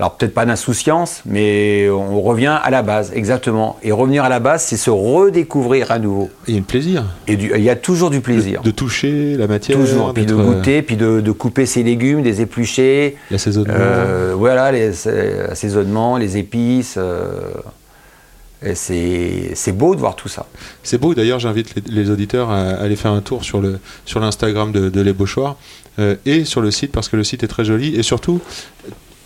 Alors 0.02 0.16
peut-être 0.16 0.34
pas 0.34 0.44
d'insouciance, 0.44 1.22
mais 1.26 1.88
on 1.88 2.20
revient 2.22 2.58
à 2.60 2.70
la 2.70 2.82
base, 2.82 3.12
exactement. 3.14 3.78
Et 3.84 3.92
revenir 3.92 4.24
à 4.24 4.28
la 4.28 4.40
base, 4.40 4.64
c'est 4.64 4.76
se 4.76 4.90
redécouvrir 4.90 5.92
à 5.92 6.00
nouveau. 6.00 6.28
Il 6.48 6.54
y 6.54 6.56
a 6.56 6.60
un 6.60 6.64
plaisir. 6.64 7.04
Et 7.28 7.36
du- 7.36 7.52
il 7.54 7.62
y 7.62 7.70
a 7.70 7.76
toujours 7.76 8.10
du 8.10 8.20
plaisir. 8.20 8.62
De 8.62 8.72
toucher 8.72 9.36
la 9.36 9.46
matière. 9.46 9.78
toujours. 9.78 10.12
Puis 10.12 10.26
de 10.26 10.34
euh, 10.34 10.42
goûter, 10.42 10.82
puis 10.82 10.96
de, 10.96 11.20
de 11.20 11.30
couper 11.30 11.66
ses 11.66 11.84
légumes, 11.84 12.20
des 12.22 12.40
éplucher. 12.40 13.16
L'assaisonnement. 13.30 13.72
Euh, 13.76 14.34
voilà, 14.36 14.72
les 14.72 15.06
euh, 15.06 15.52
assaisonnements, 15.52 16.16
les 16.16 16.36
épices. 16.36 16.96
euh, 16.98 17.52
c'est 18.74 19.72
beau 19.72 19.94
de 19.94 20.00
voir 20.00 20.16
tout 20.16 20.28
ça. 20.28 20.46
C'est 20.82 20.98
beau, 20.98 21.14
d'ailleurs, 21.14 21.38
j'invite 21.38 21.76
les, 21.76 21.82
les 22.02 22.10
auditeurs 22.10 22.50
à, 22.50 22.60
à 22.70 22.82
aller 22.82 22.96
faire 22.96 23.12
un 23.12 23.20
tour 23.20 23.44
sur 23.44 23.60
l'Instagram 24.20 24.72
de, 24.72 24.88
de 24.88 25.14
euh, 26.00 26.16
et 26.26 26.44
sur 26.44 26.60
le 26.60 26.72
site 26.72 26.90
parce 26.90 27.08
que 27.08 27.16
le 27.16 27.22
site 27.22 27.44
est 27.44 27.48
très 27.48 27.64
joli 27.64 27.94
et 27.94 28.02
surtout 28.02 28.40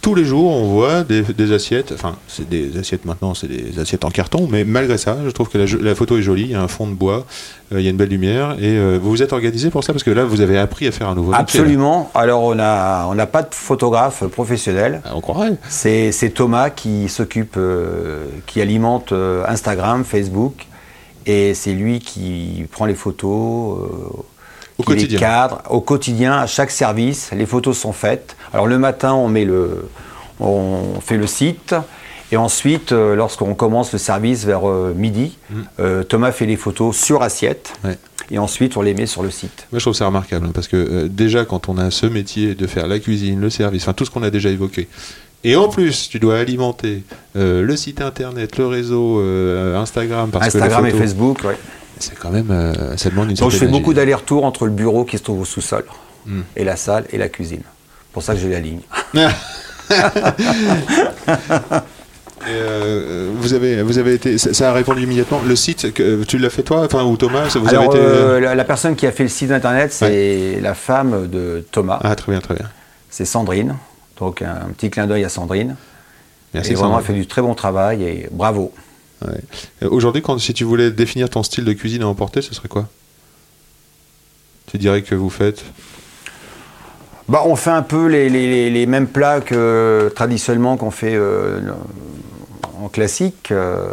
tous 0.06 0.14
les 0.14 0.24
jours 0.24 0.52
on 0.52 0.68
voit 0.68 1.02
des, 1.02 1.22
des 1.22 1.50
assiettes, 1.50 1.90
enfin 1.90 2.14
c'est 2.28 2.48
des 2.48 2.78
assiettes 2.78 3.04
maintenant, 3.06 3.34
c'est 3.34 3.48
des 3.48 3.80
assiettes 3.80 4.04
en 4.04 4.10
carton, 4.10 4.46
mais 4.48 4.62
malgré 4.62 4.98
ça, 4.98 5.16
je 5.24 5.30
trouve 5.30 5.48
que 5.48 5.58
la, 5.58 5.94
photo 5.96 6.16
est 6.16 6.22
jolie, 6.22 6.42
il 6.42 6.50
y 6.52 6.54
a 6.54 6.62
un 6.62 6.68
fond 6.68 6.86
de 6.86 6.92
bois, 6.92 7.26
euh, 7.72 7.80
il 7.80 7.84
y 7.84 7.88
a 7.88 7.90
une 7.90 7.96
belle 7.96 8.10
lumière 8.10 8.52
et 8.52 8.78
euh, 8.78 9.00
vous 9.02 9.10
vous 9.10 9.24
êtes 9.24 9.32
organisé 9.32 9.68
pour 9.68 9.82
ça? 9.82 9.92
Parce 9.92 10.04
que 10.04 10.12
là 10.12 10.24
vous 10.24 10.42
avez 10.42 10.58
appris 10.58 10.86
à 10.86 10.92
faire 10.92 11.08
un 11.08 11.16
nouveau 11.16 11.32
métier. 11.32 11.42
Absolument. 11.42 12.08
Alors 12.14 12.44
on 12.44 12.56
a 12.60 13.06
on 13.08 13.16
n'a 13.16 13.26
pas 13.26 13.42
de 13.42 13.52
photographe 13.52 14.24
professionnel. 14.28 15.00
Ah, 15.04 15.16
On 15.16 15.20
croirait. 15.20 15.56
C'est 15.68 16.32
Thomas 16.32 16.70
qui 16.70 17.08
s'occupe, 17.08 17.54
euh, 17.56 18.26
qui 18.46 18.60
alimente 18.60 19.12
Instagram, 19.12 20.04
Facebook, 20.04 20.68
et 21.26 21.52
c'est 21.54 21.72
lui 21.72 21.98
qui 21.98 22.64
prend 22.70 22.86
les 22.86 22.94
photos. 22.94 23.80
Au 24.78 24.82
qui 24.82 24.90
les 24.90 24.96
quotidien. 24.96 25.18
cadre 25.18 25.62
au 25.70 25.80
quotidien, 25.80 26.38
à 26.38 26.46
chaque 26.46 26.70
service. 26.70 27.30
Les 27.32 27.46
photos 27.46 27.78
sont 27.78 27.92
faites. 27.92 28.36
Alors 28.52 28.66
le 28.66 28.78
matin, 28.78 29.14
on 29.14 29.28
met 29.28 29.44
le, 29.44 29.88
on 30.40 31.00
fait 31.00 31.16
le 31.16 31.26
site. 31.26 31.74
Et 32.32 32.36
ensuite, 32.36 32.92
euh, 32.92 33.14
lorsqu'on 33.14 33.54
commence 33.54 33.92
le 33.92 33.98
service 33.98 34.44
vers 34.44 34.68
euh, 34.68 34.92
midi, 34.96 35.38
euh, 35.78 36.02
Thomas 36.02 36.32
fait 36.32 36.46
les 36.46 36.56
photos 36.56 36.96
sur 36.96 37.22
assiette. 37.22 37.72
Mm. 37.82 37.88
Ouais. 37.88 37.98
Et 38.32 38.38
ensuite, 38.38 38.76
on 38.76 38.82
les 38.82 38.94
met 38.94 39.06
sur 39.06 39.22
le 39.22 39.30
site. 39.30 39.68
Moi, 39.70 39.78
je 39.78 39.84
trouve 39.84 39.94
ça 39.94 40.06
remarquable 40.06 40.46
hein, 40.46 40.52
parce 40.52 40.66
que 40.66 41.06
déjà, 41.06 41.44
quand 41.44 41.68
on 41.68 41.78
a 41.78 41.92
ce 41.92 42.06
métier 42.06 42.56
de 42.56 42.66
faire 42.66 42.88
la 42.88 42.98
cuisine, 42.98 43.40
le 43.40 43.50
service, 43.50 43.84
enfin 43.84 43.92
tout 43.92 44.04
ce 44.04 44.10
qu'on 44.10 44.24
a 44.24 44.30
déjà 44.30 44.50
évoqué, 44.50 44.88
et 45.44 45.54
en 45.54 45.68
plus, 45.68 46.08
tu 46.08 46.18
dois 46.18 46.38
alimenter 46.38 47.04
le 47.36 47.76
site 47.76 48.00
internet, 48.00 48.58
le 48.58 48.66
réseau, 48.66 49.20
Instagram, 49.76 50.30
parce 50.32 50.46
Instagram 50.46 50.82
que 50.82 50.88
et 50.88 50.92
les 50.92 50.98
Facebook, 50.98 51.38
ouais. 51.44 51.56
C'est 51.98 52.18
quand 52.18 52.30
même, 52.30 52.50
euh, 52.50 52.96
ça 52.96 53.10
demande 53.10 53.30
une 53.30 53.36
Donc 53.36 53.50
je 53.50 53.56
fais 53.56 53.60
certaine 53.60 53.70
beaucoup 53.70 53.90
agilité. 53.90 53.94
d'allers-retours 54.00 54.44
entre 54.44 54.64
le 54.66 54.72
bureau 54.72 55.04
qui 55.04 55.18
se 55.18 55.22
trouve 55.22 55.40
au 55.40 55.44
sous-sol, 55.44 55.84
Hmm. 56.26 56.40
et 56.56 56.64
la 56.64 56.74
salle 56.76 57.04
et 57.10 57.18
la 57.18 57.28
cuisine. 57.28 57.62
pour 58.12 58.22
ça 58.22 58.34
que 58.34 58.40
j'ai 58.40 58.48
la 58.50 58.58
ligne. 58.60 58.80
Et, 62.42 62.50
euh, 62.50 63.30
vous 63.34 63.54
avez, 63.54 63.82
vous 63.82 63.98
avez 63.98 64.14
été, 64.14 64.36
ça, 64.38 64.70
a 64.70 64.72
répondu 64.72 65.02
immédiatement. 65.02 65.40
Le 65.44 65.56
site, 65.56 65.92
que, 65.94 66.22
tu 66.24 66.38
l'as 66.38 66.50
fait 66.50 66.62
toi, 66.62 66.84
enfin 66.84 67.02
ou 67.04 67.16
Thomas, 67.16 67.48
ça 67.48 67.58
vous 67.58 67.68
Alors, 67.68 67.84
avez 67.84 67.98
été. 67.98 67.98
euh, 67.98 68.40
la, 68.40 68.54
la 68.54 68.64
personne 68.64 68.94
qui 68.94 69.06
a 69.06 69.12
fait 69.12 69.22
le 69.24 69.28
site 69.28 69.50
internet, 69.50 69.92
c'est 69.92 70.60
la 70.60 70.74
femme 70.74 71.28
de 71.28 71.66
Thomas. 71.72 71.98
Ah 72.04 72.14
très 72.14 72.30
bien, 72.32 72.40
très 72.40 72.54
bien. 72.54 72.66
C'est 73.10 73.24
Sandrine. 73.24 73.76
Donc 74.18 74.42
un, 74.42 74.68
petit 74.76 74.90
clin 74.90 75.06
d'œil 75.06 75.24
à 75.24 75.28
Sandrine. 75.28 75.76
Merci. 76.54 76.72
et 76.72 76.74
vraiment, 76.74 76.98
elle 76.98 77.04
fait 77.04 77.12
du 77.14 77.26
très 77.26 77.42
bon 77.42 77.54
travail 77.54 78.02
et 78.04 78.28
bravo. 78.30 78.72
Ouais. 79.24 79.40
Euh, 79.82 79.88
Aujourd'hui, 79.90 80.22
si 80.38 80.52
tu 80.54 80.64
voulais 80.64 80.90
définir 80.90 81.30
ton 81.30 81.42
style 81.42 81.64
de 81.64 81.72
cuisine 81.72 82.02
à 82.02 82.08
emporter, 82.08 82.42
ce 82.42 82.54
serait 82.54 82.68
quoi? 82.68 82.86
Tu 84.66 84.78
dirais 84.78 85.02
que 85.02 85.14
vous 85.14 85.30
faites? 85.30 85.64
Bah, 87.28 87.42
on 87.46 87.56
fait 87.56 87.70
un 87.70 87.82
peu 87.82 88.06
les, 88.06 88.28
les- 88.28 88.70
les 88.70 88.86
mêmes 88.86 89.08
plats 89.08 89.40
que 89.40 90.12
traditionnellement 90.14 90.76
qu'on 90.76 90.90
fait 90.90 91.14
euh, 91.14 91.60
en 92.80 92.88
classique. 92.88 93.50
euh, 93.50 93.92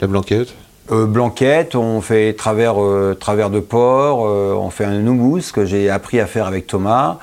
La 0.00 0.06
blanquette? 0.06 0.54
Euh, 0.90 1.06
blanquette, 1.06 1.74
on 1.74 2.00
fait 2.00 2.32
travers, 2.34 2.76
travers 3.18 3.50
de 3.50 3.60
porc, 3.60 4.20
on 4.20 4.70
fait 4.70 4.84
un 4.84 5.06
houmous 5.06 5.52
que 5.52 5.64
j'ai 5.64 5.90
appris 5.90 6.18
à 6.20 6.26
faire 6.26 6.46
avec 6.46 6.66
Thomas. 6.66 7.18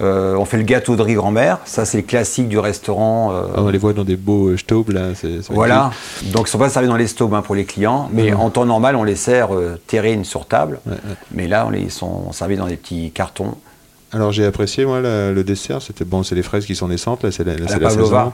Euh, 0.00 0.36
on 0.36 0.44
fait 0.44 0.56
le 0.58 0.62
gâteau 0.62 0.94
de 0.96 1.02
riz 1.02 1.14
grand-mère, 1.14 1.58
ça 1.64 1.84
c'est 1.84 1.98
le 1.98 2.02
classique 2.04 2.48
du 2.48 2.58
restaurant. 2.58 3.32
euh, 3.32 3.42
Ah, 3.56 3.62
On 3.62 3.68
les 3.68 3.78
voit 3.78 3.92
dans 3.92 4.04
des 4.04 4.16
beaux 4.16 4.48
euh, 4.48 4.56
staubes 4.56 4.90
là. 4.90 5.08
voilà, 5.50 5.90
donc 6.26 6.42
ils 6.42 6.42
ne 6.42 6.46
sont 6.48 6.58
pas 6.58 6.68
servis 6.70 6.88
dans 6.88 6.96
les 6.96 7.06
stobes 7.08 7.34
hein, 7.34 7.42
pour 7.42 7.54
les 7.54 7.64
clients, 7.64 8.08
mais 8.12 8.32
en 8.32 8.50
temps 8.50 8.64
normal 8.66 8.96
on 8.96 9.04
les 9.04 9.16
sert 9.16 9.54
euh, 9.54 9.78
terrines 9.86 10.24
sur 10.24 10.46
table. 10.46 10.80
Ouais, 10.86 10.92
ouais. 10.92 10.98
Mais 11.32 11.48
là 11.48 11.66
on 11.66 11.70
les 11.70 11.80
ils 11.80 11.90
sont 11.90 12.30
servis 12.32 12.56
dans 12.56 12.66
des 12.66 12.76
petits 12.76 13.10
cartons. 13.10 13.54
Alors 14.12 14.32
j'ai 14.32 14.44
apprécié 14.46 14.84
moi 14.86 15.00
la- 15.00 15.32
le 15.32 15.44
dessert, 15.44 15.82
c'était 15.82 16.04
bon, 16.04 16.22
c'est 16.22 16.34
les 16.34 16.42
fraises 16.42 16.64
qui 16.66 16.74
sont 16.76 16.88
naissantes, 16.88 17.22
là 17.24 17.30
c'est 17.32 17.44
la, 17.44 17.54
là, 17.54 17.60
La 17.60 17.68
c'est 17.68 17.78
la 17.80 17.90
saison. 17.90 18.32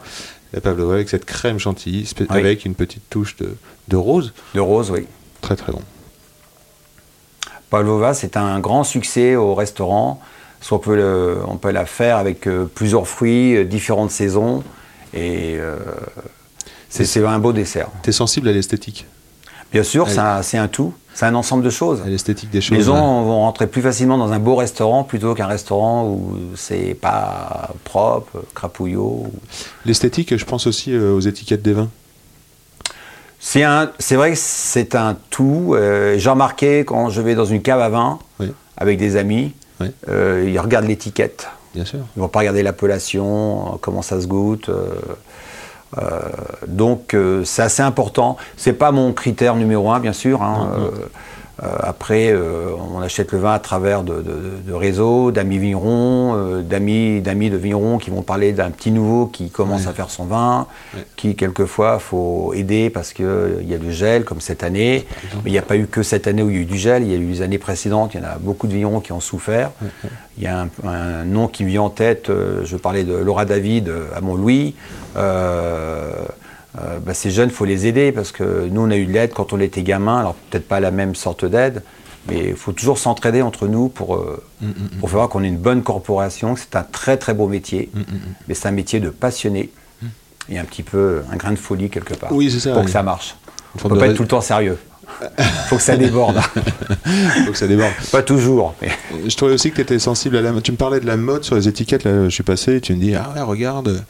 La 0.52 0.60
pavlova 0.60 0.94
avec 0.94 1.08
cette 1.08 1.24
crème 1.24 1.58
chantilly, 1.58 2.08
Oui. 2.20 2.26
avec 2.30 2.64
une 2.64 2.74
petite 2.76 3.02
touche 3.10 3.34
de, 3.36 3.56
de 3.88 3.96
rose, 3.96 4.32
De 4.54 4.60
rose, 4.60 4.90
oui. 4.92 5.06
très 5.40 5.56
très 5.56 5.72
bon. 5.72 5.80
Pavlova, 7.70 8.14
c'est 8.14 8.36
un 8.36 8.60
grand 8.60 8.84
succès 8.84 9.34
au 9.34 9.54
restaurant. 9.54 10.20
Soit 10.64 10.78
on 10.78 10.80
peut, 10.80 10.96
le- 10.96 11.40
on 11.46 11.58
peut 11.58 11.70
la 11.72 11.84
faire 11.84 12.16
avec 12.16 12.46
euh, 12.46 12.64
plusieurs 12.64 13.06
fruits, 13.06 13.54
euh, 13.54 13.64
différentes 13.64 14.10
saisons. 14.10 14.62
Et 15.12 15.56
euh, 15.58 15.76
c'est 16.88 17.04
c'est 17.04 17.22
un 17.22 17.38
beau 17.38 17.52
dessert. 17.52 17.88
T'es 18.02 18.12
sensible 18.12 18.48
à 18.48 18.52
l'esthétique, 18.52 19.04
Bien 19.72 19.82
sûr, 19.82 20.08
c'est 20.08 20.56
un, 20.56 20.68
tout. 20.68 20.94
C'est 21.12 21.26
un 21.26 21.34
ensemble 21.34 21.62
de 21.64 21.68
choses. 21.68 22.00
l'esthétique 22.06 22.48
des 22.48 22.62
choses. 22.62 22.78
Les 22.78 22.84
gens 22.84 23.24
vont 23.24 23.40
rentrer 23.40 23.66
plus 23.66 23.82
facilement 23.82 24.16
dans 24.16 24.32
un 24.32 24.38
beau 24.38 24.56
restaurant 24.56 25.04
plutôt 25.04 25.34
qu'un 25.34 25.48
restaurant 25.48 26.06
où 26.08 26.34
c'est 26.56 26.94
pas 26.98 27.74
propre, 27.84 28.44
crapouillot. 28.54 29.26
L'esthétique, 29.84 30.34
je 30.34 30.44
pense 30.46 30.66
aussi 30.66 30.96
aux 30.96 31.20
étiquettes 31.20 31.60
des 31.62 31.74
vins. 31.74 31.90
C'est 33.38 34.14
vrai 34.16 34.30
que 34.30 34.38
c'est 34.38 34.94
un 34.94 35.14
tout. 35.28 35.74
Euh, 35.74 36.16
J'ai 36.18 36.30
remarqué 36.30 36.84
quand 36.86 37.10
je 37.10 37.20
vais 37.20 37.34
dans 37.34 37.44
une 37.44 37.60
cave 37.60 37.80
à 37.80 37.90
vin 37.90 38.18
Oui. 38.40 38.50
avec 38.78 38.96
des 38.98 39.16
amis, 39.16 39.52
Euh, 40.08 40.44
ils 40.48 40.58
regardent 40.58 40.86
l'étiquette. 40.86 41.48
Bien 41.74 41.84
sûr. 41.84 42.00
Ils 42.16 42.20
vont 42.20 42.28
pas 42.28 42.40
regarder 42.40 42.62
l'appellation, 42.62 43.78
comment 43.80 44.02
ça 44.02 44.20
se 44.20 44.26
goûte. 44.26 44.68
euh, 44.68 44.90
euh, 45.98 46.20
donc 46.66 47.14
euh, 47.14 47.44
c'est 47.44 47.62
assez 47.62 47.82
important. 47.82 48.36
C'est 48.56 48.72
pas 48.72 48.90
mon 48.92 49.12
critère 49.12 49.54
numéro 49.56 49.90
un, 49.90 50.00
bien 50.00 50.12
sûr. 50.12 50.42
hein, 50.42 50.70
euh, 50.76 50.90
après, 51.62 52.30
euh, 52.32 52.70
on 52.94 53.00
achète 53.00 53.30
le 53.32 53.38
vin 53.38 53.52
à 53.52 53.58
travers 53.60 54.02
de, 54.02 54.14
de- 54.22 54.50
de 54.66 54.72
réseaux, 54.72 55.30
d'amis 55.30 55.58
vignerons, 55.58 56.34
euh, 56.34 56.62
d'amis, 56.62 57.20
d'amis 57.20 57.48
de 57.48 57.56
vignerons 57.56 57.98
qui 57.98 58.10
vont 58.10 58.22
parler 58.22 58.52
d'un 58.52 58.70
petit 58.70 58.90
nouveau 58.90 59.26
qui 59.26 59.50
commence 59.50 59.86
à 59.86 59.92
faire 59.92 60.10
son 60.10 60.24
vin, 60.24 60.66
qui 61.16 61.36
quelquefois 61.36 62.00
faut 62.00 62.52
aider 62.54 62.90
parce 62.90 63.12
qu'il 63.12 63.64
y 63.68 63.72
a 63.74 63.78
du 63.78 63.92
gel, 63.92 64.24
comme 64.24 64.40
cette 64.40 64.64
année. 64.64 65.06
Mais 65.44 65.50
il 65.50 65.52
n'y 65.52 65.58
a 65.58 65.62
pas 65.62 65.76
eu 65.76 65.86
que 65.86 66.02
cette 66.02 66.26
année 66.26 66.42
où 66.42 66.50
il 66.50 66.56
y 66.56 66.58
a 66.58 66.62
eu 66.62 66.66
du 66.66 66.76
gel, 66.78 67.04
il 67.04 67.10
y 67.10 67.14
a 67.14 67.18
eu 67.18 67.26
les 67.26 67.42
années 67.42 67.58
précédentes, 67.58 68.14
il 68.14 68.20
y 68.20 68.24
en 68.24 68.26
a 68.26 68.36
beaucoup 68.40 68.66
de 68.66 68.72
vignerons 68.72 69.00
qui 69.00 69.12
ont 69.12 69.20
souffert. 69.20 69.70
Il 70.36 70.42
y 70.42 70.48
a 70.48 70.62
un, 70.62 70.68
un 70.88 71.24
nom 71.24 71.46
qui 71.46 71.62
me 71.62 71.68
vient 71.68 71.82
en 71.82 71.90
tête, 71.90 72.30
euh, 72.30 72.62
je 72.64 72.76
parlais 72.76 73.04
de 73.04 73.14
Laura 73.14 73.44
David 73.44 73.88
euh, 73.88 74.06
à 74.16 74.20
Montlouis. 74.20 74.74
Euh, 75.16 76.10
euh, 76.80 76.98
bah, 76.98 77.14
ces 77.14 77.30
jeunes, 77.30 77.48
il 77.50 77.54
faut 77.54 77.64
les 77.64 77.86
aider 77.86 78.10
parce 78.12 78.32
que 78.32 78.68
nous, 78.70 78.80
on 78.80 78.90
a 78.90 78.96
eu 78.96 79.06
de 79.06 79.12
l'aide 79.12 79.32
quand 79.32 79.52
on 79.52 79.60
était 79.60 79.82
gamin, 79.82 80.18
alors 80.18 80.34
peut-être 80.50 80.66
pas 80.66 80.80
la 80.80 80.90
même 80.90 81.14
sorte 81.14 81.44
d'aide, 81.44 81.82
mais 82.28 82.48
il 82.48 82.56
faut 82.56 82.72
toujours 82.72 82.98
s'entraider 82.98 83.42
entre 83.42 83.66
nous 83.68 83.88
pour, 83.88 84.16
euh, 84.16 84.42
Mm, 84.60 84.70
pour 85.00 85.08
faire 85.10 85.18
voir 85.18 85.28
qu'on 85.28 85.42
est 85.44 85.48
une 85.48 85.58
bonne 85.58 85.82
corporation, 85.82 86.54
que 86.54 86.60
c'est 86.60 86.76
un 86.76 86.82
très 86.82 87.16
très 87.16 87.34
beau 87.34 87.46
métier, 87.48 87.90
Mm, 87.94 88.00
mais 88.48 88.54
c'est 88.54 88.68
un 88.68 88.72
métier 88.72 88.98
de 89.00 89.10
passionné. 89.10 89.70
Et 90.50 90.58
un 90.58 90.64
petit 90.64 90.82
peu 90.82 91.22
un 91.32 91.36
grain 91.36 91.52
de 91.52 91.56
folie 91.56 91.88
quelque 91.88 92.12
part. 92.14 92.30
Oui, 92.32 92.50
c'est 92.50 92.60
ça, 92.60 92.70
pour 92.72 92.80
oui. 92.80 92.84
que 92.86 92.90
ça 92.90 93.02
marche. 93.02 93.34
On 93.74 93.78
forme 93.78 93.94
peut 93.94 93.98
pas 94.00 94.06
être 94.08 94.16
tout 94.16 94.22
le 94.22 94.28
temps 94.28 94.42
sérieux. 94.42 94.76
faut 95.68 95.76
que 95.76 95.82
ça 95.82 95.96
déborde. 95.96 96.40
Faut 97.46 97.52
que 97.52 97.58
ça 97.58 97.66
déborde. 97.66 97.92
pas 98.10 98.22
toujours. 98.22 98.74
mais- 98.82 98.90
Je 99.28 99.36
trouvais 99.36 99.52
aussi 99.52 99.70
que 99.70 99.76
tu 99.76 99.82
étais 99.82 99.98
sensible 99.98 100.36
à 100.36 100.42
la 100.42 100.52
mode. 100.52 100.62
Tu 100.62 100.72
me 100.72 100.76
parlais 100.76 101.00
de 101.00 101.06
la 101.06 101.16
mode 101.16 101.44
sur 101.44 101.54
les 101.56 101.68
étiquettes. 101.68 102.04
Là, 102.04 102.24
je 102.24 102.30
suis 102.30 102.42
passé. 102.42 102.80
Tu 102.80 102.94
me 102.94 103.00
dis 103.00 103.14
ah 103.14 103.32
ouais, 103.34 103.42
regarde, 103.42 104.02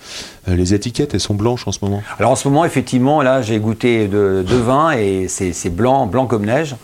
euh, 0.48 0.54
les 0.57 0.74
étiquettes 0.74 1.14
elles 1.14 1.20
sont 1.20 1.35
blanches 1.35 1.66
en 1.66 1.72
ce 1.72 1.78
moment. 1.83 2.02
Alors 2.18 2.30
en 2.33 2.37
ce 2.37 2.48
moment, 2.48 2.64
effectivement, 2.64 3.22
là, 3.22 3.42
j'ai 3.42 3.59
goûté 3.59 4.07
de, 4.09 4.44
de 4.46 4.57
vin 4.57 4.92
et 4.92 5.26
c'est 5.28 5.70
blanc, 5.70 6.07
blanc 6.07 6.26
comme 6.26 6.46
neige. 6.46 6.76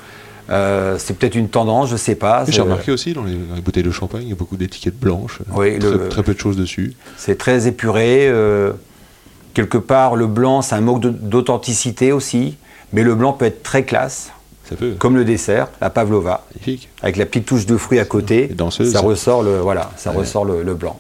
Euh, 0.51 0.97
c'est 0.99 1.17
peut-être 1.17 1.37
une 1.37 1.49
tendance, 1.49 1.91
je 1.91 1.97
sais 1.97 2.17
pas. 2.17 2.45
J'ai 2.49 2.61
remarqué 2.61 2.91
aussi 2.91 3.13
dans 3.13 3.23
les, 3.23 3.35
dans 3.35 3.55
les 3.55 3.61
bouteilles 3.61 3.85
de 3.85 3.91
champagne, 3.93 4.23
il 4.25 4.31
y 4.31 4.33
a 4.33 4.35
beaucoup 4.37 4.57
d'étiquettes 4.57 4.99
blanches. 4.99 5.39
Oui, 5.55 5.79
très, 5.79 5.91
le- 5.91 6.09
très 6.09 6.25
peu 6.25 6.35
de 6.35 6.41
choses 6.41 6.57
dessus. 6.57 6.95
C'est 7.17 7.39
très 7.39 7.69
épuré. 7.69 8.27
euh, 8.29 8.73
quelque 9.55 9.79
part, 9.79 10.17
le 10.17 10.27
blanc, 10.27 10.61
c'est 10.63 10.75
un 10.75 10.81
manque 10.81 11.03
d'authenticité 11.07 12.11
aussi. 12.11 12.57
Mais 12.93 13.03
le 13.03 13.15
blanc 13.15 13.33
peut 13.33 13.45
être 13.45 13.63
très 13.63 13.85
classe, 13.85 14.31
Ça 14.69 14.77
peut. 14.77 14.95
comme 14.99 15.17
le 15.17 15.25
dessert, 15.25 15.69
la 15.81 15.91
pavlova, 15.91 16.45
Magnifique. 16.55 16.89
avec 17.03 17.17
la 17.17 17.27
petite 17.27 17.47
touche 17.47 17.67
de 17.67 17.77
fruits 17.77 17.99
à 18.01 18.05
côté. 18.05 18.49
Danseuse. 18.49 18.93
ça 18.93 19.01
ressort 19.01 19.43
le 19.43 19.59
voilà, 19.61 19.91
ça 19.97 20.11
Ouais. 20.11 20.17
ressort 20.19 20.45
le, 20.45 20.63
le 20.63 20.75
blanc. 20.75 20.99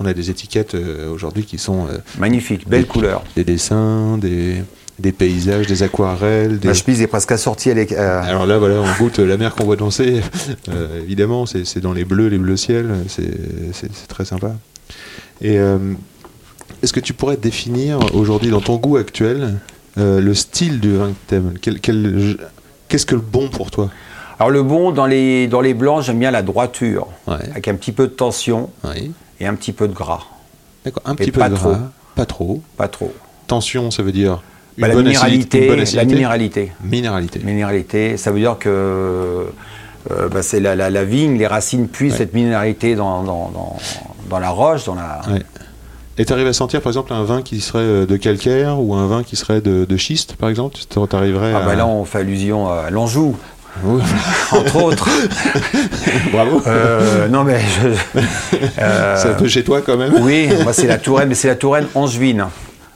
On 0.00 0.06
a 0.06 0.12
des 0.14 0.30
étiquettes 0.30 0.74
euh, 0.74 1.10
aujourd'hui 1.12 1.44
qui 1.44 1.58
sont 1.58 1.86
euh, 1.88 1.98
Magnifique, 2.18 2.68
belle 2.68 2.82
Des- 2.82 2.86
couleur. 2.88 3.24
des 3.34 3.42
dessins, 3.44 4.16
des, 4.16 4.62
des 5.00 5.10
paysages, 5.10 5.66
des 5.66 5.82
aquarelles. 5.82 6.60
Des... 6.60 6.68
Ma 6.68 6.74
chemise 6.74 7.02
est 7.02 7.08
presque 7.08 7.32
assortie. 7.32 7.70
Elle 7.70 7.78
est, 7.78 7.92
euh, 7.92 8.22
Alors 8.22 8.46
là, 8.46 8.58
voilà, 8.58 8.76
on 8.80 9.02
goûte 9.02 9.18
la 9.18 9.36
mer 9.36 9.54
qu'on 9.56 9.64
voit 9.64 9.74
danser. 9.76 10.20
Évidemment, 11.02 11.46
c'est 11.46 11.80
dans 11.80 11.92
les 11.92 12.04
bleus, 12.04 12.28
les 12.28 12.38
bleus 12.38 12.56
ciel. 12.56 12.94
C'est 13.08 14.06
très 14.06 14.24
sympa. 14.24 14.52
Et 15.42 15.56
est-ce 16.82 16.92
que 16.92 17.00
tu 17.00 17.12
pourrais 17.12 17.36
définir 17.36 17.98
aujourd'hui, 18.14 18.50
dans 18.50 18.60
ton 18.60 18.76
goût 18.76 18.96
actuel, 18.98 19.58
euh, 19.98 20.20
le 20.20 20.34
style 20.34 20.80
du 20.80 20.96
vin 20.96 21.08
que 21.08 21.16
t'aimes 21.28 21.54
Quel- 21.60 21.80
quel- 21.80 22.36
Qu'est-ce 22.88 23.04
que 23.06 23.14
le 23.14 23.20
bon 23.20 23.48
pour 23.48 23.70
toi? 23.70 23.90
Alors 24.38 24.50
le 24.50 24.62
bon, 24.62 24.92
dans 24.92 25.06
les, 25.06 25.46
dans 25.48 25.60
les 25.60 25.74
blancs, 25.74 26.02
j'aime 26.04 26.18
bien 26.20 26.30
la 26.30 26.42
droiture, 26.42 27.08
Ouais. 27.26 27.34
avec 27.50 27.68
un 27.68 27.74
petit 27.74 27.92
peu 27.92 28.04
de 28.06 28.12
tension 28.12 28.70
Oui. 28.84 29.12
et 29.40 29.46
un 29.46 29.54
petit 29.54 29.72
peu 29.72 29.88
de 29.88 29.92
gras. 29.92 30.22
D'accord. 30.84 31.02
Un 31.06 31.14
petit 31.14 31.32
peu 31.32 31.40
pas 31.40 31.48
de 31.50 31.56
trop. 31.56 31.70
gras, 31.70 31.90
pas 32.14 32.24
trop. 32.26 32.62
Pas 32.76 32.88
trop. 32.88 33.12
Tension, 33.46 33.90
ça 33.90 34.02
veut 34.02 34.12
dire 34.12 34.40
une 34.76 34.82
Bah, 34.82 34.88
la 34.88 34.94
bonne 34.94 35.08
acidité- 35.08 35.58
minéralité, 35.58 35.58
une 35.58 35.66
bonne 35.84 35.96
la 35.96 36.04
minéralité. 36.04 36.72
Minéralité. 36.84 37.40
Minéralité, 37.40 38.16
ça 38.16 38.30
veut 38.30 38.38
dire 38.38 38.56
que 38.58 38.68
euh, 40.10 40.28
bah, 40.30 40.42
c'est 40.42 40.60
la, 40.60 40.76
la- 40.76 40.88
la 40.90 41.04
vigne, 41.04 41.36
les 41.36 41.46
racines 41.48 41.88
puisent 41.88 42.12
Ouais. 42.12 42.18
cette 42.18 42.32
minéralité 42.34 42.94
dans, 42.94 43.24
dans, 43.24 43.50
dans- 43.50 43.76
dans 44.30 44.38
la 44.38 44.50
roche, 44.50 44.84
dans 44.84 44.94
la. 44.94 45.20
Ouais. 45.28 45.42
Et 46.18 46.24
tu 46.24 46.32
arrives 46.32 46.46
à 46.48 46.52
sentir 46.52 46.80
par 46.82 46.90
exemple 46.90 47.12
un 47.12 47.22
vin 47.22 47.42
qui 47.42 47.60
serait 47.60 47.78
euh, 47.80 48.06
de 48.06 48.16
calcaire 48.16 48.80
ou 48.80 48.94
un 48.94 49.06
vin 49.06 49.22
qui 49.22 49.36
serait 49.36 49.60
de, 49.60 49.84
de 49.84 49.96
schiste 49.96 50.34
par 50.36 50.48
exemple? 50.48 50.76
Tu 50.88 50.98
arriverais 51.16 51.52
Ah 51.54 51.58
à... 51.58 51.66
bah 51.66 51.74
là, 51.76 51.86
on 51.86 52.04
fait 52.04 52.18
allusion 52.18 52.68
à 52.68 52.90
l'Anjou, 52.90 53.36
entre 54.52 54.82
autres. 54.82 55.08
Bravo 56.32 56.60
Euh, 56.66 57.28
non 57.28 57.44
mais 57.44 57.60
je- 57.60 58.18
euh, 58.80 59.16
C'est 59.16 59.28
un 59.30 59.34
peu 59.34 59.48
chez 59.48 59.62
toi 59.64 59.80
quand 59.82 59.96
même 59.96 60.14
oui, 60.20 60.48
moi 60.64 60.72
c'est 60.72 60.86
la 60.88 60.98
Touraine, 60.98 61.28
mais 61.28 61.34
c'est 61.34 61.48
la 61.48 61.54
Touraine 61.56 61.86
angevine. 61.94 62.46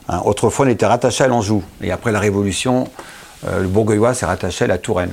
Hein, 0.09 0.21
autrefois, 0.25 0.67
on 0.67 0.69
était 0.69 0.87
rattaché 0.87 1.23
à 1.25 1.29
l'Anjou, 1.29 1.63
et 1.81 1.93
après 1.93 2.11
la 2.11 2.19
Révolution, 2.19 2.89
euh, 3.47 3.63
le 3.63 3.69
Bourgueillois 3.69 4.15
s'est 4.15 4.27
rattaché 4.27 4.65
à 4.65 4.69
la 4.69 4.79
Touraine. 4.79 5.13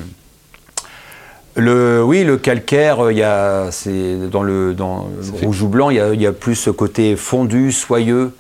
Le, 1.55 2.03
oui, 2.03 2.23
le 2.23 2.38
calcaire, 2.38 3.05
euh, 3.05 3.12
il 3.12 3.17
y 3.17 3.23
a, 3.23 3.69
c'est 3.71 4.29
dans 4.29 4.43
le, 4.43 4.73
dans 4.73 5.09
le 5.17 5.45
rouge 5.45 5.62
ou 5.62 5.67
blanc, 5.67 5.89
il 5.89 5.97
y, 5.97 5.99
a, 5.99 6.13
il 6.13 6.21
y 6.21 6.27
a 6.27 6.31
plus 6.31 6.55
ce 6.55 6.69
côté 6.69 7.15
fondu, 7.15 7.71
soyeux, 7.71 8.31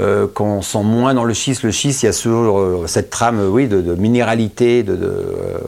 euh, 0.00 0.26
qu'on 0.32 0.62
sent 0.62 0.82
moins 0.82 1.14
dans 1.14 1.24
le 1.24 1.34
schiste. 1.34 1.62
Le 1.62 1.70
schiste, 1.70 2.02
il 2.02 2.06
y 2.06 2.08
a 2.08 2.12
toujours 2.12 2.58
euh, 2.58 2.84
cette 2.86 3.10
trame, 3.10 3.40
oui, 3.50 3.68
de, 3.68 3.80
de 3.80 3.94
minéralité, 3.94 4.82
de. 4.82 4.96
de, 4.96 5.06
euh, 5.06 5.58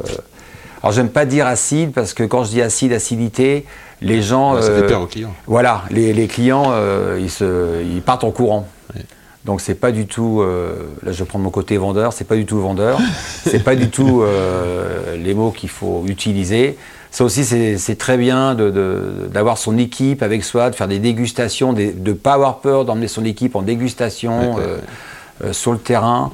alors, 0.82 0.92
j'aime 0.92 1.10
pas 1.10 1.26
dire 1.26 1.46
acide 1.46 1.92
parce 1.92 2.14
que 2.14 2.22
quand 2.22 2.44
je 2.44 2.50
dis 2.50 2.62
acide, 2.62 2.92
acidité, 2.92 3.66
les 4.00 4.22
gens. 4.22 4.60
Ça 4.60 4.68
euh, 4.68 4.80
fait 4.80 4.86
peur 4.86 5.02
aux 5.02 5.06
clients. 5.06 5.34
voilà, 5.46 5.84
les, 5.90 6.12
les 6.14 6.26
clients, 6.26 6.72
ils, 7.18 7.30
se, 7.30 7.82
ils 7.82 8.00
partent 8.02 8.24
en 8.24 8.30
courant. 8.30 8.66
Ouais. 8.94 9.02
Donc 9.46 9.60
c'est 9.62 9.74
pas 9.74 9.90
du 9.90 10.06
tout, 10.06 10.42
euh, 10.42 10.74
là 11.02 11.12
je 11.12 11.18
vais 11.20 11.24
prendre 11.24 11.44
mon 11.44 11.50
côté 11.50 11.76
vendeur, 11.78 12.12
c'est 12.12 12.26
pas 12.26 12.36
du 12.36 12.44
tout 12.44 12.60
vendeur, 12.60 12.98
c'est 13.46 13.64
pas 13.64 13.74
du 13.74 13.88
tout 13.96 14.20
euh, 14.22 15.16
les 15.16 15.32
mots 15.34 15.50
qu'il 15.50 15.70
faut 15.70 16.04
utiliser. 16.06 16.76
Ça 17.10 17.24
aussi 17.24 17.44
c'est 17.44 17.96
très 17.98 18.16
bien 18.18 18.54
d'avoir 18.54 19.56
son 19.58 19.76
équipe 19.78 20.22
avec 20.22 20.44
soi, 20.44 20.70
de 20.70 20.76
faire 20.76 20.88
des 20.88 20.98
dégustations, 21.00 21.72
des- 21.72 21.92
de 21.92 22.10
ne 22.10 22.14
pas 22.14 22.34
avoir 22.34 22.58
peur 22.60 22.84
d'emmener 22.84 23.08
son 23.08 23.24
équipe 23.24 23.56
en 23.56 23.62
dégustation 23.62 24.54
Ouais, 24.56 24.62
ouais, 24.62 24.66
euh, 25.46 25.52
sur 25.52 25.72
le 25.72 25.78
terrain. 25.78 26.30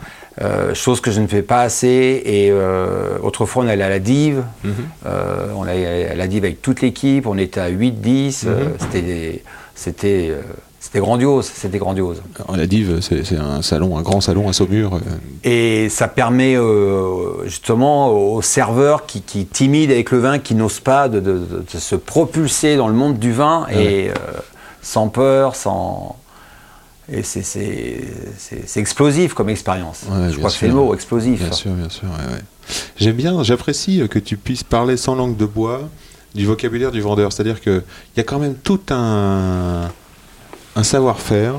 chose 0.74 1.00
que 1.00 1.10
je 1.10 1.20
ne 1.22 1.28
fais 1.28 1.40
pas 1.40 1.62
assez. 1.62 2.20
Et 2.26 2.52
autrefois, 3.22 3.64
on 3.64 3.68
allait 3.68 3.84
à 3.84 3.88
la 3.88 4.00
dive. 4.00 4.42
Mhm. 4.64 4.74
On 5.56 5.62
allait 5.62 6.08
à 6.10 6.14
la 6.14 6.26
dive 6.26 6.44
avec 6.44 6.60
toute 6.60 6.82
l'équipe. 6.82 7.26
On 7.26 7.38
était 7.38 7.60
à 7.60 7.68
8-10. 7.68 8.44
euh, 8.46 8.64
Mhm. 8.66 9.42
c'était 9.74 10.34
c'était, 10.86 11.00
grandiose, 11.00 11.50
c'était 11.52 11.78
grandiose. 11.78 12.22
La 12.54 12.66
Dive, 12.66 13.00
c'est 13.00 13.36
un 13.36 13.60
salon, 13.60 13.98
un 13.98 14.02
grand 14.02 14.20
salon 14.20 14.48
à 14.48 14.52
Saumur. 14.52 15.00
Et 15.44 15.88
ça 15.88 16.06
permet 16.08 16.56
euh, 16.56 17.44
justement 17.44 18.10
aux 18.10 18.40
serveurs 18.40 19.04
qui, 19.06 19.20
qui 19.22 19.46
timides 19.46 19.90
avec 19.90 20.10
le 20.12 20.18
vin, 20.18 20.38
qui 20.38 20.54
n'osent 20.54 20.80
pas 20.80 21.08
de, 21.08 21.18
de- 21.20 21.32
de- 21.38 21.64
de 21.72 21.78
se 21.78 21.96
propulser 21.96 22.76
dans 22.76 22.88
le 22.88 22.94
monde 22.94 23.18
du 23.18 23.32
vin 23.32 23.66
et 23.70 24.10
euh, 24.10 24.12
sans 24.80 25.08
peur, 25.08 25.56
sans. 25.56 26.16
Et 27.12 27.22
c'est- 27.22 28.00
explosif 28.76 29.34
comme 29.34 29.48
expérience. 29.48 30.02
Ouais, 30.10 30.30
Je 30.30 30.38
crois 30.38 30.50
que 30.50 30.56
c'est 30.56 30.68
le 30.68 30.74
mot, 30.74 30.94
explosif. 30.94 31.40
Bien 31.40 31.52
sûr, 31.52 31.70
bien 31.72 31.88
sûr. 31.88 32.08
ouais. 32.08 32.40
J'aime 32.96 33.16
bien, 33.16 33.42
j'apprécie 33.42 34.02
que 34.10 34.18
tu 34.18 34.36
puisses 34.36 34.64
parler 34.64 34.96
sans 34.96 35.14
langue 35.14 35.36
de 35.36 35.46
bois 35.46 35.80
du 36.34 36.46
vocabulaire 36.46 36.90
du 36.92 37.00
vendeur. 37.00 37.32
C'est-à-dire 37.32 37.60
qu'il 37.60 37.82
y 38.16 38.20
a 38.20 38.24
quand 38.24 38.38
même 38.38 38.54
tout 38.54 38.80
un, 38.90 39.88
un 40.76 40.82
savoir-faire 40.82 41.54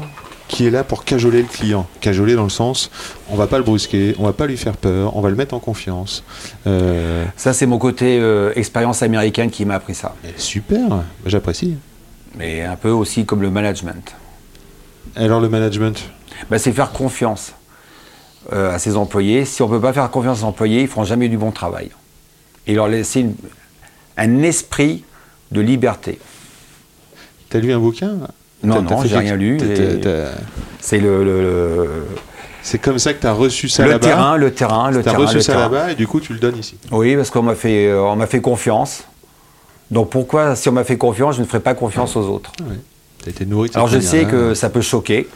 qui 0.47 0.65
est 0.65 0.69
là 0.69 0.85
pour 0.85 1.03
cajoler 1.03 1.41
le 1.41 1.47
client. 1.47 1.85
Cajoler 1.99 2.35
dans 2.35 2.43
le 2.43 2.49
sens, 2.49 2.89
on 3.29 3.35
va 3.35 3.47
pas 3.47 3.57
le 3.57 3.65
brusquer, 3.65 4.15
on 4.17 4.23
va 4.23 4.31
pas 4.31 4.47
lui 4.47 4.55
faire 4.55 4.77
peur, 4.77 5.17
on 5.17 5.21
va 5.21 5.29
le 5.29 5.35
mettre 5.35 5.53
en 5.53 5.59
confiance. 5.59 6.23
Euh, 6.67 7.25
Ça, 7.35 7.51
c'est 7.51 7.65
mon 7.65 7.77
côté 7.79 8.17
euh, 8.19 8.53
expérience 8.55 9.03
américaine 9.03 9.49
qui 9.49 9.65
m'a 9.65 9.75
appris 9.75 9.95
ça. 9.95 10.15
super, 10.37 11.03
j'apprécie. 11.25 11.75
Mais 12.37 12.61
un 12.63 12.77
peu 12.77 12.91
aussi 12.91 13.25
comme 13.25 13.41
le 13.41 13.49
management. 13.49 14.15
Alors 15.15 15.41
le 15.41 15.49
management? 15.49 15.97
Ben, 16.49 16.59
c'est 16.59 16.71
faire 16.71 16.91
confiance 16.91 17.53
euh, 18.53 18.73
à 18.73 18.79
ses 18.79 18.95
employés. 18.95 19.43
Si 19.43 19.61
on 19.63 19.67
ne 19.67 19.73
peut 19.73 19.81
pas 19.81 19.91
faire 19.91 20.09
confiance 20.11 20.43
aux 20.43 20.45
employés, 20.45 20.79
ils 20.81 20.83
ne 20.83 20.87
feront 20.87 21.03
jamais 21.03 21.27
du 21.27 21.37
bon 21.37 21.51
travail. 21.51 21.89
Et 22.67 22.73
leur 22.75 22.87
laisser 22.87 23.21
une- 23.21 23.35
un 24.17 24.43
esprit 24.43 25.03
de 25.51 25.59
liberté. 25.61 26.19
T'as 27.49 27.59
lu 27.59 27.73
un 27.73 27.79
bouquin? 27.79 28.19
Non, 28.63 28.81
non, 28.81 29.03
j'ai 29.05 29.17
rien 29.17 29.35
lu, 29.35 29.57
C'est 30.79 30.99
le, 30.99 31.23
le, 31.23 31.41
le- 31.41 32.05
C'est 32.63 32.79
comme 32.79 32.97
ça 32.99 33.13
que 33.13 33.21
tu 33.21 33.27
as 33.27 33.33
reçu 33.33 33.69
ça 33.69 33.83
le 33.85 33.91
là-bas 33.91 34.07
terrain, 34.07 34.37
le 34.37 34.51
terrain, 34.51 34.89
le 34.91 35.01
Tu 35.03 35.09
as 35.09 35.11
terrain. 35.11 35.17
reçu 35.23 35.35
le 35.35 35.41
ça 35.41 35.53
terrain. 35.53 35.63
là-bas 35.69 35.91
et 35.91 35.95
du 35.95 36.07
coup 36.07 36.19
tu 36.19 36.33
le 36.33 36.39
donnes 36.39 36.57
ici. 36.57 36.75
Oui, 36.91 37.15
parce 37.15 37.29
qu'on 37.29 37.43
m'a 37.43 37.55
fait, 37.55 37.87
euh, 37.87 38.01
on 38.01 38.15
m'a 38.15 38.27
fait 38.27 38.41
confiance. 38.41 39.03
Donc 39.91 40.09
pourquoi, 40.09 40.55
si 40.55 40.67
on 40.69 40.73
m'a 40.73 40.83
fait 40.83 40.97
confiance, 40.97 41.35
je 41.37 41.41
ne 41.41 41.45
ferai 41.45 41.59
pas 41.61 41.73
confiance 41.75 42.15
aux 42.17 42.23
autres? 42.27 42.51
Tu 43.23 43.27
as 43.27 43.29
été 43.29 43.45
nourri 43.45 43.69
Alors 43.73 43.87
je 43.87 43.99
sais 43.99 44.25
que 44.25 44.53
ça 44.53 44.69
peut 44.69 44.81
choquer. 44.81 45.27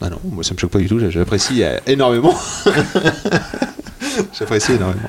Ah 0.00 0.10
non, 0.10 0.18
moi 0.24 0.42
ça 0.42 0.52
me 0.54 0.58
choque 0.58 0.70
pas 0.70 0.80
du 0.80 0.88
tout, 0.88 0.98
j'apprécie 1.10 1.62
euh, 1.62 1.78
énormément. 1.86 2.34
j'apprécie 4.38 4.72
énormément. 4.72 5.08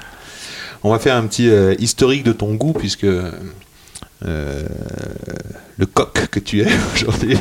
On 0.83 0.91
va 0.91 0.99
faire 0.99 1.15
un 1.15 1.25
petit 1.25 1.49
euh, 1.49 1.73
historique 1.79 2.23
de 2.23 2.33
ton 2.33 2.53
goût 2.55 2.73
puisque 2.73 3.07
euh, 4.25 4.63
le 5.77 5.85
coq 5.85 6.27
que 6.31 6.39
tu 6.39 6.61
es 6.61 6.67
aujourd'hui. 6.95 7.37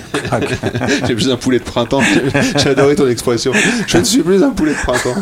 J'ai 1.06 1.14
plus 1.14 1.30
un 1.30 1.36
poulet 1.36 1.58
de 1.58 1.64
printemps. 1.64 2.02
J'ai 2.56 2.70
adoré 2.70 2.96
ton 2.96 3.08
expression. 3.08 3.52
Je 3.86 3.98
ne 3.98 4.04
suis 4.04 4.22
plus 4.22 4.42
un 4.42 4.50
poulet 4.50 4.72
de 4.72 4.78
printemps. 4.78 5.14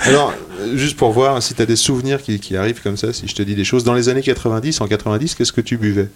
Alors, 0.00 0.34
juste 0.74 0.96
pour 0.96 1.12
voir 1.12 1.42
si 1.42 1.54
tu 1.54 1.62
as 1.62 1.66
des 1.66 1.76
souvenirs 1.76 2.22
qui, 2.22 2.38
qui 2.38 2.56
arrivent 2.56 2.82
comme 2.82 2.96
ça, 2.96 3.12
si 3.12 3.26
je 3.26 3.34
te 3.34 3.42
dis 3.42 3.54
des 3.54 3.64
choses. 3.64 3.84
Dans 3.84 3.94
les 3.94 4.08
années 4.08 4.22
90, 4.22 4.80
en 4.80 4.86
90, 4.86 5.34
qu'est-ce 5.34 5.52
que 5.52 5.60
tu 5.60 5.76
buvais? 5.76 6.08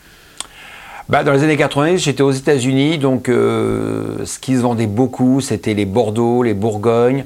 Bah, 1.11 1.25
dans 1.25 1.33
les 1.33 1.43
années 1.43 1.57
80, 1.57 1.97
j'étais 1.97 2.23
aux 2.23 2.31
États-Unis, 2.31 2.99
donc 2.99 3.29
euh, 3.29 4.25
ce 4.25 4.39
qui 4.39 4.55
se 4.55 4.61
vendait 4.61 4.87
beaucoup, 4.87 5.41
c'était 5.41 5.75
les 5.75 5.85
Bordeaux, 5.85 6.45
les 6.45 6.55
Bourgognes, 6.55 7.25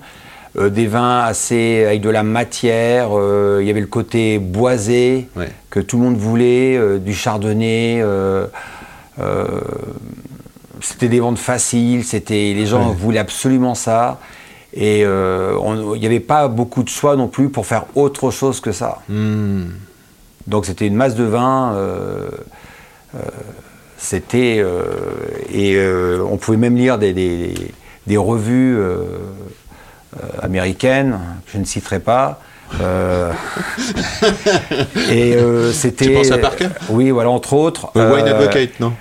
euh, 0.56 0.68
des 0.70 0.86
vins 0.86 1.20
assez 1.20 1.84
avec 1.84 2.00
de 2.00 2.10
la 2.10 2.22
matière. 2.22 3.08
euh, 3.12 3.58
Il 3.62 3.66
y 3.66 3.70
avait 3.70 3.80
le 3.80 3.86
côté 3.86 4.38
boisé 4.38 5.28
Ouais. 5.36 5.50
que 5.70 5.80
tout 5.80 5.96
le 5.98 6.04
monde 6.04 6.16
voulait, 6.16 6.76
euh, 6.76 6.98
du 6.98 7.12
chardonnay. 7.14 8.02
c'était 10.80 11.08
des 11.08 11.20
ventes 11.20 11.38
faciles, 11.38 12.04
c'était 12.04 12.52
les 12.54 12.66
gens 12.66 12.90
Ouais. 12.90 12.94
voulaient 12.96 13.18
absolument 13.20 13.74
ça. 13.74 14.18
Et 14.76 15.00
il 15.00 15.98
n'y 16.00 16.06
avait 16.06 16.20
pas 16.20 16.48
beaucoup 16.48 16.82
de 16.82 16.88
choix 16.88 17.14
non 17.16 17.28
plus 17.28 17.48
pour 17.48 17.64
faire 17.66 17.84
autre 17.94 18.30
chose 18.30 18.60
que 18.60 18.72
ça. 18.72 18.98
Hmm. 19.08 19.66
Donc 20.46 20.66
c'était 20.66 20.86
une 20.86 20.96
masse 20.96 21.14
de 21.14 21.24
vin. 21.24 21.72
euh, 21.74 22.28
c'était 23.96 24.62
et 25.52 25.78
on 26.28 26.36
pouvait 26.36 26.56
même 26.58 26.76
lire 26.76 26.98
des, 26.98 27.12
des- 27.12 27.54
des 28.06 28.16
revues 28.18 28.76
euh, 30.16 30.20
euh, 30.22 30.44
américaines, 30.44 31.18
je 31.52 31.58
ne 31.58 31.64
citerai 31.64 32.00
pas. 32.00 32.40
euh, 32.80 33.30
et 35.10 35.34
euh, 35.36 35.72
c'était. 35.72 36.06
Tu 36.06 36.12
penses 36.12 36.30
à 36.30 36.38
Parker? 36.38 36.68
Oui, 36.88 37.10
voilà, 37.10 37.30
entre 37.30 37.52
autres. 37.54 37.90
Wine 37.94 38.26
Advocate, 38.26 38.80
non? 38.80 38.92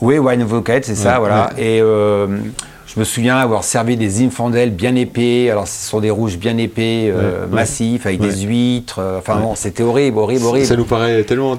Oui, 0.00 0.18
Wine 0.18 0.42
Advocate, 0.42 0.84
c'est 0.84 0.94
ça, 0.96 1.18
voilà. 1.18 1.50
ouais. 1.56 1.62
Et 1.64 1.78
je 1.78 3.00
me 3.00 3.04
souviens 3.04 3.36
avoir 3.38 3.64
servi 3.64 3.96
des 3.96 4.08
Zinfandel 4.08 4.70
bien 4.70 4.94
épais. 4.96 5.48
Alors, 5.50 5.66
ce 5.68 5.88
sont 5.88 6.00
des 6.00 6.10
rouges 6.10 6.36
bien 6.36 6.58
épais, 6.58 7.10
euh, 7.10 7.46
Ouais, 7.46 7.54
massifs, 7.54 8.04
avec 8.04 8.20
Ouais. 8.20 8.28
des 8.28 8.40
huîtres. 8.42 8.98
euh, 8.98 9.18
Enfin, 9.18 9.36
Ouais. 9.36 9.42
bon, 9.42 9.54
c'était 9.54 9.82
horrible, 9.82 10.18
horrible, 10.18 10.44
horrible. 10.44 10.66
Ça 10.66 10.76
nous 10.76 10.84
paraît 10.84 11.22
tellement 11.22 11.58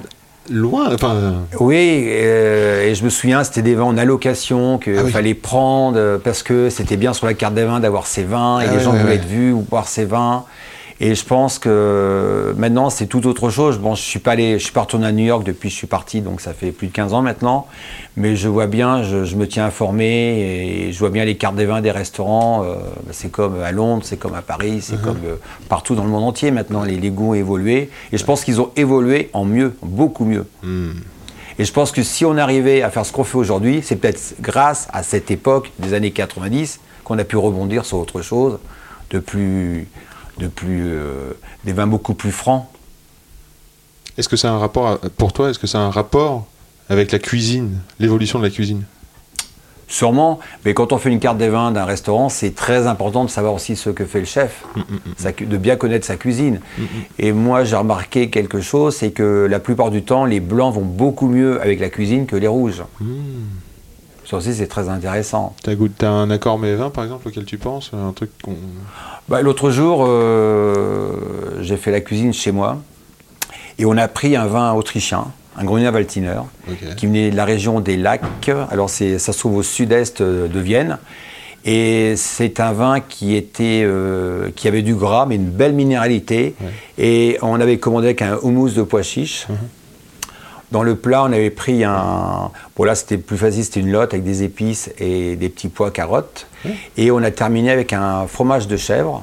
loin. 0.49 0.93
Enfin, 0.93 1.35
Oui, 1.59 2.05
euh, 2.07 2.83
et 2.87 2.95
je 2.95 3.03
me 3.03 3.09
souviens, 3.09 3.43
c'était 3.43 3.61
des 3.61 3.75
vins 3.75 3.83
en 3.85 3.97
allocation 3.97 4.77
qu'il 4.77 4.97
Ah 4.97 5.03
oui. 5.05 5.11
fallait 5.11 5.33
prendre 5.33 5.97
euh, 5.97 6.17
parce 6.17 6.43
que 6.43 6.69
c'était 6.69 6.97
bien 6.97 7.13
sur 7.13 7.25
la 7.25 7.33
carte 7.33 7.53
des 7.53 7.63
vins 7.63 7.79
d'avoir 7.79 8.07
ces 8.07 8.23
vins 8.23 8.59
et 8.59 8.65
Ah 8.67 8.71
les 8.71 8.77
ouais, 8.77 8.83
gens 8.83 8.91
voulaient 8.91 9.03
ouais. 9.03 9.15
être 9.15 9.25
vus 9.25 9.51
ou 9.53 9.61
boire 9.61 9.87
ces 9.87 10.05
vins. 10.05 10.43
Et 10.99 11.15
je 11.15 11.25
pense 11.25 11.59
que 11.59 12.53
maintenant, 12.57 12.89
c'est 12.89 13.07
tout 13.07 13.25
autre 13.27 13.49
chose. 13.49 13.77
Bon, 13.79 13.95
je 13.95 14.01
suis 14.01 14.19
pas 14.19 14.31
allé, 14.33 14.59
je 14.59 14.63
suis 14.63 14.71
pas 14.71 14.81
retourné 14.81 15.07
à 15.07 15.11
New 15.11 15.25
York 15.25 15.43
depuis 15.43 15.69
que 15.69 15.73
je 15.73 15.77
suis 15.77 15.87
parti, 15.87 16.21
donc 16.21 16.39
ça 16.39 16.53
fait 16.53 16.71
plus 16.71 16.87
de 16.87 16.91
15 16.93 17.13
ans 17.13 17.21
maintenant. 17.21 17.67
Mais 18.15 18.35
je 18.35 18.47
vois 18.47 18.67
bien, 18.67 19.03
je, 19.03 19.25
je 19.25 19.35
me 19.35 19.47
tiens 19.47 19.65
informé 19.65 20.05
et 20.85 20.91
je 20.93 20.99
vois 20.99 21.09
bien 21.09 21.25
les 21.25 21.35
cartes 21.35 21.55
des 21.55 21.65
vins 21.65 21.81
des 21.81 21.91
restaurants. 21.91 22.63
euh, 22.63 22.75
c'est 23.11 23.31
comme 23.31 23.61
à 23.61 23.71
Londres, 23.71 24.03
c'est 24.05 24.17
comme 24.17 24.35
à 24.35 24.41
Paris, 24.41 24.79
c'est 24.81 24.93
Uh-huh. 24.93 25.01
comme 25.01 25.17
euh, 25.25 25.35
partout 25.69 25.95
dans 25.95 26.03
le 26.03 26.09
monde 26.09 26.23
entier 26.23 26.51
maintenant. 26.51 26.83
Les, 26.83 26.97
les 26.97 27.09
goûts 27.09 27.31
ont 27.31 27.33
évolué. 27.33 27.89
Et 28.11 28.17
je 28.17 28.23
pense 28.23 28.43
qu'ils 28.43 28.61
ont 28.61 28.69
évolué 28.75 29.29
en 29.33 29.43
mieux, 29.45 29.73
beaucoup 29.81 30.25
mieux. 30.25 30.45
hmm. 30.61 30.91
Et 31.59 31.65
je 31.65 31.71
pense 31.73 31.91
que 31.91 32.01
si 32.03 32.25
on 32.25 32.37
arrivait 32.37 32.81
à 32.83 32.89
faire 32.89 33.05
ce 33.05 33.11
qu'on 33.11 33.23
fait 33.23 33.37
aujourd'hui, 33.37 33.81
c'est 33.83 33.95
peut-être 33.95 34.35
grâce 34.41 34.87
à 34.93 35.03
cette 35.03 35.29
époque 35.31 35.71
des 35.79 35.93
années 35.93 36.11
90 36.11 36.79
qu'on 37.03 37.17
a 37.19 37.23
pu 37.23 37.37
rebondir 37.37 37.85
sur 37.85 37.97
autre 37.99 38.21
chose, 38.21 38.57
de 39.11 39.19
plus, 39.19 39.87
de 40.39 40.47
plus, 40.47 40.83
euh, 40.85 41.31
des 41.63 41.73
vins 41.73 41.87
beaucoup 41.87 42.13
plus 42.13 42.31
francs. 42.31 42.65
Est-ce 44.17 44.29
que 44.29 44.35
a 44.47 44.51
un 44.51 44.59
rapport, 44.59 44.87
à- 44.87 44.97
pour 45.17 45.33
toi, 45.33 45.49
est-ce 45.49 45.59
que 45.59 45.67
ça 45.67 45.79
a 45.79 45.81
un 45.81 45.89
rapport 45.91 46.45
avec 46.89 47.11
la 47.11 47.19
cuisine, 47.19 47.79
l'évolution 47.99 48.39
de 48.39 48.43
la 48.43 48.49
cuisine? 48.51 48.83
Sûrement, 49.87 50.39
mais 50.65 50.73
quand 50.73 50.91
on 50.91 50.97
fait 50.97 51.11
une 51.11 51.19
carte 51.19 51.37
des 51.37 51.49
vins 51.49 51.71
d'un 51.71 51.85
restaurant, 51.85 52.29
c'est 52.29 52.55
très 52.55 52.87
important 52.87 53.25
de 53.25 53.29
savoir 53.29 53.53
aussi 53.53 53.75
ce 53.75 53.89
que 53.91 54.05
fait 54.05 54.19
le 54.21 54.25
chef, 54.25 54.63
sa 55.17 55.33
cu- 55.33 55.45
de 55.45 55.57
bien 55.57 55.75
connaître 55.75 56.05
sa 56.05 56.15
cuisine. 56.15 56.61
Et 57.19 57.31
moi, 57.31 57.63
j'ai 57.63 57.75
remarqué 57.75 58.29
quelque 58.31 58.59
chose, 58.61 58.95
c'est 58.95 59.11
que 59.11 59.45
la 59.49 59.59
plupart 59.59 59.91
du 59.91 60.01
temps, 60.03 60.25
les 60.25 60.39
blancs 60.39 60.73
vont 60.73 60.81
beaucoup 60.85 61.27
mieux 61.27 61.61
avec 61.61 61.79
la 61.79 61.89
cuisine 61.89 62.25
que 62.25 62.35
les 62.35 62.47
rouges. 62.47 62.81
Ça 64.33 64.37
aussi, 64.49 64.55
c'est 64.55 64.67
très 64.67 64.89
intéressant. 64.89 65.55
T'as 65.63 65.75
goût- 65.75 65.89
t'as 65.89 66.09
un 66.09 66.29
accord 66.31 66.57
mais 66.57 66.73
vin, 66.75 66.89
par 66.89 67.03
exemple, 67.03 67.27
auquel 67.27 67.45
tu 67.45 67.57
penses 67.59 67.91
Un 67.93 68.11
truc 68.13 68.31
qu'on. 68.41 68.55
Bah, 69.29 69.41
L'autre 69.41 69.69
jour, 69.69 70.03
euh, 70.07 71.13
j'ai 71.61 71.77
fait 71.77 71.91
la 71.91 72.01
cuisine 72.01 72.33
chez 72.33 72.51
moi 72.51 72.79
et 73.77 73.85
on 73.85 73.95
a 73.97 74.07
pris 74.07 74.35
un 74.35 74.47
vin 74.47 74.73
autrichien, 74.73 75.25
un 75.57 75.63
Gruner 75.63 75.91
Veltliner, 75.91 76.39
Ok. 76.67 76.95
qui 76.95 77.05
venait 77.05 77.29
de 77.31 77.35
la 77.35 77.45
région 77.45 77.79
des 77.79 77.95
lacs. 77.95 78.21
Alors 78.71 78.89
c'est- 78.89 79.19
ça 79.19 79.33
se 79.33 79.39
trouve 79.39 79.57
au 79.57 79.63
sud-est 79.63 80.21
euh, 80.21 80.47
de 80.47 80.59
Vienne. 80.59 80.97
Et 81.65 82.15
c'est 82.17 82.59
un 82.59 82.73
vin 82.73 82.99
qui 82.99 83.35
était, 83.35 83.83
euh, 83.85 84.49
qui 84.55 84.67
avait 84.67 84.81
du 84.81 84.95
gras, 84.95 85.25
mais 85.25 85.35
une 85.35 85.49
belle 85.49 85.73
minéralité. 85.73 86.55
Et 86.97 87.37
on 87.41 87.57
avait 87.61 87.77
commandé 87.77 88.07
avec 88.07 88.21
un 88.21 88.37
houmous 88.41 88.71
de 88.71 88.81
pois 88.81 89.01
chiches. 89.03 89.47
Dans 90.73 90.81
le 90.83 90.95
plat, 90.95 91.21
on 91.23 91.31
avait 91.31 91.51
pris 91.51 91.83
un. 91.83 92.49
Bon, 92.75 92.83
là, 92.83 92.95
c'était 92.95 93.17
plus 93.17 93.37
facile, 93.37 93.63
c'était 93.63 93.79
une 93.79 93.91
lotte 93.91 94.11
avec 94.13 94.25
des 94.25 94.41
épices 94.41 94.89
et 94.97 95.35
des 95.35 95.47
petits 95.49 95.67
pois 95.69 95.91
carottes. 95.91 96.47
Et 96.97 97.11
on 97.11 97.21
a 97.21 97.29
terminé 97.29 97.69
avec 97.71 97.93
un 97.93 98.25
fromage 98.25 98.67
de 98.67 98.75
chèvre. 98.75 99.21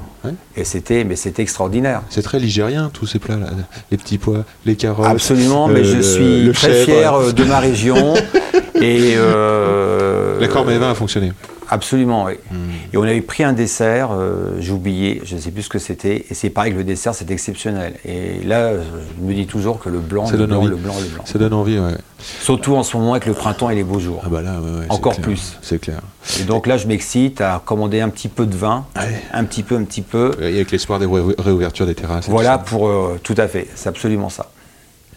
Et 0.56 0.62
c'était, 0.64 1.02
mais 1.04 1.16
c'était 1.16 1.42
extraordinaire. 1.42 2.02
C'est 2.08 2.22
très 2.22 2.38
ligérien, 2.38 2.88
tous 2.92 3.06
ces 3.06 3.18
plats-là. 3.18 3.48
Les 3.90 3.96
petits 3.96 4.18
pois, 4.18 4.44
les 4.64 4.76
carottes. 4.76 5.06
Absolument, 5.08 5.68
euh, 5.68 5.72
mais 5.72 5.82
je 5.84 5.96
le- 5.96 6.02
suis 6.02 6.44
le 6.44 6.52
très 6.52 6.68
chèvre. 6.68 6.84
fier 6.84 7.14
euh, 7.14 7.32
de 7.32 7.44
ma 7.44 7.58
région. 7.58 8.14
et 8.76 9.14
euh, 9.16 10.38
L'accord 10.38 10.64
mais 10.64 10.78
vin 10.78 10.90
a 10.90 10.94
fonctionné. 10.94 11.32
Absolument, 11.70 12.24
oui. 12.24 12.34
Hmm. 12.50 12.56
Et 12.92 12.96
on 12.96 13.02
avait 13.04 13.20
pris 13.20 13.44
un 13.44 13.52
dessert, 13.52 14.10
euh, 14.12 14.56
j'ai 14.58 14.72
oublié, 14.72 15.20
je 15.24 15.36
ne 15.36 15.40
sais 15.40 15.50
plus 15.50 15.62
ce 15.62 15.68
que 15.68 15.78
c'était, 15.78 16.26
et 16.28 16.34
c'est 16.34 16.50
pareil 16.50 16.72
que 16.72 16.78
le 16.78 16.84
dessert, 16.84 17.14
c'est 17.14 17.30
exceptionnel. 17.30 17.94
Et 18.04 18.42
là, 18.44 18.72
je 18.74 19.24
me 19.24 19.32
dis 19.32 19.46
toujours 19.46 19.78
que 19.78 19.88
le 19.88 19.98
blanc, 20.00 20.28
le 20.30 20.46
blanc, 20.46 20.64
le 20.64 20.76
blanc, 20.76 20.94
le 21.00 21.06
blanc. 21.06 21.24
Ça 21.24 21.38
donne 21.38 21.54
envie, 21.54 21.78
ouais. 21.78 21.94
Surtout 22.40 22.74
en 22.76 22.82
ce 22.82 22.96
moment 22.96 23.12
avec 23.12 23.26
le 23.26 23.32
printemps 23.32 23.70
et 23.70 23.74
les 23.74 23.84
beaux 23.84 24.00
jours. 24.00 24.20
Ah 24.26 24.28
bah 24.28 24.42
là, 24.42 24.60
ouais, 24.60 24.70
ouais, 24.70 24.84
c'est 24.86 24.92
Encore 24.92 25.14
clair. 25.14 25.22
plus. 25.24 25.56
C'est 25.62 25.78
clair. 25.80 26.00
Et 26.40 26.42
donc 26.44 26.66
là, 26.66 26.76
je 26.76 26.86
m'excite 26.86 27.40
à 27.40 27.62
commander 27.64 28.00
un 28.00 28.08
petit 28.10 28.28
peu 28.28 28.44
de 28.46 28.54
vin, 28.56 28.84
un 29.32 29.44
petit 29.44 29.62
peu, 29.62 29.76
un 29.76 29.84
petit 29.84 30.02
peu. 30.02 30.32
Et 30.40 30.56
avec 30.56 30.70
l'espoir 30.70 30.98
des 30.98 31.06
ré- 31.06 31.34
réouvertures 31.38 31.86
des 31.86 31.94
terrasses. 31.94 32.28
Voilà 32.28 32.58
pour 32.58 32.88
euh, 32.88 33.18
tout 33.22 33.34
à 33.38 33.48
fait, 33.48 33.68
c'est 33.74 33.88
absolument 33.88 34.28
ça. 34.28 34.46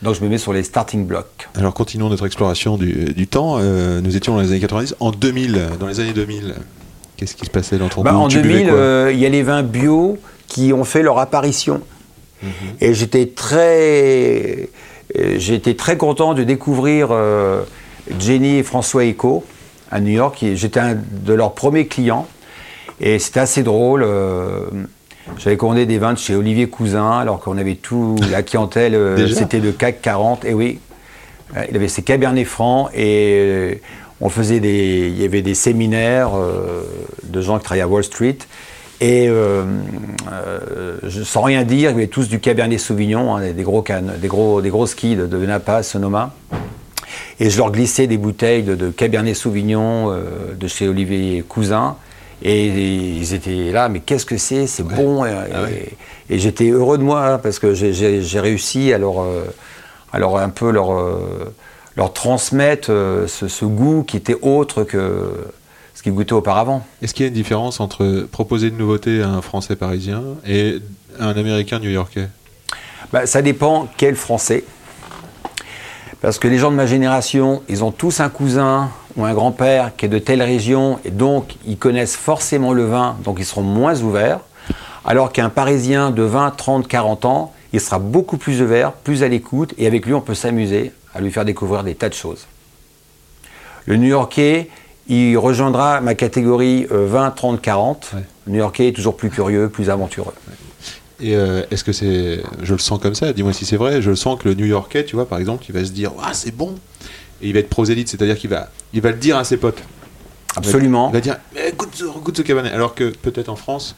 Donc 0.03 0.15
je 0.15 0.21
me 0.21 0.29
mets 0.29 0.37
sur 0.37 0.53
les 0.53 0.63
starting 0.63 1.05
blocks. 1.05 1.47
Alors 1.55 1.73
continuons 1.73 2.09
notre 2.09 2.25
exploration 2.25 2.77
du, 2.77 3.13
du 3.13 3.27
temps. 3.27 3.55
Euh, 3.59 4.01
nous 4.01 4.15
étions 4.17 4.35
dans 4.35 4.41
les 4.41 4.49
années 4.51 4.59
90. 4.59 4.95
En 4.99 5.11
2000, 5.11 5.61
dans 5.79 5.87
les 5.87 5.99
années 5.99 6.13
2000, 6.13 6.55
qu'est-ce 7.17 7.35
qui 7.35 7.45
se 7.45 7.49
passait 7.51 7.77
dans 7.77 7.89
ton 7.89 8.01
Bah, 8.03 8.15
en 8.15 8.27
Tu 8.27 8.39
buvais 8.41 8.53
2000, 8.55 8.67
quoi? 8.69 8.77
euh, 8.77 9.11
il 9.13 9.19
y 9.19 9.25
a 9.25 9.29
les 9.29 9.43
vins 9.43 9.63
bio 9.63 10.17
qui 10.47 10.73
ont 10.73 10.83
fait 10.83 11.01
leur 11.03 11.19
apparition. 11.19 11.81
Mhm. 12.41 12.49
Et 12.81 12.93
j'étais 12.93 13.27
très, 13.27 14.69
euh, 15.17 15.39
été 15.39 15.75
très 15.75 15.95
content 15.97 16.33
de 16.33 16.43
découvrir 16.43 17.07
euh, 17.11 17.61
Jenny 18.19 18.57
et 18.57 18.63
François 18.63 19.05
Eco 19.05 19.45
à 19.89 20.01
New 20.01 20.11
York. 20.11 20.43
J'étais 20.55 20.79
un 20.81 20.95
de 20.95 21.33
leurs 21.33 21.53
premiers 21.53 21.87
clients. 21.87 22.27
Et 22.99 23.19
c'était 23.19 23.39
assez 23.39 23.63
drôle. 23.63 24.03
euh, 24.03 24.65
J'avais 25.37 25.57
commandé 25.57 25.85
des 25.85 25.97
vins 25.97 26.13
de 26.13 26.17
chez 26.17 26.35
Olivier 26.35 26.67
Cousin, 26.67 27.19
alors 27.19 27.39
qu'on 27.39 27.57
avait 27.57 27.75
tout, 27.75 28.15
la 28.29 28.43
clientèle, 28.43 28.93
euh, 28.95 29.27
c'était 29.27 29.59
le 29.59 29.71
CAC 29.71 30.01
40. 30.01 30.45
Et 30.45 30.53
oui, 30.53 30.79
Euh, 31.55 31.65
il 31.69 31.75
avait 31.75 31.87
ses 31.87 32.01
Cabernet 32.01 32.47
Francs 32.47 32.89
et 32.95 33.37
euh, 33.39 33.75
on 34.21 34.29
faisait 34.29 34.59
des, 34.59 35.11
il 35.13 35.21
y 35.21 35.25
avait 35.25 35.43
des 35.43 35.53
séminaires 35.53 36.31
de 37.23 37.41
gens 37.41 37.57
qui 37.59 37.65
travaillaient 37.65 37.83
à 37.83 37.87
Wall 37.87 38.03
Street. 38.03 38.37
Et 39.01 39.27
euh, 39.27 39.63
euh, 40.31 40.97
sans 41.25 41.41
rien 41.41 41.63
dire, 41.63 41.89
il 41.89 41.93
y 41.93 41.97
avait 41.97 42.07
tous 42.07 42.29
du 42.29 42.39
Cabernet 42.39 42.79
Sauvignon, 42.79 43.35
hein, 43.35 43.51
des 43.51 43.63
gros 43.63 43.81
cannes, 43.81 44.13
des 44.21 44.29
gros, 44.29 44.61
des 44.61 44.71
de, 44.71 45.27
de 45.27 45.45
Napa, 45.45 45.83
Sonoma. 45.83 46.33
Et 47.39 47.49
je 47.49 47.57
leur 47.57 47.71
glissais 47.71 48.07
des 48.07 48.17
bouteilles 48.17 48.63
de, 48.63 48.75
de 48.75 48.89
Cabernet 48.91 49.35
Sauvignon 49.35 50.09
euh, 50.09 50.53
de 50.57 50.67
chez 50.67 50.87
Olivier 50.87 51.43
Cousin. 51.47 51.97
Et, 52.45 52.65
ils 52.67 53.33
étaient 53.33 53.71
là, 53.71 53.87
mais 53.89 54.01
qu'est-ce 54.01 54.25
que 54.25 54.37
c'est 54.37 54.67
C'est 54.67 54.83
bon. 54.83 55.25
Et, 55.25 55.29
et- 55.29 56.35
et 56.35 56.39
j'étais 56.39 56.69
heureux 56.69 56.97
de 56.97 57.03
moi 57.03 57.25
hein, 57.25 57.37
parce 57.37 57.57
que 57.59 57.73
j'ai- 57.73 58.39
réussi 58.39 58.91
à 58.93 58.97
leur, 58.97 59.21
euh, 59.21 59.43
à 60.11 60.19
leur 60.19 60.37
un 60.37 60.49
peu 60.49 60.69
leur, 60.71 60.91
euh, 60.93 61.53
leur 61.95 62.11
transmettre 62.13 62.89
euh, 62.91 63.27
ce, 63.27 63.47
ce 63.47 63.65
goût 63.65 64.03
qui 64.03 64.17
était 64.17 64.37
autre 64.41 64.83
que 64.83 65.31
ce 65.95 66.01
qu'ils 66.03 66.13
goûtaient 66.13 66.33
auparavant. 66.33 66.85
Est-ce 67.01 67.13
qu'il 67.13 67.23
y 67.23 67.27
a 67.27 67.29
une 67.29 67.33
différence 67.33 67.79
entre 67.79 68.27
proposer 68.31 68.67
une 68.67 68.77
nouveauté 68.77 69.21
à 69.21 69.29
un 69.29 69.41
Français 69.41 69.75
parisien 69.75 70.21
et 70.47 70.79
un 71.19 71.29
Américain 71.31 71.79
new-yorkais? 71.79 72.27
Bah, 73.11 73.25
ça 73.25 73.41
dépend 73.41 73.87
quel 73.97 74.15
Français. 74.15 74.63
Parce 76.21 76.39
que 76.39 76.47
les 76.47 76.57
gens 76.57 76.71
de 76.71 76.75
ma 76.77 76.85
génération, 76.87 77.61
ils 77.69 77.83
ont 77.83 77.91
tous 77.91 78.21
un 78.21 78.29
cousin 78.29 78.89
ou 79.15 79.25
un 79.25 79.33
grand-père 79.33 79.95
qui 79.95 80.05
est 80.05 80.09
de 80.09 80.19
telle 80.19 80.41
région 80.41 80.99
et 81.05 81.11
donc 81.11 81.55
ils 81.65 81.77
connaissent 81.77 82.15
forcément 82.15 82.73
le 82.73 82.85
vin, 82.85 83.17
donc 83.23 83.37
ils 83.39 83.45
seront 83.45 83.61
moins 83.61 83.99
ouverts. 84.01 84.39
Alors 85.05 85.31
qu'un 85.31 85.49
Parisien 85.49 86.11
de 86.11 86.23
20, 86.23 86.51
30, 86.51 86.87
40 86.87 87.25
ans, 87.25 87.53
il 87.73 87.81
sera 87.81 87.99
beaucoup 87.99 88.37
plus 88.37 88.61
ouvert, 88.61 88.93
plus 88.93 89.23
à 89.23 89.27
l'écoute 89.27 89.73
et 89.77 89.87
avec 89.87 90.05
lui 90.05 90.13
on 90.13 90.21
peut 90.21 90.35
s'amuser 90.35 90.91
à 91.13 91.21
lui 91.21 91.31
faire 91.31 91.45
découvrir 91.45 91.83
des 91.83 91.95
tas 91.95 92.09
de 92.09 92.13
choses. 92.13 92.47
Le 93.85 93.97
New-Yorkais, 93.97 94.69
il 95.07 95.37
rejoindra 95.37 95.99
ma 96.01 96.15
catégorie 96.15 96.87
euh, 96.91 97.05
20, 97.07 97.31
30, 97.31 97.61
40. 97.61 98.11
Ouais. 98.13 98.21
Le 98.45 98.53
New-Yorkais 98.53 98.87
est 98.87 98.91
toujours 98.93 99.17
plus 99.17 99.29
curieux, 99.29 99.69
plus 99.69 99.89
aventureux. 99.89 100.33
Et 101.19 101.35
euh, 101.35 101.63
est-ce 101.71 101.83
que 101.83 101.91
c'est. 101.91 102.41
Je 102.61 102.73
le 102.73 102.79
sens 102.79 102.99
comme 102.99 103.15
ça, 103.15 103.33
dis-moi 103.33 103.53
si 103.53 103.65
c'est 103.65 103.77
vrai. 103.77 104.01
Je 104.01 104.09
le 104.09 104.15
sens 104.15 104.39
que 104.39 104.47
le 104.47 104.55
New 104.55 104.65
Yorkais, 104.65 105.05
tu 105.05 105.15
vois, 105.15 105.27
par 105.27 105.39
exemple, 105.39 105.65
il 105.67 105.73
va 105.73 105.83
se 105.83 105.91
dire 105.91 106.11
Ah, 106.21 106.33
c'est 106.33 106.55
bon 106.55 106.75
Et 107.43 107.47
il 107.47 107.53
va 107.53 107.59
être 107.59 107.69
prosélyte, 107.69 108.07
c'est-à-dire 108.07 108.37
qu'il 108.37 108.49
va, 108.49 108.69
il 108.93 109.01
va 109.01 109.11
le 109.11 109.17
dire 109.17 109.37
à 109.37 109.43
ses 109.43 109.57
potes. 109.57 109.83
Absolument. 110.55 111.09
Il 111.09 111.13
va 111.13 111.21
dire 111.21 111.37
Eh, 111.55 111.71
goûte, 111.73 111.93
ce- 111.93 112.05
goûte 112.05 112.37
ce 112.37 112.41
cabernet. 112.41 112.71
Alors 112.71 112.95
que 112.95 113.09
peut-être 113.09 113.49
en 113.49 113.55
France, 113.55 113.95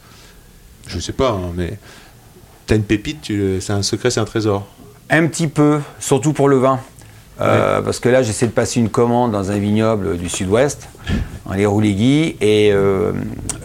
je 0.86 0.98
sais 0.98 1.12
pas, 1.12 1.30
hein, 1.30 1.52
mais 1.54 1.78
t'as 2.66 2.76
une 2.76 2.82
pépite, 2.82 3.22
tu- 3.22 3.58
c'est 3.60 3.72
un 3.72 3.82
secret, 3.82 4.10
c'est 4.10 4.20
un 4.20 4.24
trésor. 4.24 4.66
Un 5.10 5.26
petit 5.28 5.46
peu, 5.48 5.80
surtout 6.00 6.32
pour 6.32 6.48
le 6.48 6.56
vin. 6.58 6.80
Euh, 7.40 7.82
Parce 7.82 8.00
que 8.00 8.08
là, 8.08 8.22
j'essaie 8.22 8.46
de 8.46 8.52
passer 8.52 8.80
une 8.80 8.88
commande 8.88 9.32
dans 9.32 9.50
un 9.50 9.58
vignoble 9.58 10.16
du 10.16 10.30
sud-ouest, 10.30 10.88
dans 11.44 11.52
les 11.52 11.66
Rouléguis, 11.66 12.34
et 12.40 12.70
euh, 12.72 13.12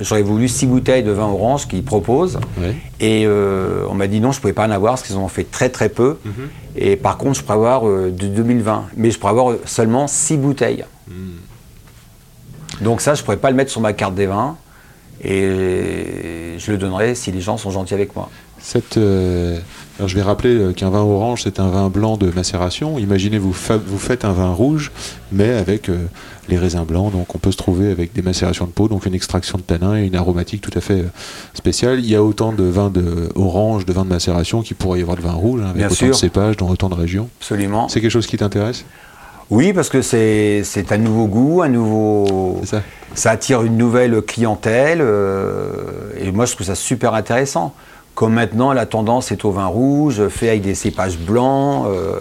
j'aurais 0.01 0.23
voulu 0.23 0.49
six 0.49 0.65
bouteilles 0.67 1.03
de 1.03 1.11
vin 1.11 1.23
orange 1.27 1.69
qu'ils 1.69 1.83
proposent. 1.83 2.37
Ouais. 2.59 2.75
Et 2.99 3.23
euh, 3.25 3.85
on 3.89 3.93
m'a 3.93 4.07
dit 4.07 4.19
non, 4.19 4.33
je 4.33 4.37
ne 4.39 4.41
pouvais 4.41 4.51
pas 4.53 4.67
en 4.67 4.71
avoir 4.71 4.93
parce 4.95 5.03
qu'ils 5.03 5.15
en 5.15 5.23
ont 5.23 5.29
fait 5.29 5.45
très 5.49 5.69
très 5.69 5.87
peu. 5.87 6.17
Mhm. 6.25 6.49
Et 6.75 6.95
par 6.95 7.17
contre, 7.17 7.37
je 7.37 7.43
pourrais 7.43 7.55
avoir 7.55 7.87
euh, 7.87 8.11
de 8.11 8.27
2020, 8.27 8.85
mais 8.95 9.11
je 9.11 9.19
pourrais 9.19 9.31
avoir 9.31 9.55
seulement 9.65 10.07
six 10.07 10.37
bouteilles. 10.37 10.85
Hmm. 11.07 11.39
Donc 12.81 13.01
ça, 13.01 13.13
je 13.13 13.21
ne 13.21 13.25
pourrais 13.25 13.37
pas 13.37 13.49
le 13.49 13.55
mettre 13.55 13.71
sur 13.71 13.81
ma 13.81 13.93
carte 13.93 14.15
des 14.15 14.27
vins. 14.27 14.57
Et 15.23 16.55
je 16.57 16.71
le 16.71 16.77
donnerai 16.77 17.13
si 17.13 17.31
les 17.31 17.41
gens 17.41 17.57
sont 17.57 17.69
gentils 17.69 17.93
avec 17.93 18.15
moi. 18.15 18.29
Cette, 18.59 18.97
euh, 18.97 19.59
alors 20.01 20.09
je 20.09 20.15
vais 20.15 20.23
rappeler 20.23 20.55
euh, 20.55 20.73
qu'un 20.73 20.89
vin 20.89 21.01
orange, 21.01 21.43
c'est 21.43 21.59
un 21.59 21.69
vin 21.69 21.89
blanc 21.89 22.17
de 22.17 22.31
macération. 22.31 22.97
Imaginez, 22.97 23.37
vous, 23.37 23.53
fa- 23.53 23.77
vous 23.77 23.99
faites 23.99 24.25
un 24.25 24.31
vin 24.31 24.49
rouge, 24.51 24.91
mais 25.31 25.51
avec 25.51 25.89
euh, 25.89 25.97
les 26.49 26.57
raisins 26.57 26.83
blancs. 26.83 27.11
Donc 27.11 27.35
on 27.35 27.37
peut 27.37 27.51
se 27.51 27.57
trouver 27.57 27.91
avec 27.91 28.11
des 28.11 28.23
macérations 28.23 28.65
de 28.65 28.71
peau, 28.71 28.87
donc 28.87 29.05
une 29.05 29.13
extraction 29.13 29.59
de 29.59 29.61
tanin 29.63 29.95
et 29.97 30.07
une 30.07 30.15
aromatique 30.15 30.61
tout 30.61 30.75
à 30.75 30.81
fait 30.81 31.01
euh, 31.01 31.09
spéciale. 31.53 31.99
Il 31.99 32.07
y 32.09 32.15
a 32.15 32.23
autant 32.23 32.51
de 32.51 32.63
vins 32.63 32.89
de 32.89 33.29
orange, 33.35 33.85
de 33.85 33.93
vins 33.93 34.03
de 34.03 34.09
macération 34.09 34.63
qu'il 34.63 34.75
pourrait 34.75 34.97
y 34.97 35.01
avoir 35.03 35.17
de 35.17 35.21
vin 35.21 35.33
rouge, 35.33 35.61
hein, 35.61 35.65
avec 35.65 35.77
Bien 35.77 35.85
autant 35.85 35.95
sûr. 35.95 36.07
de 36.07 36.13
cépages 36.13 36.57
dans 36.57 36.69
autant 36.69 36.89
de 36.89 36.95
régions. 36.95 37.29
Absolument. 37.39 37.87
C'est 37.87 38.01
quelque 38.01 38.09
chose 38.09 38.25
qui 38.25 38.37
t'intéresse? 38.37 38.85
Oui, 39.51 39.71
parce 39.71 39.89
que 39.89 40.01
c'est 40.01 40.63
un 40.91 40.97
nouveau 40.97 41.27
goût, 41.27 41.61
un 41.61 41.69
nouveau. 41.69 42.59
Ça 42.63 42.81
Ça 43.13 43.29
attire 43.31 43.61
une 43.61 43.77
nouvelle 43.77 44.19
clientèle. 44.23 44.99
euh, 45.01 45.73
et 46.19 46.31
moi, 46.31 46.45
je 46.45 46.55
trouve 46.55 46.65
ça 46.65 46.73
super 46.73 47.13
intéressant. 47.13 47.75
Comme 48.15 48.33
maintenant, 48.33 48.73
la 48.73 48.85
tendance 48.85 49.31
est 49.31 49.45
au 49.45 49.51
vin 49.51 49.65
rouge, 49.67 50.27
fait 50.27 50.49
avec 50.49 50.61
des 50.61 50.75
cépages 50.75 51.17
blancs. 51.17 51.85
euh, 51.87 52.19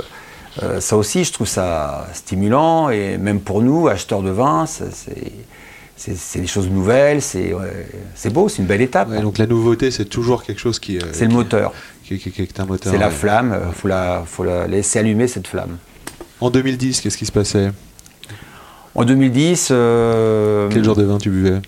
euh, 0.63 0.81
ça 0.81 0.97
aussi, 0.97 1.25
je 1.25 1.33
trouve 1.33 1.47
ça 1.49 2.07
stimulant. 2.13 2.91
Et 2.91 3.19
même 3.19 3.41
pour 3.41 3.63
nous, 3.63 3.89
acheteurs 3.89 4.23
de 4.23 4.31
vin, 4.31 4.67
c'est. 4.67 4.89
Des 6.37 6.47
choses 6.47 6.71
nouvelles, 6.71 7.21
c'est 7.21 7.53
ouais, 7.53 8.31
beau, 8.31 8.49
c'est 8.49 8.63
une 8.63 8.67
belle 8.67 8.81
étape. 8.81 9.11
Ouais, 9.11 9.21
Donc 9.21 9.37
la 9.37 9.47
nouveauté, 9.47 9.91
c'est 9.91 10.07
toujours 10.07 10.43
quelque 10.45 10.59
chose 10.59 10.79
qui, 10.79 10.97
euh, 10.97 11.03
c'est 11.13 11.27
le 11.27 11.35
moteur, 11.35 11.75
qui, 12.05 12.19
qui- 12.19 12.31
qui 12.31 12.41
est 12.41 12.59
un 12.59 12.65
moteur. 12.65 12.91
c'est 12.91 12.99
la 12.99 13.11
flamme, 13.11 13.55
il 13.69 13.75
faut 13.75 13.87
la, 13.87 14.23
faut 14.25 14.43
la 14.43 14.67
laisser 14.67 14.99
allumer 15.01 15.29
cette 15.29 15.47
flamme. 15.47 15.77
En 16.41 16.49
2010, 16.49 17.03
qu'est-ce 17.03 17.19
qui 17.19 17.27
se 17.27 17.33
passait? 17.33 17.71
En 18.95 19.05
2010, 19.05 19.69
euh, 19.73 20.71
Quel 20.73 20.85
genre 20.85 20.97
de 20.97 21.05
vin 21.05 21.19
tu 21.19 21.29
buvais? 21.29 21.61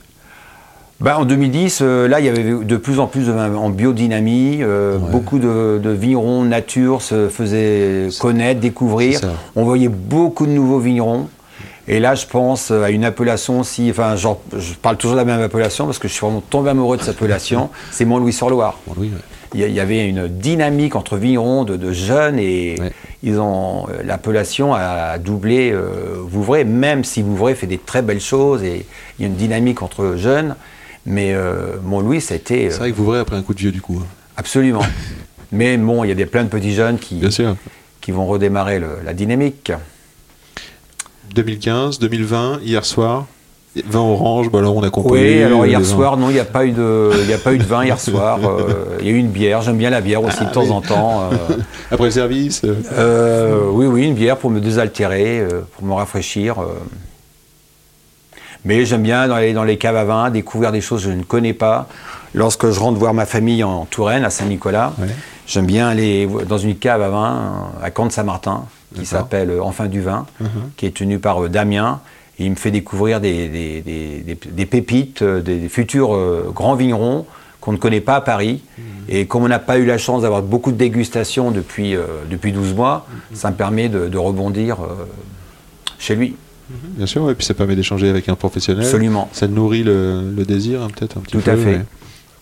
Bah, 1.02 1.18
en 1.18 1.24
2010, 1.24 1.80
euh, 1.82 2.06
là, 2.06 2.20
il 2.20 2.26
y 2.26 2.28
avait 2.28 2.44
de 2.44 2.76
plus 2.76 3.00
en 3.00 3.06
plus 3.08 3.26
de 3.26 3.32
vins 3.32 3.52
en 3.56 3.70
biodynamie. 3.70 4.58
euh, 4.62 4.98
Ouais. 4.98 5.10
Beaucoup 5.10 5.38
de, 5.38 5.80
de 5.82 5.90
vignerons 5.90 6.44
nature 6.44 7.02
se 7.02 7.28
faisaient 7.28 8.08
connaître, 8.20 8.60
découvrir. 8.60 9.20
On 9.56 9.64
voyait 9.64 9.88
beaucoup 9.88 10.46
de 10.46 10.52
nouveaux 10.52 10.78
vignerons. 10.78 11.28
Et 11.88 11.98
là, 11.98 12.14
je 12.14 12.26
pense 12.26 12.70
à 12.70 12.90
une 12.90 13.04
appellation 13.04 13.58
aussi. 13.60 13.88
Enfin, 13.90 14.14
genre, 14.14 14.40
je 14.56 14.74
parle 14.74 14.96
toujours 14.96 15.16
de 15.16 15.20
la 15.20 15.24
même 15.24 15.40
appellation 15.42 15.86
parce 15.86 15.98
que 15.98 16.06
je 16.06 16.12
suis 16.12 16.24
vraiment 16.24 16.42
tombé 16.48 16.70
amoureux 16.70 16.96
de 16.96 17.02
cette 17.02 17.16
appellation. 17.16 17.70
C'est 17.90 18.04
Mont-Louis-sur-Loire. 18.04 18.78
Ouais. 18.96 19.08
Il 19.54 19.60
y, 19.60 19.80
avait 19.80 20.08
une 20.08 20.28
dynamique 20.28 20.96
entre 20.96 21.16
vignerons 21.18 21.64
de, 21.64 21.76
de 21.76 21.92
jeunes 21.92 22.38
et 22.38 22.76
Ouais. 22.80 22.90
ils 23.22 23.38
ont 23.38 23.86
euh, 23.90 24.02
l'appellation 24.02 24.72
a 24.72 25.18
doublé 25.18 25.70
euh, 25.72 26.14
Vouvray, 26.26 26.64
même 26.64 27.04
si 27.04 27.20
Vouvray 27.20 27.54
fait 27.54 27.66
des 27.66 27.76
très 27.76 28.00
belles 28.00 28.20
choses 28.22 28.62
et 28.62 28.86
il 29.18 29.22
y 29.22 29.24
a 29.26 29.28
une 29.28 29.34
dynamique 29.36 29.82
entre 29.82 30.14
jeunes. 30.16 30.54
Mais 31.06 31.32
euh, 31.34 31.76
Mont-Louis, 31.82 32.20
ça 32.20 32.34
a 32.34 32.36
été 32.36 32.66
euh, 32.66 32.70
C'est 32.70 32.78
vrai 32.78 32.90
que 32.92 32.96
vous 32.96 33.02
ouvrez 33.04 33.18
après 33.18 33.36
un 33.36 33.42
coup 33.42 33.54
de 33.54 33.58
vieux 33.58 33.72
du 33.72 33.80
coup. 33.80 33.98
hein. 34.02 34.06
absolument. 34.36 34.82
mais 35.52 35.76
bon, 35.76 36.04
il 36.04 36.08
y 36.08 36.12
a 36.12 36.14
des, 36.14 36.26
plein 36.26 36.44
de 36.44 36.48
petits 36.48 36.72
jeunes 36.74 36.98
qui, 36.98 37.16
Bien 37.16 37.30
sûr. 37.30 37.56
qui 38.00 38.12
vont 38.12 38.26
redémarrer 38.26 38.78
le- 38.78 38.98
la 39.04 39.12
dynamique. 39.14 39.72
2015, 41.34 41.98
2020, 41.98 42.60
hier 42.62 42.84
soir, 42.84 43.26
vin 43.88 44.00
orange, 44.00 44.50
bah 44.50 44.58
alors 44.58 44.76
on 44.76 44.82
a 44.82 44.90
compris. 44.90 45.12
Oui, 45.38 45.42
alors 45.42 45.62
euh, 45.62 45.66
hier 45.66 45.80
vins. 45.80 45.84
soir, 45.86 46.16
non, 46.18 46.28
il 46.28 46.34
n'y 46.34 46.38
a 46.40 46.44
pas 46.44 46.66
eu 46.66 46.72
de, 46.72 47.10
il 47.22 47.30
y 47.30 47.32
a 47.32 47.38
pas 47.38 47.54
eu 47.54 47.58
de 47.58 47.62
vin 47.64 47.84
hier 47.84 47.98
soir. 47.98 48.38
Euh, 48.44 48.98
Il 49.00 49.06
y 49.06 49.08
a 49.08 49.12
eu 49.12 49.16
une 49.16 49.28
bière. 49.30 49.62
J'aime 49.62 49.78
bien 49.78 49.88
la 49.90 50.02
bière 50.02 50.22
aussi 50.22 50.44
de 50.44 50.50
temps 50.50 50.60
Ah 50.64 50.68
oui. 50.68 50.72
en 50.72 50.80
temps. 50.82 51.22
euh. 51.32 51.56
Après 51.90 52.04
le 52.04 52.10
service, 52.10 52.60
euh, 52.64 52.74
Euh, 52.92 53.60
oui, 53.72 53.86
oui, 53.86 54.04
une 54.04 54.14
bière 54.14 54.36
pour 54.36 54.50
me 54.50 54.60
désaltérer, 54.60 55.40
euh, 55.40 55.62
pour 55.76 55.86
me 55.86 55.94
rafraîchir. 55.94 56.56
Mais 58.64 58.84
j'aime 58.84 59.02
bien 59.02 59.26
les, 59.40 59.52
dans 59.52 59.64
les 59.64 59.76
caves 59.76 59.96
à 59.96 60.04
vin 60.04 60.30
découvrir 60.30 60.70
des 60.72 60.80
choses 60.80 61.04
que 61.04 61.10
je 61.10 61.16
ne 61.16 61.22
connais 61.24 61.52
pas. 61.54 61.88
Lorsque 62.34 62.70
je 62.70 62.78
rentre 62.78 62.98
voir 62.98 63.12
ma 63.12 63.26
famille 63.26 63.64
en 63.64 63.84
Touraine, 63.86 64.24
à 64.24 64.30
Saint-Nicolas, 64.30 64.92
Ouais. 64.98 65.08
j'aime 65.46 65.66
bien 65.66 65.88
aller 65.88 66.28
dans 66.48 66.58
une 66.58 66.76
cave 66.76 67.02
à 67.02 67.08
vin 67.10 67.32
euh, 67.82 67.84
à 67.86 67.90
Camp 67.90 68.06
de 68.06 68.12
Saint-Martin, 68.12 68.64
qui 68.94 69.04
s'appelle 69.04 69.50
euh, 69.50 69.62
Enfin 69.62 69.86
du 69.86 70.00
vin, 70.00 70.26
Mhm. 70.40 70.48
qui 70.76 70.86
est 70.86 70.94
tenu 70.96 71.18
par 71.18 71.44
euh, 71.44 71.48
Damien. 71.48 72.00
Et 72.38 72.44
il 72.46 72.50
me 72.50 72.56
fait 72.56 72.70
découvrir 72.70 73.20
des, 73.20 73.48
des- 73.48 73.82
des- 73.82 74.20
des- 74.34 74.38
des 74.50 74.66
pépites, 74.66 75.22
des, 75.22 75.68
futurs 75.68 76.14
euh, 76.14 76.50
grands 76.54 76.74
vignerons 76.74 77.26
qu'on 77.60 77.72
ne 77.72 77.76
connaît 77.76 78.00
pas 78.00 78.16
à 78.16 78.20
Paris. 78.22 78.62
Mhm. 78.78 78.84
Et 79.08 79.26
comme 79.26 79.42
on 79.44 79.48
n'a 79.48 79.58
pas 79.58 79.78
eu 79.78 79.84
la 79.84 79.98
chance 79.98 80.22
d'avoir 80.22 80.40
beaucoup 80.42 80.72
de 80.72 80.76
dégustations 80.78 81.50
depuis, 81.50 81.94
euh, 81.94 82.04
depuis 82.30 82.52
12 82.52 82.74
mois, 82.74 83.06
Mhm. 83.10 83.36
ça 83.36 83.50
me 83.50 83.56
permet 83.56 83.88
de, 83.88 84.08
de 84.08 84.18
rebondir 84.18 84.78
euh, 84.82 85.04
chez 85.98 86.14
lui. 86.14 86.36
Bien 86.96 87.06
sûr, 87.06 87.30
et 87.30 87.34
puis 87.34 87.44
ça 87.46 87.54
permet 87.54 87.76
d'échanger 87.76 88.08
avec 88.08 88.28
un 88.28 88.34
professionnel. 88.34 88.84
Absolument. 88.84 89.28
Ça 89.32 89.46
nourrit 89.48 89.82
le, 89.82 90.30
le 90.36 90.44
désir, 90.44 90.82
hein, 90.82 90.88
peut-être 90.94 91.16
un 91.18 91.20
petit 91.20 91.32
Tout 91.32 91.40
peu. 91.40 91.50
à 91.50 91.56
fait. 91.56 91.64
ouais. 91.76 91.84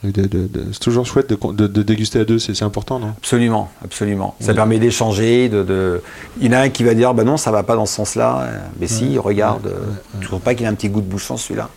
De- 0.03 0.23
de- 0.23 0.47
de- 0.47 0.65
c'est 0.73 0.79
toujours 0.81 1.05
chouette 1.05 1.29
de, 1.31 1.83
déguster 1.83 2.21
à 2.21 2.25
deux, 2.25 2.39
c'est 2.39 2.63
important, 2.63 2.99
non? 2.99 3.09
Absolument, 3.19 3.71
absolument. 3.85 4.35
Ça 4.41 4.49
Ouais. 4.49 4.55
permet 4.55 4.79
d'échanger. 4.79 5.51
De, 5.51 6.01
Il 6.41 6.47
y 6.47 6.49
en 6.49 6.53
a 6.59 6.61
un 6.61 6.69
qui 6.71 6.85
va 6.85 6.95
dire 6.95 7.13
bah 7.13 7.23
non, 7.23 7.37
ça 7.37 7.51
va 7.51 7.65
pas 7.65 7.77
dans 7.77 7.85
ce 7.85 7.97
sens-là. 7.97 8.49
Mais 8.81 8.87
si, 8.87 9.19
regarde, 9.19 9.67
euh, 9.67 9.79
tu 10.19 10.27
trouves 10.27 10.41
pas 10.41 10.55
qu'il 10.55 10.65
a 10.65 10.71
un 10.71 10.75
petit 10.75 10.89
goût 10.89 11.03
de 11.03 11.07
bouchon 11.07 11.37
celui-là 11.37 11.69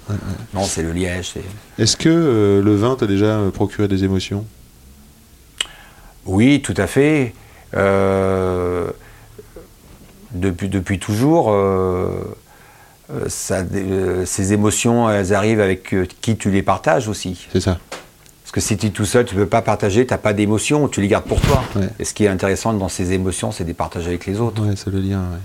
Non, 0.53 0.63
c'est 0.63 0.83
le 0.83 0.93
liège. 0.93 1.33
Est-ce 1.77 1.97
que 1.97 2.07
euh, 2.07 2.61
le 2.61 2.73
vin 2.75 2.95
t'a 2.95 3.07
déjà 3.07 3.25
euh, 3.25 3.49
procuré 3.51 3.89
des 3.89 4.05
émotions? 4.05 4.45
Oui, 6.25 6.61
tout 6.61 6.75
à 6.77 6.87
fait. 6.87 7.33
Euh, 7.75 8.87
depuis, 10.31 10.69
depuis 10.69 10.97
toujours, 10.97 11.51
euh, 11.51 12.07
ça, 13.27 13.63
euh, 13.73 14.25
ces 14.25 14.53
émotions, 14.53 15.09
elles 15.09 15.33
arrivent 15.33 15.61
avec 15.61 15.93
euh, 15.93 16.05
qui 16.21 16.35
tu 16.37 16.49
les 16.51 16.63
partages 16.63 17.07
aussi. 17.07 17.47
C'est 17.51 17.61
ça. 17.61 17.79
Parce 18.43 18.51
que 18.51 18.59
si 18.61 18.77
tu 18.77 18.87
es 18.87 18.89
tout 18.89 19.05
seul, 19.05 19.25
tu 19.25 19.35
ne 19.35 19.41
peux 19.43 19.49
pas 19.49 19.61
partager, 19.61 20.05
tu 20.05 20.13
n'as 20.13 20.17
pas 20.17 20.33
d'émotions, 20.33 20.87
tu 20.87 21.01
les 21.01 21.07
gardes 21.07 21.25
pour 21.25 21.41
toi. 21.41 21.63
Ouais. 21.75 21.89
Et 21.99 22.05
ce 22.05 22.13
qui 22.13 22.25
est 22.25 22.27
intéressant 22.27 22.73
dans 22.73 22.89
ces 22.89 23.11
émotions, 23.13 23.51
c'est 23.51 23.63
de 23.63 23.69
les 23.69 23.73
partager 23.73 24.07
avec 24.09 24.25
les 24.25 24.39
autres. 24.39 24.61
Ouais, 24.65 24.75
c'est 24.75 24.89
le 24.91 24.99
lien, 24.99 25.19
ouais. 25.21 25.39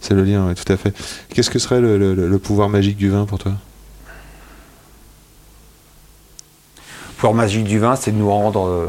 C'est 0.00 0.14
le 0.14 0.24
lien, 0.24 0.48
ouais, 0.48 0.54
tout 0.54 0.72
à 0.72 0.76
fait. 0.76 0.92
Qu'est-ce 1.32 1.50
que 1.50 1.58
serait 1.60 1.80
le, 1.80 1.96
le- 1.98 2.14
le 2.28 2.38
pouvoir 2.38 2.68
magique 2.68 2.96
du 2.96 3.08
vin 3.10 3.24
pour 3.26 3.38
toi? 3.38 3.52
Le 6.76 7.14
pouvoir 7.16 7.34
magique 7.34 7.64
du 7.64 7.78
vin, 7.78 7.94
c'est 7.94 8.10
de 8.10 8.16
nous 8.16 8.30
rendre. 8.30 8.66
euh, 8.66 8.86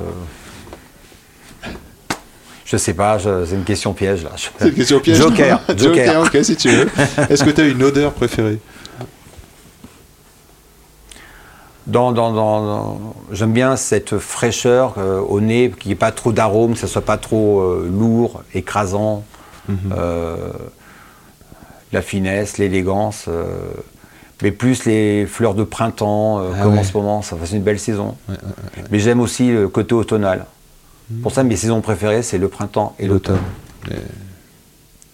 Je 2.73 2.77
sais 2.79 2.95
pas, 2.95 3.19
c'est 3.19 3.53
une 3.53 3.63
question 3.65 3.93
piège 3.93 4.23
là. 4.23 4.31
C'est 4.57 4.69
une 4.69 4.73
question 4.73 4.99
piège. 4.99 5.17
Joker, 5.19 5.61
Joker, 5.77 5.77
Joker. 5.77 6.21
ok, 6.23 6.37
si 6.43 6.55
tu 6.55 6.69
veux. 6.69 6.89
Est-ce 7.29 7.43
que 7.43 7.51
tu 7.51 7.61
as 7.61 7.65
une 7.67 7.83
odeur 7.83 8.11
préférée? 8.13 8.57
Dans, 11.85 12.11
dans- 12.13 12.97
J'aime 13.31 13.51
bien 13.53 13.75
cette 13.75 14.17
fraîcheur 14.17 14.95
euh, 14.97 15.19
au 15.19 15.39
nez, 15.39 15.71
qu'il 15.79 15.89
n'y 15.89 15.93
ait 15.93 15.95
pas 15.97 16.11
trop 16.11 16.31
d'arômes, 16.31 16.73
que 16.73 16.79
ça 16.79 16.87
soit 16.87 17.03
pas 17.05 17.17
trop 17.17 17.59
euh, 17.61 17.87
lourd, 17.91 18.41
écrasant. 18.55 19.23
Mhm. 19.69 19.77
euh, 19.95 20.35
la 21.91 22.01
finesse, 22.01 22.57
l'élégance. 22.57 23.29
mais 24.41 24.49
plus 24.51 24.85
les 24.85 25.27
fleurs 25.27 25.53
de 25.53 25.63
printemps, 25.63 26.39
Ah 26.39 26.63
comme 26.63 26.79
en 26.79 26.83
ce 26.83 26.97
moment, 26.97 27.21
ça 27.21 27.35
fait 27.37 27.55
une 27.55 27.61
belle 27.61 27.79
saison. 27.79 28.15
Ouais, 28.27 28.33
ouais, 28.33 28.83
Mais 28.89 28.97
j'aime 28.97 29.19
aussi 29.19 29.51
le 29.51 29.67
côté 29.69 29.93
automnal. 29.93 30.47
Pour 31.21 31.31
ça, 31.31 31.43
mes 31.43 31.55
saisons 31.55 31.81
préférées, 31.81 32.23
c'est 32.23 32.37
le 32.37 32.47
printemps 32.47 32.95
et 32.99 33.07
l'automne. 33.07 33.39
Mais 33.89 33.97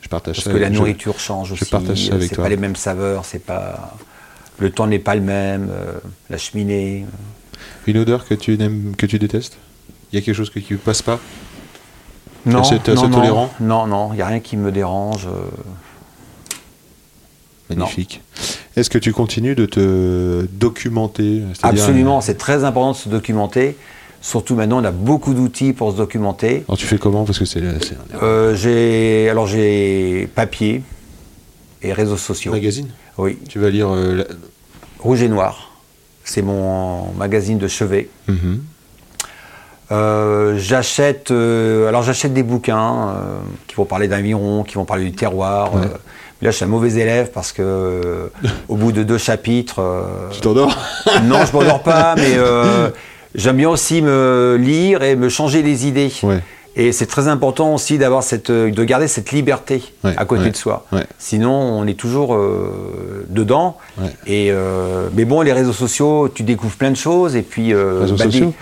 Je 0.02 0.08
partage 0.08 0.36
Parce 0.38 0.46
ça. 0.46 0.52
que 0.54 0.58
la 0.58 0.70
je- 0.72 0.74
nourriture 0.78 1.20
change 1.20 1.50
je 1.50 1.54
aussi. 1.54 1.66
partage 1.66 2.06
ça 2.08 2.14
euh, 2.14 2.16
avec 2.16 2.30
c'est 2.30 2.36
toi. 2.36 2.44
pas 2.46 2.50
les 2.50 2.58
mêmes 2.58 2.76
saveurs, 2.76 3.26
c'est 3.26 3.44
pas. 3.44 3.98
Le 4.60 4.72
temps 4.72 4.88
n'est 4.88 5.00
pas 5.00 5.16
le 5.16 5.22
même, 5.22 5.70
euh, 5.72 5.94
la 6.30 6.38
cheminée. 6.38 7.06
Une 7.88 7.98
odeur 7.98 8.26
que 8.28 8.34
tu 8.34 8.58
n'aimes, 8.58 8.96
que 8.98 9.06
tu 9.06 9.20
détestes? 9.20 9.58
Il 10.12 10.20
y 10.20 10.22
a 10.22 10.26
quelque 10.26 10.36
chose 10.36 10.50
que 10.50 10.60
tu 10.60 10.78
passes 10.78 11.02
pas? 11.02 11.20
Non, 12.46 12.62
non, 12.64 13.10
tolérant? 13.10 13.54
Non, 13.60 13.86
non, 13.88 14.14
il 14.14 14.18
n'y 14.18 14.22
a 14.22 14.28
rien 14.28 14.40
qui 14.40 14.58
me 14.58 14.72
dérange. 14.72 15.28
euh. 15.28 15.50
Magnifique. 17.70 18.22
Est-ce 18.76 18.90
que 18.90 18.98
tu 18.98 19.12
continues 19.14 19.56
de 19.56 19.66
te 19.66 20.48
documenter? 20.54 21.44
Absolument, 21.62 22.22
c'est 22.22 22.36
très 22.38 22.64
important 22.64 22.92
de 22.94 22.98
se 22.98 23.10
documenter. 23.10 23.78
Surtout 24.22 24.55
maintenant, 24.55 24.82
on 24.82 24.84
a 24.86 24.91
beaucoup 24.91 25.34
d'outils 25.34 25.72
pour 25.74 25.91
se 25.91 25.97
documenter. 25.97 26.63
Alors 26.67 26.78
tu 26.78 26.86
fais 26.86 26.97
comment 26.97 27.24
Parce 27.24 27.39
que 27.39 27.45
c'est 27.45 27.61
Euh, 28.22 28.53
j'ai 28.55 29.30
alors 29.30 29.47
j'ai 29.47 30.28
papier 30.36 30.82
et 31.82 31.93
réseaux 31.93 32.17
sociaux. 32.17 32.51
magazine. 32.51 32.88
Oui, 33.17 33.38
Tu 33.47 33.59
vas 33.59 33.70
lire. 33.70 33.89
euh, 33.93 34.15
la- 34.17 34.26
Rouge 34.99 35.22
et 35.24 35.30
Noir. 35.30 35.72
C'est 36.26 36.41
mon 36.41 37.11
magazine 37.13 37.57
de 37.57 37.67
chevet. 37.70 38.09
Mhm. 38.28 38.61
Euh, 39.91 40.57
j'achète 40.59 41.32
alors 41.32 42.03
j'achète 42.03 42.34
des 42.34 42.43
bouquins 42.43 43.15
qui 43.67 43.76
vont 43.76 43.86
parler 43.86 44.07
d'aviron, 44.07 44.63
qui 44.63 44.76
vont 44.76 44.86
parler 44.86 45.05
du 45.05 45.13
terroir. 45.13 45.74
Ouais. 45.74 45.82
Mais 46.41 46.45
là, 46.45 46.51
je 46.51 46.55
suis 46.57 46.63
un 46.65 46.70
mauvais 46.70 46.93
élève 46.93 47.32
parce 47.34 47.51
que 47.51 47.61
euh, 47.61 48.28
au 48.70 48.76
bout 48.76 48.91
de 48.91 49.03
deux 49.03 49.17
chapitres, 49.17 49.80
euh, 49.80 50.03
Tu 50.32 50.41
t'endors 50.41 50.78
non, 51.24 51.43
je 51.45 51.51
m'endors 51.53 51.82
pas, 51.84 52.15
mais 52.15 52.34
euh, 52.38 52.89
j'aime 53.36 53.58
bien 53.58 53.70
aussi 53.70 54.02
me 54.02 54.58
lire 54.60 55.04
et 55.04 55.16
me 55.16 55.30
changer 55.30 55.62
les 55.62 55.88
idées. 55.88 56.12
Ouais. 56.24 56.40
Et 56.76 56.92
c'est 56.92 57.08
très 57.08 57.28
important 57.28 57.74
aussi 57.74 57.98
d'avoir 57.98 58.24
cette, 58.24 58.52
euh, 58.52 58.72
de 58.72 58.84
garder 58.84 59.08
cette 59.08 59.32
liberté 59.32 59.82
Ouais, 60.04 60.14
à 60.16 60.24
côté 60.26 60.44
ouais, 60.44 60.52
de 60.52 60.56
soi. 60.56 60.86
ouais. 60.92 61.06
Sinon, 61.18 61.52
on 61.52 61.86
est 61.88 61.96
toujours 61.96 62.36
euh, 62.36 63.26
dedans. 63.30 63.78
Et 64.28 64.50
euh, 64.52 65.10
mais 65.14 65.26
bon, 65.26 65.42
les 65.42 65.52
réseaux 65.52 65.74
sociaux, 65.74 66.30
tu 66.34 66.44
découvres 66.44 66.76
plein 66.76 66.92
de 66.92 66.96
choses 66.96 67.36
et 67.36 67.42
puis 67.42 67.74
euh, 67.74 68.02
Réseaux 68.02 68.18
sociaux 68.18 68.54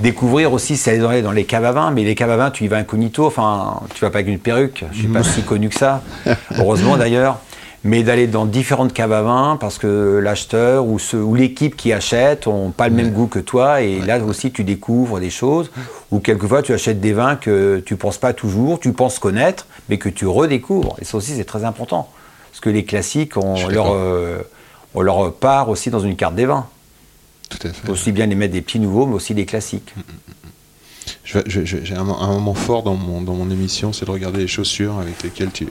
découvrir 0.00 0.52
aussi, 0.52 0.76
c'est 0.76 0.90
aller 0.90 1.00
dans 1.00 1.10
les, 1.10 1.22
dans 1.22 1.32
les 1.32 1.44
caves 1.44 1.64
à 1.64 1.72
vin. 1.72 1.90
Mais 1.90 2.04
les 2.04 2.14
caves 2.14 2.30
à 2.30 2.36
vin, 2.36 2.50
tu 2.50 2.64
y 2.64 2.68
vas 2.68 2.76
incognito. 2.76 3.26
Enfin, 3.26 3.80
tu 3.94 4.00
vas 4.04 4.10
pas 4.10 4.18
avec 4.18 4.28
une 4.28 4.38
perruque. 4.38 4.84
Je 4.92 4.98
suis 4.98 5.08
pas 5.08 5.24
si 5.24 5.42
connu 5.42 5.68
que 5.68 5.74
ça. 5.74 6.02
Heureusement 6.58 6.96
d'ailleurs. 6.96 7.40
Mais 7.84 8.02
d'aller 8.02 8.26
dans 8.26 8.44
différentes 8.44 8.92
caves 8.92 9.12
à 9.12 9.22
vin 9.22 9.56
parce 9.60 9.78
que 9.78 10.18
l'acheteur 10.22 10.84
ou, 10.84 10.98
ou 11.14 11.34
l'équipe 11.36 11.76
qui 11.76 11.92
achète 11.92 12.48
ont 12.48 12.70
pas 12.70 12.88
le 12.88 12.94
même 12.96 13.12
goût 13.12 13.28
que 13.28 13.38
toi 13.38 13.82
et 13.82 14.00
là 14.00 14.18
aussi 14.24 14.50
tu 14.50 14.64
découvres 14.64 15.20
des 15.20 15.30
choses 15.30 15.70
ou 16.10 16.18
quelquefois 16.18 16.62
tu 16.62 16.72
achètes 16.72 17.00
des 17.00 17.12
vins 17.12 17.36
que 17.36 17.80
tu 17.86 17.94
penses 17.94 18.18
pas 18.18 18.32
toujours, 18.32 18.80
tu 18.80 18.92
penses 18.92 19.20
connaître 19.20 19.66
mais 19.88 19.96
que 19.96 20.08
tu 20.08 20.26
redécouvres 20.26 20.96
et 21.00 21.04
ça 21.04 21.16
aussi 21.16 21.36
c'est 21.36 21.44
très 21.44 21.64
important 21.64 22.08
parce 22.50 22.60
que 22.60 22.68
les 22.68 22.84
classiques 22.84 23.36
leur, 23.68 23.92
euh, 23.92 24.38
on 24.94 25.00
leur 25.02 25.32
part 25.34 25.68
aussi 25.68 25.90
dans 25.90 26.00
une 26.00 26.16
carte 26.16 26.34
des 26.34 26.46
vins. 26.46 26.66
Tout 27.48 27.58
à 27.62 27.68
fait. 27.72 27.86
Faut 27.86 27.92
aussi 27.92 28.10
bien 28.10 28.26
les 28.26 28.34
mettre 28.34 28.54
des 28.54 28.60
petits 28.62 28.80
nouveaux 28.80 29.06
mais 29.06 29.14
aussi 29.14 29.34
des 29.34 29.46
classiques. 29.46 29.94
Vais- 31.32 31.44
je- 31.46 31.64
je- 31.64 31.84
J'ai 31.84 31.94
un, 31.94 32.00
un 32.08 32.32
moment 32.32 32.54
fort 32.54 32.82
dans 32.82 32.94
mon, 32.96 33.20
dans 33.22 33.34
mon 33.34 33.50
émission, 33.50 33.92
c'est 33.92 34.04
de 34.04 34.10
regarder 34.10 34.40
les 34.40 34.48
chaussures 34.48 34.98
avec 34.98 35.22
lesquelles 35.22 35.52
tu, 35.52 35.66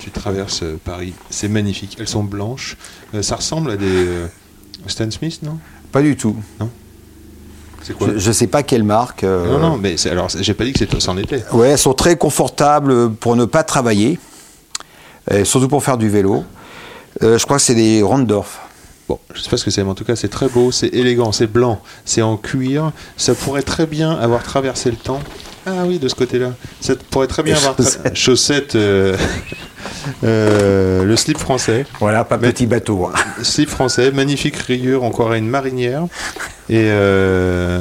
tu 0.00 0.10
traverses 0.10 0.62
euh, 0.62 0.78
Paris. 0.84 1.12
C'est 1.30 1.48
magnifique. 1.48 1.96
Elles 2.00 2.08
sont 2.08 2.24
blanches. 2.24 2.76
Euh, 3.14 3.22
ça 3.22 3.36
ressemble 3.36 3.70
à 3.70 3.76
des 3.76 3.86
euh, 3.86 4.26
Stan 4.86 5.10
Smith, 5.10 5.40
non? 5.42 5.58
Pas 5.92 6.02
du 6.02 6.16
tout. 6.16 6.36
C'est 7.82 7.96
quoi? 7.96 8.08
Je, 8.12 8.18
je 8.18 8.32
sais 8.32 8.46
pas 8.46 8.62
quelle 8.62 8.84
marque. 8.84 9.24
euh, 9.24 9.46
Non, 9.52 9.58
non, 9.58 9.76
mais 9.76 9.96
c'est- 9.96 10.10
alors 10.10 10.28
j'ai 10.28 10.54
pas 10.54 10.64
dit 10.64 10.72
que 10.72 10.78
c'était- 10.78 11.00
c'en 11.00 11.16
était. 11.16 11.44
Ouais, 11.52 11.68
elles 11.70 11.78
sont 11.78 11.94
très 11.94 12.16
confortables 12.16 13.12
pour 13.14 13.36
ne 13.36 13.44
pas 13.44 13.62
travailler, 13.64 14.18
et 15.30 15.44
surtout 15.44 15.68
pour 15.68 15.82
faire 15.84 15.98
du 15.98 16.08
vélo. 16.08 16.44
Euh, 17.22 17.38
je 17.38 17.44
crois 17.44 17.56
que 17.56 17.62
c'est 17.62 17.74
des 17.74 18.02
Rondorf. 18.02 18.60
Bon, 19.08 19.18
je 19.34 19.40
sais 19.40 19.50
pas 19.50 19.56
ce 19.56 19.64
que 19.64 19.70
c'est, 19.72 19.82
mais 19.82 19.90
en 19.90 19.94
tout 19.94 20.04
cas, 20.04 20.14
c'est 20.14 20.28
très 20.28 20.48
beau, 20.48 20.70
c'est 20.70 20.86
élégant, 20.88 21.32
c'est 21.32 21.48
blanc, 21.48 21.80
c'est 22.04 22.22
en 22.22 22.36
cuir. 22.36 22.92
Ça 23.16 23.34
pourrait 23.34 23.62
très 23.62 23.86
bien 23.86 24.12
avoir 24.12 24.42
traversé 24.44 24.90
le 24.90 24.96
temps. 24.96 25.20
Ah 25.66 25.84
oui, 25.86 25.98
de 25.98 26.08
ce 26.08 26.14
côté-là. 26.14 26.52
Ça 26.80 26.94
pourrait 27.10 27.26
très 27.26 27.42
bien 27.42 27.54
avoir. 27.56 27.76
chaussettes. 27.76 28.16
Chaussettes, 28.16 28.74
euh, 28.76 29.16
euh, 30.24 31.04
le 31.04 31.16
slip 31.16 31.38
français. 31.38 31.86
Voilà, 32.00 32.24
pas 32.24 32.38
petit 32.38 32.66
bateau. 32.66 33.06
hein. 33.06 33.42
Slip 33.42 33.68
français, 33.68 34.10
magnifique 34.10 34.56
rayure, 34.56 35.02
on 35.02 35.10
croirait 35.10 35.38
une 35.38 35.48
marinière. 35.48 36.04
Et 36.68 36.84
euh, 36.88 37.80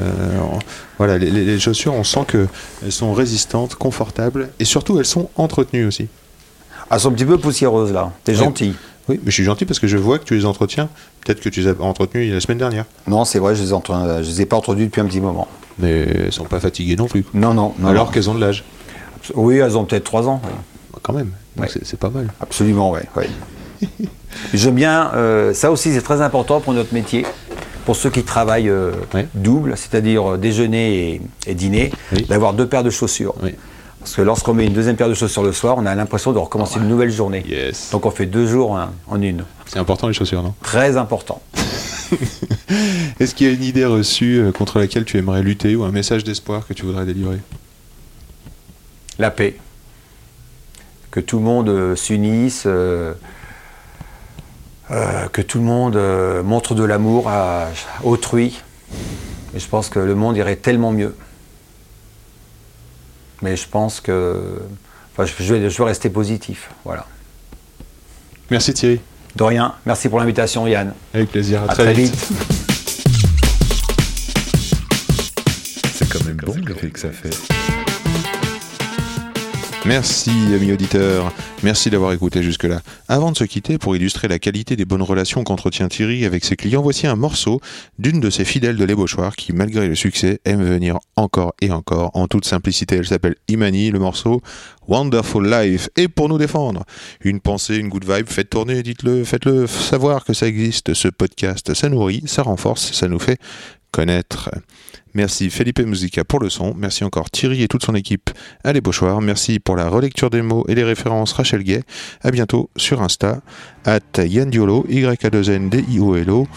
voilà, 0.98 1.18
les, 1.18 1.30
les- 1.30 1.60
chaussures, 1.60 1.94
on 1.94 2.04
sent 2.04 2.26
qu'elles 2.28 2.92
sont 2.92 3.14
résistantes, 3.14 3.76
confortables, 3.76 4.50
et 4.60 4.66
surtout 4.66 5.00
elles 5.00 5.06
sont 5.06 5.30
entretenues 5.36 5.86
aussi. 5.86 6.08
Elles 6.92 7.00
sont 7.00 7.10
un 7.10 7.14
petit 7.14 7.26
peu 7.26 7.38
poussiéreuses 7.38 7.94
là. 7.94 8.12
T'es 8.24 8.34
gentil. 8.34 8.74
Oui, 9.10 9.20
mais 9.24 9.32
je 9.32 9.36
suis 9.36 9.44
gentil 9.44 9.66
parce 9.66 9.80
que 9.80 9.88
je 9.88 9.98
vois 9.98 10.20
que 10.20 10.24
tu 10.24 10.36
les 10.36 10.46
entretiens. 10.46 10.88
Peut-être 11.26 11.42
que 11.42 11.50
tu 11.50 11.62
les 11.62 11.68
as 11.68 11.74
entretenues 11.82 12.32
la 12.32 12.40
semaine 12.40 12.60
dernière. 12.60 12.86
Non, 13.08 13.26
c'est 13.26 13.40
vrai, 13.40 13.56
je 13.56 13.64
les, 13.64 13.74
entre- 13.74 14.20
je 14.22 14.30
les 14.30 14.42
ai 14.42 14.46
pas 14.46 14.56
entretenues 14.56 14.86
depuis 14.86 15.02
un 15.02 15.06
petit 15.06 15.20
moment. 15.22 15.48
Mais 15.80 16.02
elles 16.26 16.32
sont 16.32 16.46
pas 16.46 16.60
fatiguées 16.60 16.96
non 16.96 17.08
plus. 17.08 17.26
Non, 17.34 17.54
non. 17.54 17.74
non 17.80 17.88
Alors 17.90 18.12
qu'elles 18.12 18.30
ont 18.30 18.36
de 18.36 18.40
l'âge. 18.42 18.64
Oui, 19.36 19.58
elles 19.58 19.78
ont 19.78 19.86
peut-être 19.86 20.04
3 20.06 20.28
ans. 20.28 20.42
oui. 20.46 20.52
Quand 21.02 21.14
même. 21.14 21.32
Ouais. 21.58 21.68
c'est- 21.70 21.98
pas 21.98 22.10
mal. 22.10 22.28
Absolument, 22.42 22.92
oui. 22.92 23.88
J'aime 24.54 24.76
bien, 24.76 25.12
euh, 25.16 25.54
ça 25.54 25.72
aussi 25.72 25.92
c'est 25.94 26.02
très 26.02 26.22
important 26.22 26.60
pour 26.60 26.74
notre 26.74 26.94
métier, 26.94 27.26
pour 27.86 27.96
ceux 27.96 28.10
qui 28.10 28.24
travaillent 28.24 28.70
euh, 28.70 28.92
double, 29.34 29.74
c'est-à-dire 29.78 30.32
euh, 30.34 30.38
déjeuner 30.38 31.14
et, 31.16 31.22
et 31.48 31.56
dîner, 31.56 31.92
Oui. 32.14 32.26
d'avoir 32.30 32.54
deux 32.54 32.68
paires 32.68 32.84
de 32.84 32.90
chaussures. 32.90 33.34
Oui. 33.42 33.56
Parce 34.10 34.16
que 34.16 34.22
lorsqu'on 34.24 34.56
met 34.56 34.66
une 34.66 34.74
deuxième 34.74 34.96
paire 34.96 35.08
de 35.08 35.14
chaussures 35.14 35.44
le 35.44 35.54
soir, 35.54 35.76
on 35.78 35.86
a 35.86 35.94
l'impression 35.94 36.34
de 36.34 36.40
recommencer 36.40 36.80
une 36.80 36.88
nouvelle 36.88 37.12
journée. 37.12 37.44
Yes. 37.48 37.92
Donc 37.92 38.08
on 38.08 38.10
fait 38.10 38.26
deux 38.26 38.48
jours 38.48 38.72
en, 38.72 38.88
en 39.08 39.22
une. 39.22 39.44
C'est 39.68 39.78
important 39.78 40.08
les 40.08 40.16
chaussures, 40.16 40.42
non? 40.42 40.56
Très 40.64 40.98
important. 40.98 41.44
Est-ce 43.20 43.36
qu'il 43.36 43.46
y 43.46 43.52
a 43.52 43.54
une 43.54 43.62
idée 43.62 43.86
reçue 43.86 44.40
euh, 44.40 44.52
contre 44.52 44.80
laquelle 44.80 45.06
tu 45.06 45.20
aimerais 45.20 45.44
lutter 45.44 45.76
ou 45.76 45.84
un 45.84 45.92
message 45.92 46.24
d'espoir 46.24 46.66
que 46.66 46.74
tu 46.74 46.88
voudrais 46.88 47.06
délivrer? 47.06 47.38
La 49.20 49.30
paix. 49.30 49.58
Que 51.12 51.20
tout 51.20 51.38
le 51.38 51.44
monde 51.44 51.70
euh, 51.70 51.96
s'unisse, 51.96 52.64
euh, 52.66 53.14
euh, 54.90 55.28
que 55.28 55.44
tout 55.44 55.60
le 55.60 55.66
monde 55.66 55.98
euh, 55.98 56.42
montre 56.42 56.74
de 56.74 56.84
l'amour 56.84 57.30
à 57.30 57.68
autrui. 58.04 58.60
Et 59.56 59.60
je 59.60 59.68
pense 59.68 59.88
que 59.88 60.00
le 60.00 60.16
monde 60.16 60.36
irait 60.36 60.56
tellement 60.56 60.92
mieux. 60.94 61.16
Mais 63.42 63.56
je 63.56 63.68
pense 63.68 64.02
que. 64.02 64.60
Enfin, 65.14 65.26
je, 65.26 65.44
je 65.44 65.54
vais, 65.54 65.70
je 65.70 65.82
rester 65.82 66.10
positif. 66.10 66.70
Voilà. 66.86 67.06
Merci 68.50 68.74
Thierry. 68.74 69.00
De 69.36 69.44
rien. 69.44 69.76
Merci 69.86 70.10
pour 70.10 70.20
l'invitation, 70.20 70.66
Yann. 70.68 70.94
Avec 71.14 71.32
plaisir. 71.32 71.62
À, 71.64 71.72
À 71.72 71.76
très 71.76 71.94
vite. 71.94 72.16
C'est 75.94 76.10
quand 76.10 76.24
même 76.26 76.38
bon 76.38 76.56
l'effet 76.68 76.90
que 76.90 77.00
ça 77.00 77.12
fait. 77.12 77.59
Merci, 79.86 80.32
amis 80.54 80.74
auditeurs. 80.74 81.34
Merci 81.64 81.90
d'avoir 81.90 82.12
écouté 82.12 82.44
jusque-là. 82.44 82.82
Avant 83.08 83.32
de 83.32 83.38
se 83.38 83.46
quitter, 83.46 83.78
pour 83.78 83.96
illustrer 83.96 84.28
la 84.28 84.38
qualité 84.38 84.76
des 84.76 84.86
bonnes 84.86 85.02
relations 85.02 85.44
qu'entretient 85.44 85.88
Thierry 85.88 86.26
avec 86.26 86.44
ses 86.44 86.56
clients, 86.56 86.82
voici 86.82 87.08
un 87.08 87.16
morceau 87.16 87.62
d'une 87.98 88.20
de 88.20 88.30
ses 88.30 88.46
fidèles 88.46 88.76
de 88.76 88.84
l'ébauchoir 88.84 89.36
qui, 89.36 89.54
malgré 89.54 89.88
le 89.88 89.96
succès, 89.96 90.42
aime 90.46 90.64
venir 90.64 91.00
encore 91.16 91.54
et 91.62 91.72
encore 91.72 92.12
en 92.14 92.28
toute 92.28 92.46
simplicité. 92.46 92.98
Elle 92.98 93.08
s'appelle 93.08 93.36
Imani, 93.48 93.90
le 93.90 94.00
morceau 94.00 94.42
Wonderful 94.88 95.50
Life. 95.50 95.90
Et 95.96 96.08
pour 96.08 96.30
nous 96.30 96.38
défendre, 96.38 96.84
une 97.22 97.40
pensée, 97.40 97.78
une 97.78 97.90
good 97.90 98.06
vibe, 98.06 98.28
faites 98.28 98.50
tourner, 98.50 98.84
dites-le, 98.84 99.24
faites-le 99.24 99.66
savoir 99.66 100.26
que 100.26 100.34
ça 100.34 100.48
existe, 100.48 100.94
ce 100.94 101.08
podcast. 101.08 101.74
Ça 101.74 101.90
nourrit, 101.90 102.24
ça 102.26 102.44
renforce, 102.44 102.92
ça 102.92 103.08
nous 103.08 103.20
fait 103.20 103.40
connaître. 103.92 104.50
Merci 105.14 105.50
Felipe 105.50 105.80
Musica 105.80 106.24
pour 106.24 106.40
le 106.40 106.50
son. 106.50 106.74
Merci 106.76 107.04
encore 107.04 107.30
Thierry 107.30 107.64
et 107.64 107.68
toute 107.68 107.84
son 107.84 107.96
équipe 107.96 108.30
à 108.64 108.74
l'ébauchoir. 108.74 109.22
Merci 109.22 109.60
pour 109.60 109.76
la 109.76 109.90
relecture 109.90 110.30
des 110.30 110.42
mots 110.42 110.66
et 110.68 110.76
les 110.76 110.84
références 110.84 111.34
Rachel 111.34 111.64
Gay. 111.64 111.82
À 112.22 112.32
bientôt 112.32 112.70
sur 112.78 113.02
Insta, 113.02 113.42
at 113.86 114.24
yandiolo, 114.24 114.86
y 114.88 115.06
a 115.06 115.30
2 115.30 115.50
n 115.52 115.70
d 115.70 115.84
i 115.90 116.00
o 116.00 116.16
l 116.16 116.30
o 116.30 116.48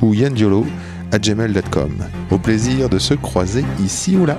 ou 0.00 0.14
yandiolo 0.14 0.66
at 1.12 1.20
gmail.com. 1.20 1.92
Au 2.30 2.38
plaisir 2.38 2.88
de 2.88 2.98
se 2.98 3.14
croiser 3.14 3.64
ici 3.78 4.16
ou 4.16 4.26
là. 4.26 4.38